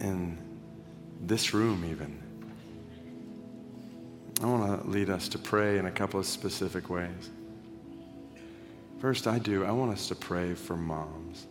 in 0.00 0.38
this 1.20 1.54
room, 1.54 1.84
even. 1.90 2.22
I 4.42 4.46
want 4.46 4.82
to 4.82 4.88
lead 4.88 5.08
us 5.08 5.28
to 5.30 5.38
pray 5.38 5.78
in 5.78 5.86
a 5.86 5.90
couple 5.90 6.20
of 6.20 6.26
specific 6.26 6.90
ways. 6.90 7.30
First, 9.00 9.26
I 9.26 9.38
do. 9.38 9.64
I 9.64 9.70
want 9.70 9.92
us 9.92 10.08
to 10.08 10.14
pray 10.14 10.54
for 10.54 10.76
moms. 10.76 11.46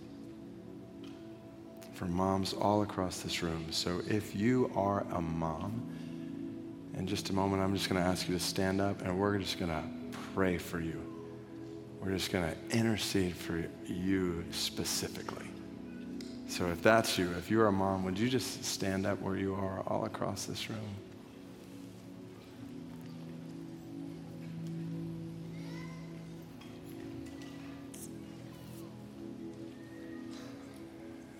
For 1.93 2.05
moms 2.05 2.53
all 2.53 2.83
across 2.83 3.21
this 3.21 3.41
room. 3.41 3.67
So 3.71 4.01
if 4.07 4.35
you 4.35 4.71
are 4.75 5.05
a 5.11 5.21
mom, 5.21 5.83
in 6.97 7.07
just 7.07 7.29
a 7.29 7.33
moment, 7.33 7.61
I'm 7.61 7.73
just 7.75 7.89
going 7.89 8.01
to 8.01 8.07
ask 8.07 8.27
you 8.27 8.35
to 8.35 8.43
stand 8.43 8.81
up 8.81 9.01
and 9.01 9.19
we're 9.19 9.37
just 9.37 9.59
going 9.59 9.71
to 9.71 9.83
pray 10.33 10.57
for 10.57 10.79
you. 10.79 11.01
We're 11.99 12.11
just 12.11 12.31
going 12.31 12.49
to 12.49 12.77
intercede 12.77 13.35
for 13.35 13.65
you 13.85 14.45
specifically. 14.51 15.47
So 16.47 16.67
if 16.67 16.81
that's 16.81 17.17
you, 17.17 17.31
if 17.37 17.51
you're 17.51 17.67
a 17.67 17.71
mom, 17.71 18.05
would 18.05 18.17
you 18.17 18.29
just 18.29 18.63
stand 18.63 19.05
up 19.05 19.21
where 19.21 19.35
you 19.35 19.55
are 19.55 19.81
all 19.87 20.05
across 20.05 20.45
this 20.45 20.69
room? 20.69 20.79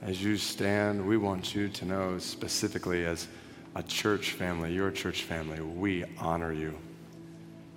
As 0.02 0.22
you 0.22 0.38
stand, 0.38 1.08
we 1.08 1.18
want 1.18 1.56
you 1.56 1.68
to 1.70 1.86
know 1.86 2.20
specifically 2.20 3.06
as 3.06 3.28
a 3.76 3.82
church 3.82 4.32
family, 4.32 4.74
your 4.74 4.92
church 4.92 5.24
family, 5.24 5.62
we 5.62 6.06
honor 6.20 6.54
you. 6.54 6.78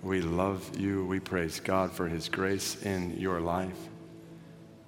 We 0.03 0.21
love 0.21 0.79
you. 0.79 1.07
We 1.07 1.21
praise 1.21 1.59
God 1.59 1.91
for 1.91 2.07
his 2.07 2.29
grace 2.29 2.83
in 2.83 3.19
your 3.19 3.41
life. 3.41 3.79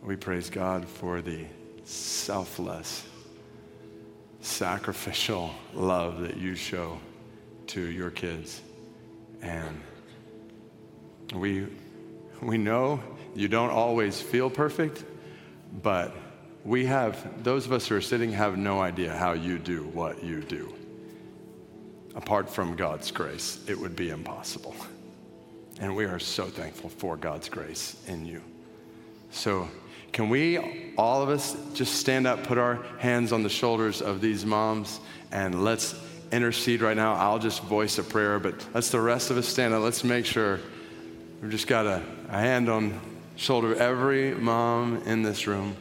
We 0.02 0.16
praise 0.16 0.50
God 0.50 0.86
for 0.86 1.20
the 1.22 1.46
selfless, 1.90 3.04
sacrificial 4.40 5.50
love 5.74 6.20
that 6.20 6.36
you 6.36 6.54
show 6.54 6.98
to 7.66 7.80
your 7.80 8.10
kids. 8.10 8.60
And 9.42 9.80
we, 11.34 11.66
we 12.40 12.58
know 12.58 13.00
you 13.34 13.48
don't 13.48 13.70
always 13.70 14.20
feel 14.20 14.48
perfect, 14.50 15.04
but 15.82 16.14
we 16.64 16.86
have, 16.86 17.42
those 17.42 17.66
of 17.66 17.72
us 17.72 17.88
who 17.88 17.96
are 17.96 18.00
sitting 18.00 18.32
have 18.32 18.56
no 18.56 18.80
idea 18.80 19.12
how 19.12 19.32
you 19.32 19.58
do 19.58 19.84
what 19.88 20.22
you 20.22 20.42
do. 20.42 20.74
Apart 22.14 22.48
from 22.48 22.76
God's 22.76 23.10
grace, 23.10 23.64
it 23.66 23.78
would 23.78 23.96
be 23.96 24.10
impossible. 24.10 24.74
And 25.80 25.96
we 25.96 26.04
are 26.04 26.18
so 26.18 26.46
thankful 26.46 26.90
for 26.90 27.16
God's 27.16 27.48
grace 27.48 27.96
in 28.06 28.26
you. 28.26 28.42
So, 29.30 29.68
can 30.12 30.28
we, 30.28 30.92
all 30.96 31.22
of 31.22 31.28
us, 31.28 31.56
just 31.74 31.96
stand 31.96 32.26
up, 32.26 32.44
put 32.44 32.58
our 32.58 32.82
hands 32.98 33.32
on 33.32 33.42
the 33.42 33.48
shoulders 33.48 34.02
of 34.02 34.20
these 34.20 34.44
moms, 34.44 35.00
and 35.30 35.64
let's 35.64 35.94
intercede 36.32 36.80
right 36.80 36.96
now? 36.96 37.14
I'll 37.14 37.38
just 37.38 37.62
voice 37.62 37.98
a 37.98 38.02
prayer, 38.02 38.38
but 38.38 38.66
let's 38.74 38.90
the 38.90 39.00
rest 39.00 39.30
of 39.30 39.38
us 39.38 39.46
stand 39.46 39.72
up. 39.72 39.82
Let's 39.82 40.02
make 40.02 40.26
sure 40.26 40.60
we've 41.40 41.50
just 41.50 41.68
got 41.68 41.86
a, 41.86 42.02
a 42.28 42.38
hand 42.38 42.68
on 42.68 43.00
shoulder 43.36 43.72
of 43.72 43.80
every 43.80 44.34
mom 44.34 45.02
in 45.06 45.22
this 45.22 45.46
room. 45.46 45.76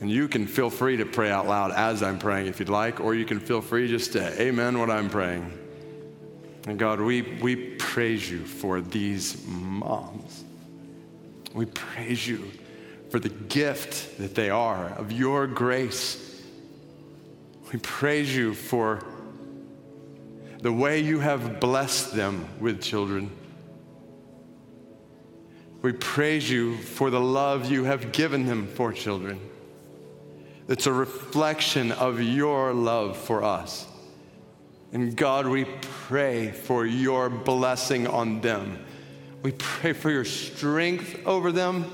And 0.00 0.10
you 0.10 0.28
can 0.28 0.46
feel 0.46 0.68
free 0.68 0.98
to 0.98 1.06
pray 1.06 1.30
out 1.30 1.46
loud 1.46 1.70
as 1.70 2.02
I'm 2.02 2.18
praying 2.18 2.48
if 2.48 2.58
you'd 2.58 2.68
like, 2.68 3.00
or 3.00 3.14
you 3.14 3.24
can 3.24 3.40
feel 3.40 3.60
free 3.62 3.88
just 3.88 4.12
to 4.12 4.42
amen 4.42 4.78
what 4.78 4.90
I'm 4.90 5.08
praying. 5.08 5.50
And 6.66 6.78
God, 6.78 7.00
we, 7.00 7.22
we 7.40 7.56
praise 7.56 8.30
you 8.30 8.44
for 8.44 8.80
these 8.80 9.42
moms. 9.46 10.44
We 11.54 11.66
praise 11.66 12.26
you 12.26 12.50
for 13.10 13.20
the 13.20 13.28
gift 13.28 14.18
that 14.18 14.34
they 14.34 14.50
are 14.50 14.88
of 14.88 15.12
your 15.12 15.46
grace. 15.46 16.42
We 17.72 17.78
praise 17.78 18.34
you 18.34 18.54
for 18.54 19.04
the 20.60 20.72
way 20.72 20.98
you 20.98 21.20
have 21.20 21.60
blessed 21.60 22.14
them 22.14 22.48
with 22.58 22.82
children. 22.82 23.30
We 25.80 25.92
praise 25.92 26.50
you 26.50 26.76
for 26.78 27.10
the 27.10 27.20
love 27.20 27.70
you 27.70 27.84
have 27.84 28.10
given 28.10 28.46
them 28.46 28.66
for 28.66 28.92
children. 28.92 29.38
It's 30.66 30.86
a 30.86 30.92
reflection 30.92 31.92
of 31.92 32.20
your 32.20 32.72
love 32.72 33.16
for 33.16 33.44
us. 33.44 33.86
And 34.92 35.14
God, 35.14 35.46
we 35.46 35.66
pray 35.80 36.50
for 36.50 36.86
your 36.86 37.28
blessing 37.28 38.06
on 38.06 38.40
them 38.40 38.78
we 39.44 39.52
pray 39.52 39.92
for 39.92 40.10
your 40.10 40.24
strength 40.24 41.20
over 41.26 41.52
them 41.52 41.84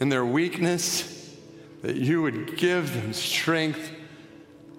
in 0.00 0.08
their 0.08 0.26
weakness, 0.26 1.32
that 1.82 1.94
you 1.94 2.20
would 2.20 2.56
give 2.56 2.92
them 2.92 3.12
strength, 3.12 3.92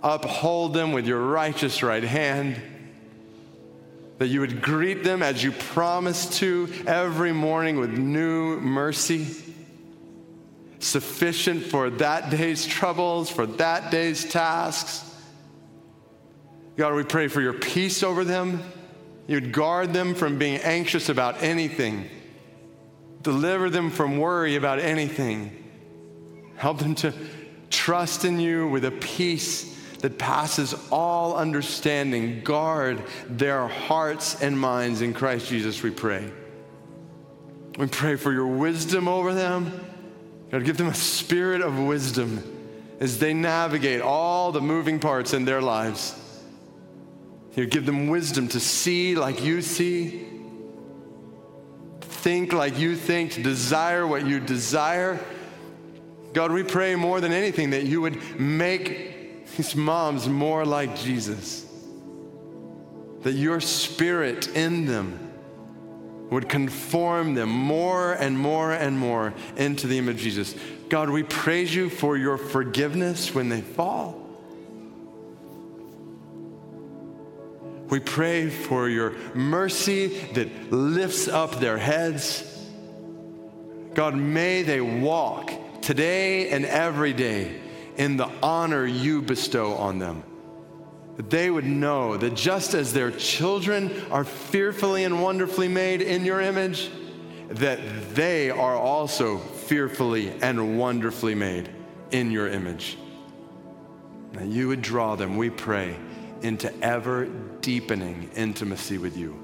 uphold 0.04 0.74
them 0.74 0.92
with 0.92 1.08
your 1.08 1.26
righteous 1.26 1.82
right 1.82 2.04
hand, 2.04 2.62
that 4.18 4.28
you 4.28 4.42
would 4.42 4.62
greet 4.62 5.06
them 5.06 5.24
as 5.24 5.42
you 5.42 5.54
promised 5.54 6.34
to 6.34 6.68
every 6.86 7.32
morning 7.32 7.80
with 7.80 7.92
new 7.92 8.60
mercy, 8.60 9.26
sufficient 10.80 11.64
for 11.64 11.90
that 11.90 12.30
day's 12.30 12.66
troubles, 12.66 13.30
for 13.30 13.46
that 13.46 13.90
day's 13.90 14.26
tasks 14.26 15.05
God, 16.78 16.94
we 16.94 17.04
pray 17.04 17.28
for 17.28 17.42
your 17.42 17.54
peace 17.54 18.04
over 18.04 18.24
them. 18.24 18.62
You'd 19.28 19.52
guard 19.52 19.94
them 19.94 20.14
from 20.14 20.38
being 20.38 20.58
anxious 20.58 21.10
about 21.10 21.42
anything, 21.42 22.10
deliver 23.22 23.70
them 23.70 23.90
from 23.90 24.18
worry 24.18 24.56
about 24.56 24.80
anything, 24.80 25.52
help 26.58 26.80
them 26.80 26.94
to 26.96 27.14
trust 27.70 28.24
in 28.26 28.40
you 28.40 28.68
with 28.68 28.86
a 28.86 28.92
peace 28.92 29.74
that 30.00 30.20
passes 30.20 30.76
all 30.92 31.36
understanding. 31.36 32.42
Guard 32.44 33.02
their 33.28 33.68
hearts 33.68 34.42
and 34.42 34.60
minds 34.60 35.02
in 35.02 35.14
Christ 35.14 35.50
Jesus, 35.50 35.82
we 35.82 35.90
pray. 35.90 36.30
We 37.80 37.88
pray 37.88 38.16
for 38.16 38.32
your 38.32 38.48
wisdom 38.48 39.08
over 39.08 39.34
them. 39.34 39.72
God, 40.52 40.64
give 40.64 40.78
them 40.78 40.88
a 40.88 40.94
spirit 40.94 41.62
of 41.62 41.80
wisdom 41.80 42.44
as 43.00 43.18
they 43.18 43.34
navigate 43.34 44.02
all 44.02 44.52
the 44.52 44.62
moving 44.62 45.00
parts 45.00 45.34
in 45.34 45.46
their 45.46 45.62
lives. 45.62 46.14
You 47.56 47.66
give 47.66 47.86
them 47.86 48.08
wisdom 48.10 48.50
to 48.50 48.60
see 48.60 49.16
like 49.16 49.42
you 49.44 49.62
see, 49.62 50.26
think 52.02 52.52
like 52.52 52.78
you 52.78 52.96
think, 52.96 53.32
to 53.34 53.44
desire 53.44 54.06
what 54.06 54.28
you 54.28 54.40
desire. 54.40 55.20
God, 56.34 56.52
we 56.52 56.64
pray 56.64 56.96
more 56.96 57.22
than 57.22 57.32
anything 57.32 57.70
that 57.70 57.84
you 57.84 58.02
would 58.02 58.40
make 58.40 59.48
these 59.56 59.76
moms 59.76 60.28
more 60.28 60.66
like 60.66 60.98
Jesus. 60.98 61.66
That 63.22 63.34
your 63.34 63.62
spirit 63.62 64.50
in 64.50 64.86
them 64.86 65.20
would 66.30 66.50
conform 66.50 67.36
them 67.36 67.50
more 67.50 68.14
and 68.14 68.38
more 68.38 68.74
and 68.74 68.98
more 68.98 69.34
into 69.56 69.88
the 69.88 69.98
image 69.98 70.18
of 70.18 70.22
Jesus. 70.22 70.56
God, 70.90 71.10
we 71.10 71.24
praise 71.24 71.74
you 71.74 71.90
for 71.90 72.18
your 72.18 72.38
forgiveness 72.38 73.34
when 73.34 73.48
they 73.48 73.62
fall. 73.62 74.25
We 77.96 78.02
pray 78.02 78.50
for 78.50 78.90
your 78.90 79.12
mercy 79.34 80.08
that 80.34 80.70
lifts 80.70 81.30
up 81.30 81.62
their 81.62 81.78
heads. 81.78 82.44
God, 83.94 84.18
may 84.18 84.64
they 84.64 84.82
walk 84.82 85.82
today 85.82 86.50
and 86.50 86.66
every 86.66 87.14
day 87.14 87.58
in 87.96 88.18
the 88.18 88.30
honor 88.44 88.86
you 88.86 89.22
bestow 89.22 89.76
on 89.76 90.00
them. 90.00 90.24
That 91.16 91.30
they 91.30 91.50
would 91.50 91.64
know 91.64 92.18
that 92.18 92.36
just 92.36 92.74
as 92.74 92.92
their 92.92 93.12
children 93.12 93.90
are 94.12 94.26
fearfully 94.26 95.06
and 95.06 95.24
wonderfully 95.24 95.70
made 95.70 96.02
in 96.02 96.26
your 96.26 96.42
image, 96.42 96.92
that 97.48 97.80
they 98.14 98.50
are 98.50 98.76
also 98.76 99.38
fearfully 99.38 100.34
and 100.42 100.78
wonderfully 100.78 101.34
made 101.34 101.70
in 102.12 102.30
your 102.30 102.50
image. 102.50 102.98
That 104.34 104.48
you 104.48 104.68
would 104.68 104.82
draw 104.82 105.16
them, 105.16 105.38
we 105.38 105.50
pray, 105.50 105.96
into 106.42 106.78
ever 106.84 107.30
deepening 107.66 108.30
intimacy 108.36 109.00
with 109.00 109.18
you. 109.18 109.36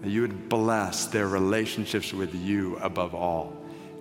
That 0.00 0.08
you 0.08 0.22
would 0.22 0.48
bless 0.48 1.04
their 1.04 1.28
relationships 1.28 2.14
with 2.14 2.34
you 2.34 2.76
above 2.76 3.14
all, 3.14 3.52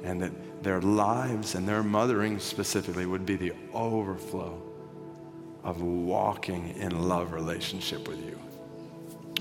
and 0.05 0.22
that 0.22 0.63
their 0.63 0.80
lives 0.80 1.55
and 1.55 1.67
their 1.67 1.84
mothering 1.84 2.39
specifically 2.39 3.05
would 3.05 3.26
be 3.26 3.36
the 3.36 3.51
overflow 3.74 4.61
of 5.65 5.82
walking 5.82 6.70
in 6.78 7.09
love 7.09 7.34
relationship 7.34 8.07
with 8.07 8.26
you. 8.26 8.39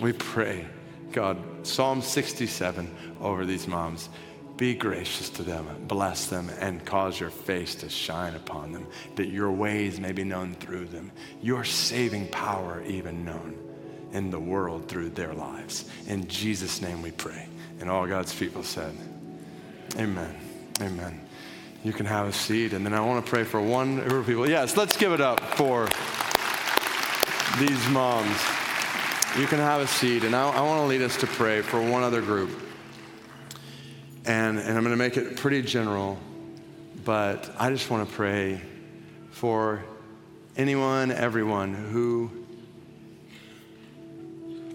We 0.00 0.12
pray, 0.12 0.66
God, 1.12 1.38
Psalm 1.64 2.02
67 2.02 2.92
over 3.20 3.46
these 3.46 3.68
moms. 3.68 4.08
Be 4.56 4.74
gracious 4.74 5.30
to 5.30 5.44
them, 5.44 5.68
bless 5.86 6.26
them, 6.26 6.50
and 6.58 6.84
cause 6.84 7.20
your 7.20 7.30
face 7.30 7.76
to 7.76 7.88
shine 7.88 8.34
upon 8.34 8.72
them, 8.72 8.88
that 9.14 9.28
your 9.28 9.52
ways 9.52 10.00
may 10.00 10.10
be 10.10 10.24
known 10.24 10.54
through 10.54 10.86
them, 10.86 11.12
your 11.40 11.62
saving 11.62 12.26
power 12.30 12.82
even 12.82 13.24
known 13.24 13.56
in 14.12 14.30
the 14.30 14.38
world 14.38 14.88
through 14.88 15.10
their 15.10 15.34
lives. 15.34 15.84
In 16.06 16.26
Jesus' 16.28 16.80
name 16.80 17.02
we 17.02 17.10
pray. 17.10 17.48
And 17.80 17.90
all 17.90 18.06
God's 18.06 18.34
people 18.34 18.62
said, 18.62 18.94
Amen. 19.96 20.34
Amen. 20.80 21.20
You 21.84 21.92
can 21.92 22.06
have 22.06 22.26
a 22.26 22.32
seat, 22.32 22.72
and 22.72 22.84
then 22.84 22.92
I 22.92 23.00
want 23.00 23.24
to 23.24 23.30
pray 23.30 23.44
for 23.44 23.60
one 23.60 23.96
group 23.96 24.20
of 24.20 24.26
people. 24.26 24.48
Yes, 24.48 24.76
let's 24.76 24.96
give 24.96 25.12
it 25.12 25.20
up 25.20 25.40
for 25.40 25.88
these 27.58 27.88
moms. 27.88 28.36
You 29.38 29.46
can 29.46 29.58
have 29.58 29.80
a 29.80 29.86
seat, 29.86 30.24
and 30.24 30.34
I, 30.34 30.48
I 30.48 30.60
want 30.62 30.82
to 30.82 30.86
lead 30.86 31.02
us 31.02 31.16
to 31.18 31.26
pray 31.26 31.62
for 31.62 31.80
one 31.80 32.02
other 32.02 32.20
group. 32.20 32.50
And, 34.24 34.58
and 34.58 34.76
I'm 34.76 34.84
going 34.84 34.90
to 34.90 34.96
make 34.96 35.16
it 35.16 35.36
pretty 35.36 35.62
general, 35.62 36.18
but 37.04 37.50
I 37.58 37.70
just 37.70 37.90
want 37.90 38.08
to 38.08 38.14
pray 38.14 38.60
for 39.30 39.84
anyone, 40.56 41.12
everyone 41.12 41.74
who 41.74 42.30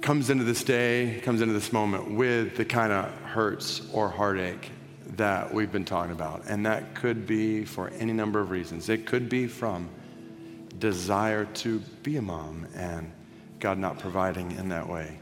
comes 0.04 0.30
into 0.30 0.43
this 0.43 0.66
day, 0.66 1.22
comes 1.24 1.39
into 1.39 1.54
this 1.54 1.72
moment 1.72 2.12
with 2.12 2.58
the 2.58 2.66
kind 2.66 2.91
of 2.91 3.10
hurts 3.22 3.82
or 3.93 4.10
heartache 4.10 4.70
that 5.16 5.54
we've 5.54 5.72
been 5.72 5.86
talking 5.86 6.12
about. 6.12 6.43
And 6.45 6.66
that 6.66 6.93
could 6.93 7.26
be 7.26 7.64
for 7.64 7.88
any 7.91 8.12
number 8.12 8.41
of 8.41 8.49
reasons. 8.51 8.89
It 8.89 9.06
could 9.06 9.30
be 9.30 9.47
from 9.47 9.89
desire 10.78 11.45
to 11.45 11.80
be 12.04 12.18
a 12.18 12.22
mom 12.22 12.68
and 12.76 13.10
God 13.62 13.78
not 13.78 13.97
providing 13.97 14.51
in 14.51 14.68
that 14.70 14.89
way. 14.89 15.20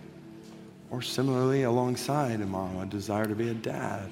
Or 0.89 1.03
similarly, 1.03 1.61
alongside 1.61 2.41
a 2.41 2.45
mom, 2.47 2.79
a 2.79 2.87
desire 2.87 3.25
to 3.25 3.35
be 3.35 3.49
a 3.49 3.53
dad 3.53 4.09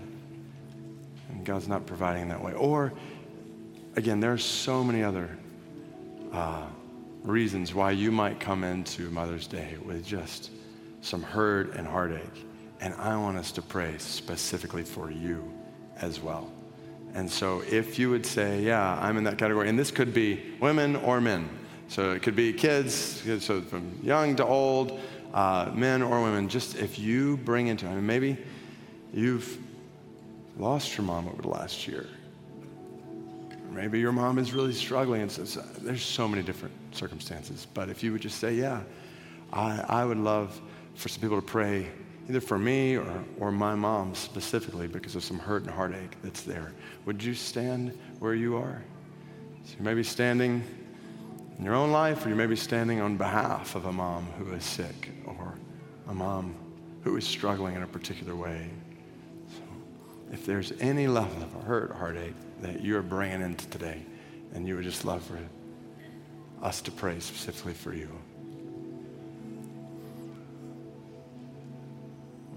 and 1.32 1.44
God's 1.44 1.68
not 1.68 1.88
providing 1.88 2.22
in 2.22 2.30
that 2.30 2.44
way. 2.44 2.54
Or, 2.54 2.94
again, 3.96 4.20
there 4.20 4.34
are 4.34 4.38
so 4.38 4.84
many 4.84 5.02
other 5.02 5.36
uh, 6.32 6.68
reasons 7.24 7.74
why 7.74 7.90
you 7.90 8.12
might 8.12 8.40
come 8.40 8.64
into 8.64 9.10
Mother's 9.10 9.48
Day 9.48 9.76
with 9.84 10.06
just 10.06 10.52
some 11.02 11.24
hurt 11.24 11.76
and 11.76 11.88
heartache. 11.88 12.46
And 12.82 12.94
I 12.96 13.18
want 13.18 13.38
us 13.38 13.52
to 13.54 13.62
pray 13.62 13.98
specifically 13.98 14.84
for 14.84 15.12
you 15.12 15.54
as 15.98 16.22
well. 16.22 16.52
And 17.14 17.30
so 17.30 17.64
if 17.70 17.98
you 17.98 18.10
would 18.10 18.26
say, 18.26 18.62
yeah, 18.62 18.98
I'm 19.02 19.18
in 19.18 19.24
that 19.24 19.38
category, 19.38 19.68
and 19.68 19.78
this 19.78 19.92
could 19.92 20.14
be 20.14 20.42
women 20.60 20.96
or 20.96 21.20
men. 21.20 21.50
So 21.88 22.12
it 22.12 22.22
could 22.22 22.36
be 22.36 22.54
kids, 22.54 23.24
so 23.44 23.62
from 23.62 24.00
young 24.04 24.36
to 24.36 24.46
old, 24.46 25.00
uh, 25.34 25.72
men 25.74 26.02
or 26.02 26.22
women, 26.22 26.48
just 26.48 26.78
if 26.78 27.00
you 27.00 27.38
bring 27.38 27.68
into 27.68 27.88
it, 27.88 27.90
I 27.90 27.96
mean, 27.96 28.06
maybe 28.06 28.38
you've 29.14 29.58
lost 30.58 30.98
your 30.98 31.06
mom 31.06 31.28
over 31.28 31.42
the 31.42 31.48
last 31.48 31.88
year. 31.88 32.06
Maybe 33.72 34.00
your 34.00 34.12
mom 34.12 34.38
is 34.38 34.54
really 34.54 34.74
struggling. 34.74 35.22
And 35.22 35.32
there's 35.32 36.04
so 36.04 36.28
many 36.28 36.44
different 36.44 36.74
circumstances. 36.92 37.68
But 37.74 37.90
if 37.90 38.04
you 38.04 38.12
would 38.12 38.22
just 38.22 38.40
say, 38.40 38.54
yeah, 38.54 38.82
I, 39.52 39.84
I 39.88 40.06
would 40.06 40.18
love 40.18 40.60
for 41.00 41.08
some 41.08 41.22
people 41.22 41.40
to 41.40 41.48
pray 41.48 41.88
either 42.28 42.42
for 42.42 42.60
me 42.60 42.98
or, 42.98 43.24
or 43.40 43.54
my 43.54 43.74
mom 43.74 44.14
specifically 44.14 44.86
because 44.86 45.16
of 45.16 45.24
some 45.24 45.40
hurt 45.40 45.62
and 45.62 45.72
heartache 45.72 46.18
that's 46.22 46.42
there. 46.42 46.74
Would 47.06 47.24
you 47.24 47.34
stand 47.34 47.98
where 48.20 48.36
you 48.36 48.58
are? 48.58 48.84
So 49.64 49.76
you 49.80 49.86
may 49.86 49.94
be 49.94 50.04
standing 50.04 50.62
in 51.58 51.64
your 51.64 51.74
own 51.74 51.94
life, 51.94 52.26
or 52.26 52.30
you 52.30 52.36
may 52.36 52.48
be 52.48 52.58
standing 52.58 53.00
on 53.00 53.16
behalf 53.16 53.76
of 53.76 53.86
a 53.86 53.94
mom 53.94 54.26
who 54.38 54.52
is 54.52 54.66
sick 54.66 55.12
or 55.26 55.56
a 56.10 56.14
mom 56.14 56.54
who 57.06 57.16
is 57.16 57.26
struggling 57.26 57.76
in 57.76 57.84
a 57.84 57.88
particular 57.88 58.36
way. 58.36 58.70
So 59.48 59.62
if 60.34 60.46
there's 60.46 60.74
any 60.82 61.08
level 61.08 61.42
of 61.42 61.64
hurt, 61.64 61.94
heartache 61.94 62.36
that 62.62 62.84
you're 62.84 63.02
bringing 63.02 63.42
into 63.42 63.66
today, 63.70 64.04
and 64.54 64.68
you 64.68 64.76
would 64.76 64.84
just 64.84 65.06
love 65.06 65.24
for 65.24 65.40
us 66.62 66.82
to 66.82 66.92
pray 66.92 67.22
specifically 67.22 67.74
for 67.74 67.94
you. 67.94 68.19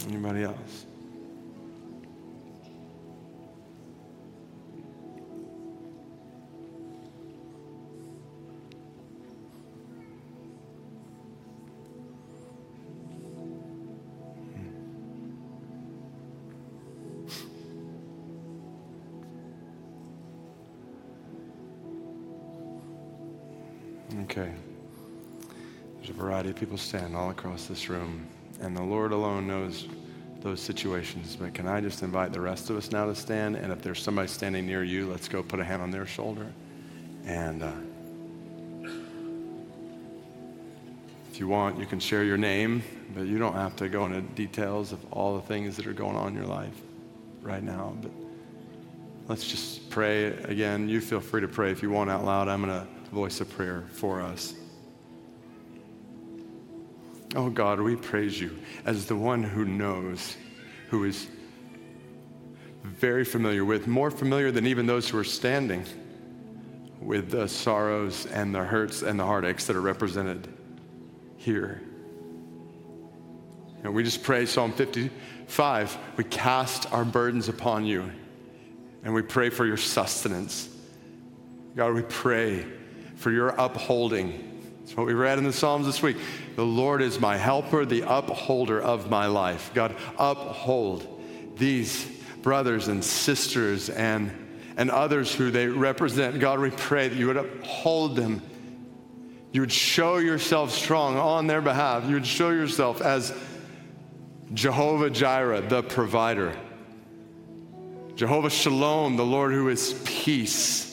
Anybody 0.09 0.43
else? 0.43 0.87
Hmm. 24.11 24.23
Okay. 24.23 24.53
There's 25.97 26.11
a 26.11 26.13
variety 26.13 26.51
of 26.51 26.57
people 26.57 26.77
standing 26.77 27.15
all 27.15 27.31
across 27.31 27.67
this 27.67 27.89
room 27.89 28.27
and 28.63 28.77
the 28.77 28.83
Lord 28.83 29.13
alone 29.13 29.47
knows 29.47 29.87
those 30.41 30.61
situations. 30.61 31.37
But 31.37 31.53
can 31.53 31.67
I 31.67 31.81
just 31.81 32.03
invite 32.03 32.33
the 32.33 32.41
rest 32.41 32.71
of 32.71 32.77
us 32.77 32.91
now 32.91 33.07
to 33.07 33.15
stand? 33.15 33.57
And 33.57 33.73
if 33.73 33.83
there's 33.83 34.01
somebody 34.01 34.29
standing 34.29 34.67
near 34.67 34.83
you, 34.85 35.11
let's 35.11 35.29
go 35.29 35.43
put 35.43 35.61
a 35.61 35.65
hand 35.65 35.83
on 35.83 35.91
their 35.91 36.07
shoulder. 36.07 36.47
And 37.27 37.63
uh, 37.63 37.73
if 41.31 41.39
you 41.39 41.49
want, 41.49 41.79
you 41.79 41.87
can 41.87 42.01
share 42.01 42.25
your 42.25 42.37
name, 42.37 42.83
but 43.15 43.27
you 43.27 43.39
don't 43.39 43.55
have 43.55 43.77
to 43.77 43.89
go 43.89 44.07
into 44.07 44.21
details 44.21 44.93
of 44.93 45.05
all 45.13 45.37
the 45.37 45.43
things 45.43 45.77
that 45.77 45.87
are 45.87 45.93
going 45.93 46.17
on 46.17 46.29
in 46.29 46.35
your 46.35 46.47
life 46.47 46.81
right 47.41 47.63
now. 47.63 47.95
But 48.01 48.11
let's 49.29 49.47
just 49.47 49.91
pray 49.91 50.27
again. 50.27 50.89
You 50.89 51.01
feel 51.01 51.21
free 51.21 51.41
to 51.41 51.49
pray 51.49 51.71
if 51.71 51.83
you 51.83 51.91
want 51.91 52.11
out 52.11 52.25
loud. 52.25 52.49
I'm 52.49 52.65
going 52.65 52.81
to 52.81 52.87
voice 53.13 53.41
a 53.41 53.45
prayer 53.45 53.85
for 53.93 54.21
us. 54.21 54.55
Oh 57.35 57.49
God, 57.49 57.81
we 57.81 57.97
praise 57.97 58.39
you 58.39 58.59
as 58.85 59.07
the 59.07 59.17
one 59.17 59.43
who 59.43 59.65
knows, 59.65 60.37
who 60.89 61.05
is 61.05 61.27
very 62.83 63.25
familiar 63.25 63.65
with, 63.65 63.87
more 63.87 64.11
familiar 64.11 64.51
than 64.51 64.67
even 64.67 64.87
those 64.87 65.09
who 65.09 65.19
are 65.19 65.25
standing 65.25 65.85
with 67.01 67.31
the 67.31 67.49
sorrows 67.49 68.27
and 68.27 68.55
the 68.55 68.63
hurts 68.63 69.03
and 69.03 69.19
the 69.19 69.25
heartaches 69.25 69.67
that 69.67 69.77
are 69.77 69.81
represented 69.81 70.47
here. 71.37 71.81
And 73.83 73.95
we 73.95 74.05
just 74.05 74.23
pray 74.23 74.47
Psalm 74.47 74.73
55 74.73 75.99
we 76.17 76.25
cast 76.25 76.93
our 76.93 77.05
burdens 77.05 77.49
upon 77.49 77.85
you 77.85 78.11
and 79.05 79.13
we 79.15 79.23
pray 79.23 79.51
for 79.51 79.67
your 79.67 79.77
sustenance. 79.77 80.69
God, 81.75 81.95
we 81.95 82.03
pray 82.03 82.67
for 83.17 83.33
your 83.33 83.49
upholding. 83.49 84.52
That's 84.83 84.97
what 84.97 85.07
we 85.07 85.15
read 85.15 85.39
in 85.39 85.45
the 85.45 85.53
Psalms 85.53 85.87
this 85.87 86.03
week. 86.03 86.17
The 86.57 86.67
Lord 86.67 87.03
is 87.03 87.21
my 87.21 87.37
helper, 87.37 87.85
the 87.87 88.03
upholder 88.03 88.83
of 88.83 89.09
my 89.09 89.27
life. 89.27 89.71
God, 89.75 89.95
uphold 90.19 91.23
these 91.57 92.05
brothers 92.43 92.89
and 92.89 93.05
sisters 93.05 93.89
and, 93.89 94.33
and 94.77 94.91
others 94.91 95.33
who 95.33 95.51
they 95.51 95.69
represent. 95.69 96.41
God, 96.41 96.59
we 96.59 96.71
pray 96.71 97.09
that 97.09 97.17
you 97.17 97.29
would 97.29 97.37
uphold 97.37 98.17
them. 98.17 98.43
You 99.53 99.61
would 99.61 99.73
show 99.73 100.19
yourself 100.19 100.73
strong 100.73 101.17
on 101.17 101.47
their 101.47 101.61
behalf. 101.61 102.05
You 102.07 102.15
would 102.15 102.27
show 102.27 102.51
yourself 102.51 103.01
as 103.01 103.33
Jehovah 104.53 105.11
Jireh, 105.11 105.63
the 105.63 105.83
provider. 105.83 106.57
Jehovah 108.17 108.51
Shalom, 108.51 109.17
the 109.17 109.25
Lord 109.25 109.53
who 109.53 109.69
is 109.69 110.01
peace. 110.05 110.89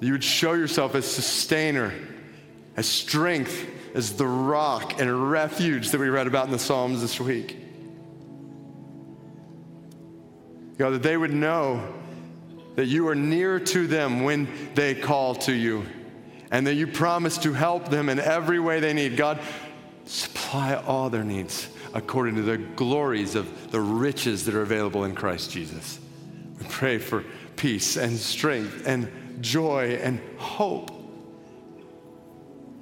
You 0.00 0.12
would 0.12 0.24
show 0.24 0.52
yourself 0.52 0.94
as 0.94 1.06
sustainer, 1.06 1.94
as 2.76 2.86
strength, 2.86 3.66
as 3.94 4.16
the 4.16 4.26
rock 4.26 5.00
and 5.00 5.30
refuge 5.30 5.90
that 5.90 6.00
we 6.00 6.08
read 6.08 6.26
about 6.26 6.46
in 6.46 6.52
the 6.52 6.58
Psalms 6.58 7.00
this 7.00 7.20
week. 7.20 7.58
God, 10.76 10.90
that 10.90 11.02
they 11.02 11.16
would 11.16 11.32
know 11.32 11.94
that 12.74 12.86
you 12.86 13.06
are 13.08 13.14
near 13.14 13.60
to 13.60 13.86
them 13.86 14.24
when 14.24 14.48
they 14.74 14.94
call 14.94 15.36
to 15.36 15.52
you 15.52 15.86
and 16.50 16.66
that 16.66 16.74
you 16.74 16.86
promise 16.86 17.38
to 17.38 17.52
help 17.52 17.88
them 17.88 18.08
in 18.08 18.18
every 18.18 18.58
way 18.58 18.80
they 18.80 18.92
need. 18.92 19.16
God, 19.16 19.40
supply 20.04 20.74
all 20.74 21.10
their 21.10 21.24
needs 21.24 21.68
according 21.94 22.34
to 22.34 22.42
the 22.42 22.58
glories 22.58 23.36
of 23.36 23.70
the 23.70 23.80
riches 23.80 24.44
that 24.44 24.54
are 24.54 24.62
available 24.62 25.04
in 25.04 25.14
Christ 25.14 25.52
Jesus. 25.52 26.00
We 26.58 26.66
pray 26.68 26.98
for 26.98 27.24
peace 27.56 27.96
and 27.96 28.16
strength 28.16 28.82
and 28.86 29.08
joy 29.40 29.98
and 30.02 30.20
hope 30.36 30.90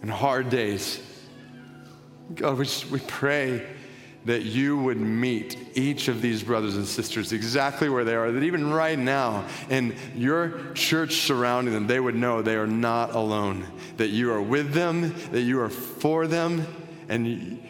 in 0.03 0.09
hard 0.09 0.51
days. 0.51 1.01
God, 2.35 2.59
we, 2.59 2.65
just, 2.65 2.91
we 2.91 3.01
pray 3.01 3.67
that 4.25 4.43
you 4.43 4.79
would 4.79 4.99
meet 4.99 5.59
each 5.75 6.09
of 6.09 6.23
these 6.23 6.43
brothers 6.43 6.77
and 6.77 6.87
sisters 6.87 7.33
exactly 7.33 7.89
where 7.89 8.05
they 8.05 8.15
are, 8.15 8.31
that 8.31 8.43
even 8.43 8.71
right 8.71 8.99
now 8.99 9.47
in 9.69 9.97
your 10.15 10.73
church 10.75 11.17
surrounding 11.23 11.75
them, 11.75 11.87
they 11.87 11.99
would 11.99 12.15
know 12.15 12.41
they 12.41 12.55
are 12.55 12.67
not 12.67 13.15
alone, 13.15 13.67
that 13.97 14.09
you 14.09 14.33
are 14.33 14.41
with 14.41 14.73
them, 14.73 15.15
that 15.33 15.43
you 15.43 15.61
are 15.61 15.69
for 15.69 16.27
them, 16.27 16.67
and 17.09 17.61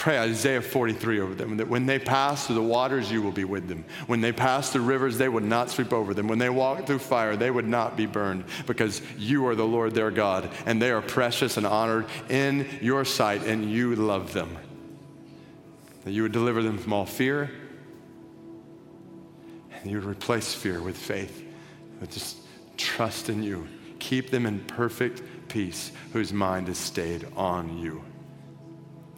pray 0.00 0.18
Isaiah 0.18 0.62
43 0.62 1.20
over 1.20 1.34
them, 1.34 1.58
that 1.58 1.68
when 1.68 1.84
they 1.84 1.98
pass 1.98 2.46
through 2.46 2.56
the 2.56 2.62
waters, 2.62 3.12
you 3.12 3.20
will 3.20 3.32
be 3.32 3.44
with 3.44 3.68
them. 3.68 3.84
When 4.06 4.22
they 4.22 4.32
pass 4.32 4.72
through 4.72 4.84
rivers, 4.84 5.18
they 5.18 5.28
would 5.28 5.44
not 5.44 5.68
sweep 5.68 5.92
over 5.92 6.14
them. 6.14 6.26
When 6.26 6.38
they 6.38 6.48
walk 6.48 6.86
through 6.86 7.00
fire, 7.00 7.36
they 7.36 7.50
would 7.50 7.68
not 7.68 7.98
be 7.98 8.06
burned, 8.06 8.44
because 8.66 9.02
you 9.18 9.46
are 9.46 9.54
the 9.54 9.66
Lord 9.66 9.94
their 9.94 10.10
God, 10.10 10.48
and 10.64 10.80
they 10.80 10.90
are 10.90 11.02
precious 11.02 11.58
and 11.58 11.66
honored 11.66 12.06
in 12.30 12.66
your 12.80 13.04
sight, 13.04 13.44
and 13.44 13.70
you 13.70 13.94
love 13.94 14.32
them 14.32 14.56
that 16.04 16.12
you 16.12 16.22
would 16.22 16.32
deliver 16.32 16.62
them 16.62 16.78
from 16.78 16.94
all 16.94 17.04
fear, 17.04 17.50
and 19.74 19.90
you 19.90 19.98
would 19.98 20.08
replace 20.08 20.54
fear 20.54 20.80
with 20.80 20.96
faith, 20.96 21.44
just 22.08 22.38
trust 22.78 23.28
in 23.28 23.42
you. 23.42 23.68
Keep 23.98 24.30
them 24.30 24.46
in 24.46 24.60
perfect 24.60 25.20
peace, 25.48 25.92
whose 26.14 26.32
mind 26.32 26.70
is 26.70 26.78
stayed 26.78 27.26
on 27.36 27.76
you. 27.76 28.02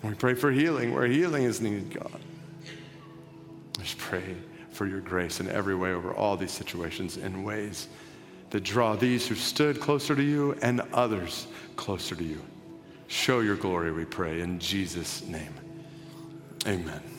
We 0.03 0.14
pray 0.14 0.34
for 0.34 0.50
healing 0.50 0.92
where 0.92 1.07
healing 1.07 1.44
is 1.44 1.61
needed, 1.61 1.94
God. 1.94 2.20
Just 3.78 3.98
pray 3.98 4.36
for 4.70 4.86
your 4.86 5.00
grace 5.00 5.40
in 5.40 5.48
every 5.48 5.74
way 5.74 5.92
over 5.92 6.12
all 6.12 6.36
these 6.36 6.50
situations 6.50 7.16
in 7.16 7.44
ways 7.44 7.88
that 8.50 8.64
draw 8.64 8.96
these 8.96 9.26
who 9.26 9.34
stood 9.34 9.80
closer 9.80 10.14
to 10.14 10.22
you 10.22 10.57
and 10.62 10.80
others 10.92 11.46
closer 11.76 12.14
to 12.14 12.24
you. 12.24 12.42
Show 13.07 13.40
your 13.40 13.57
glory, 13.57 13.92
we 13.92 14.05
pray, 14.05 14.40
in 14.40 14.59
Jesus' 14.59 15.22
name. 15.26 15.55
Amen. 16.66 17.11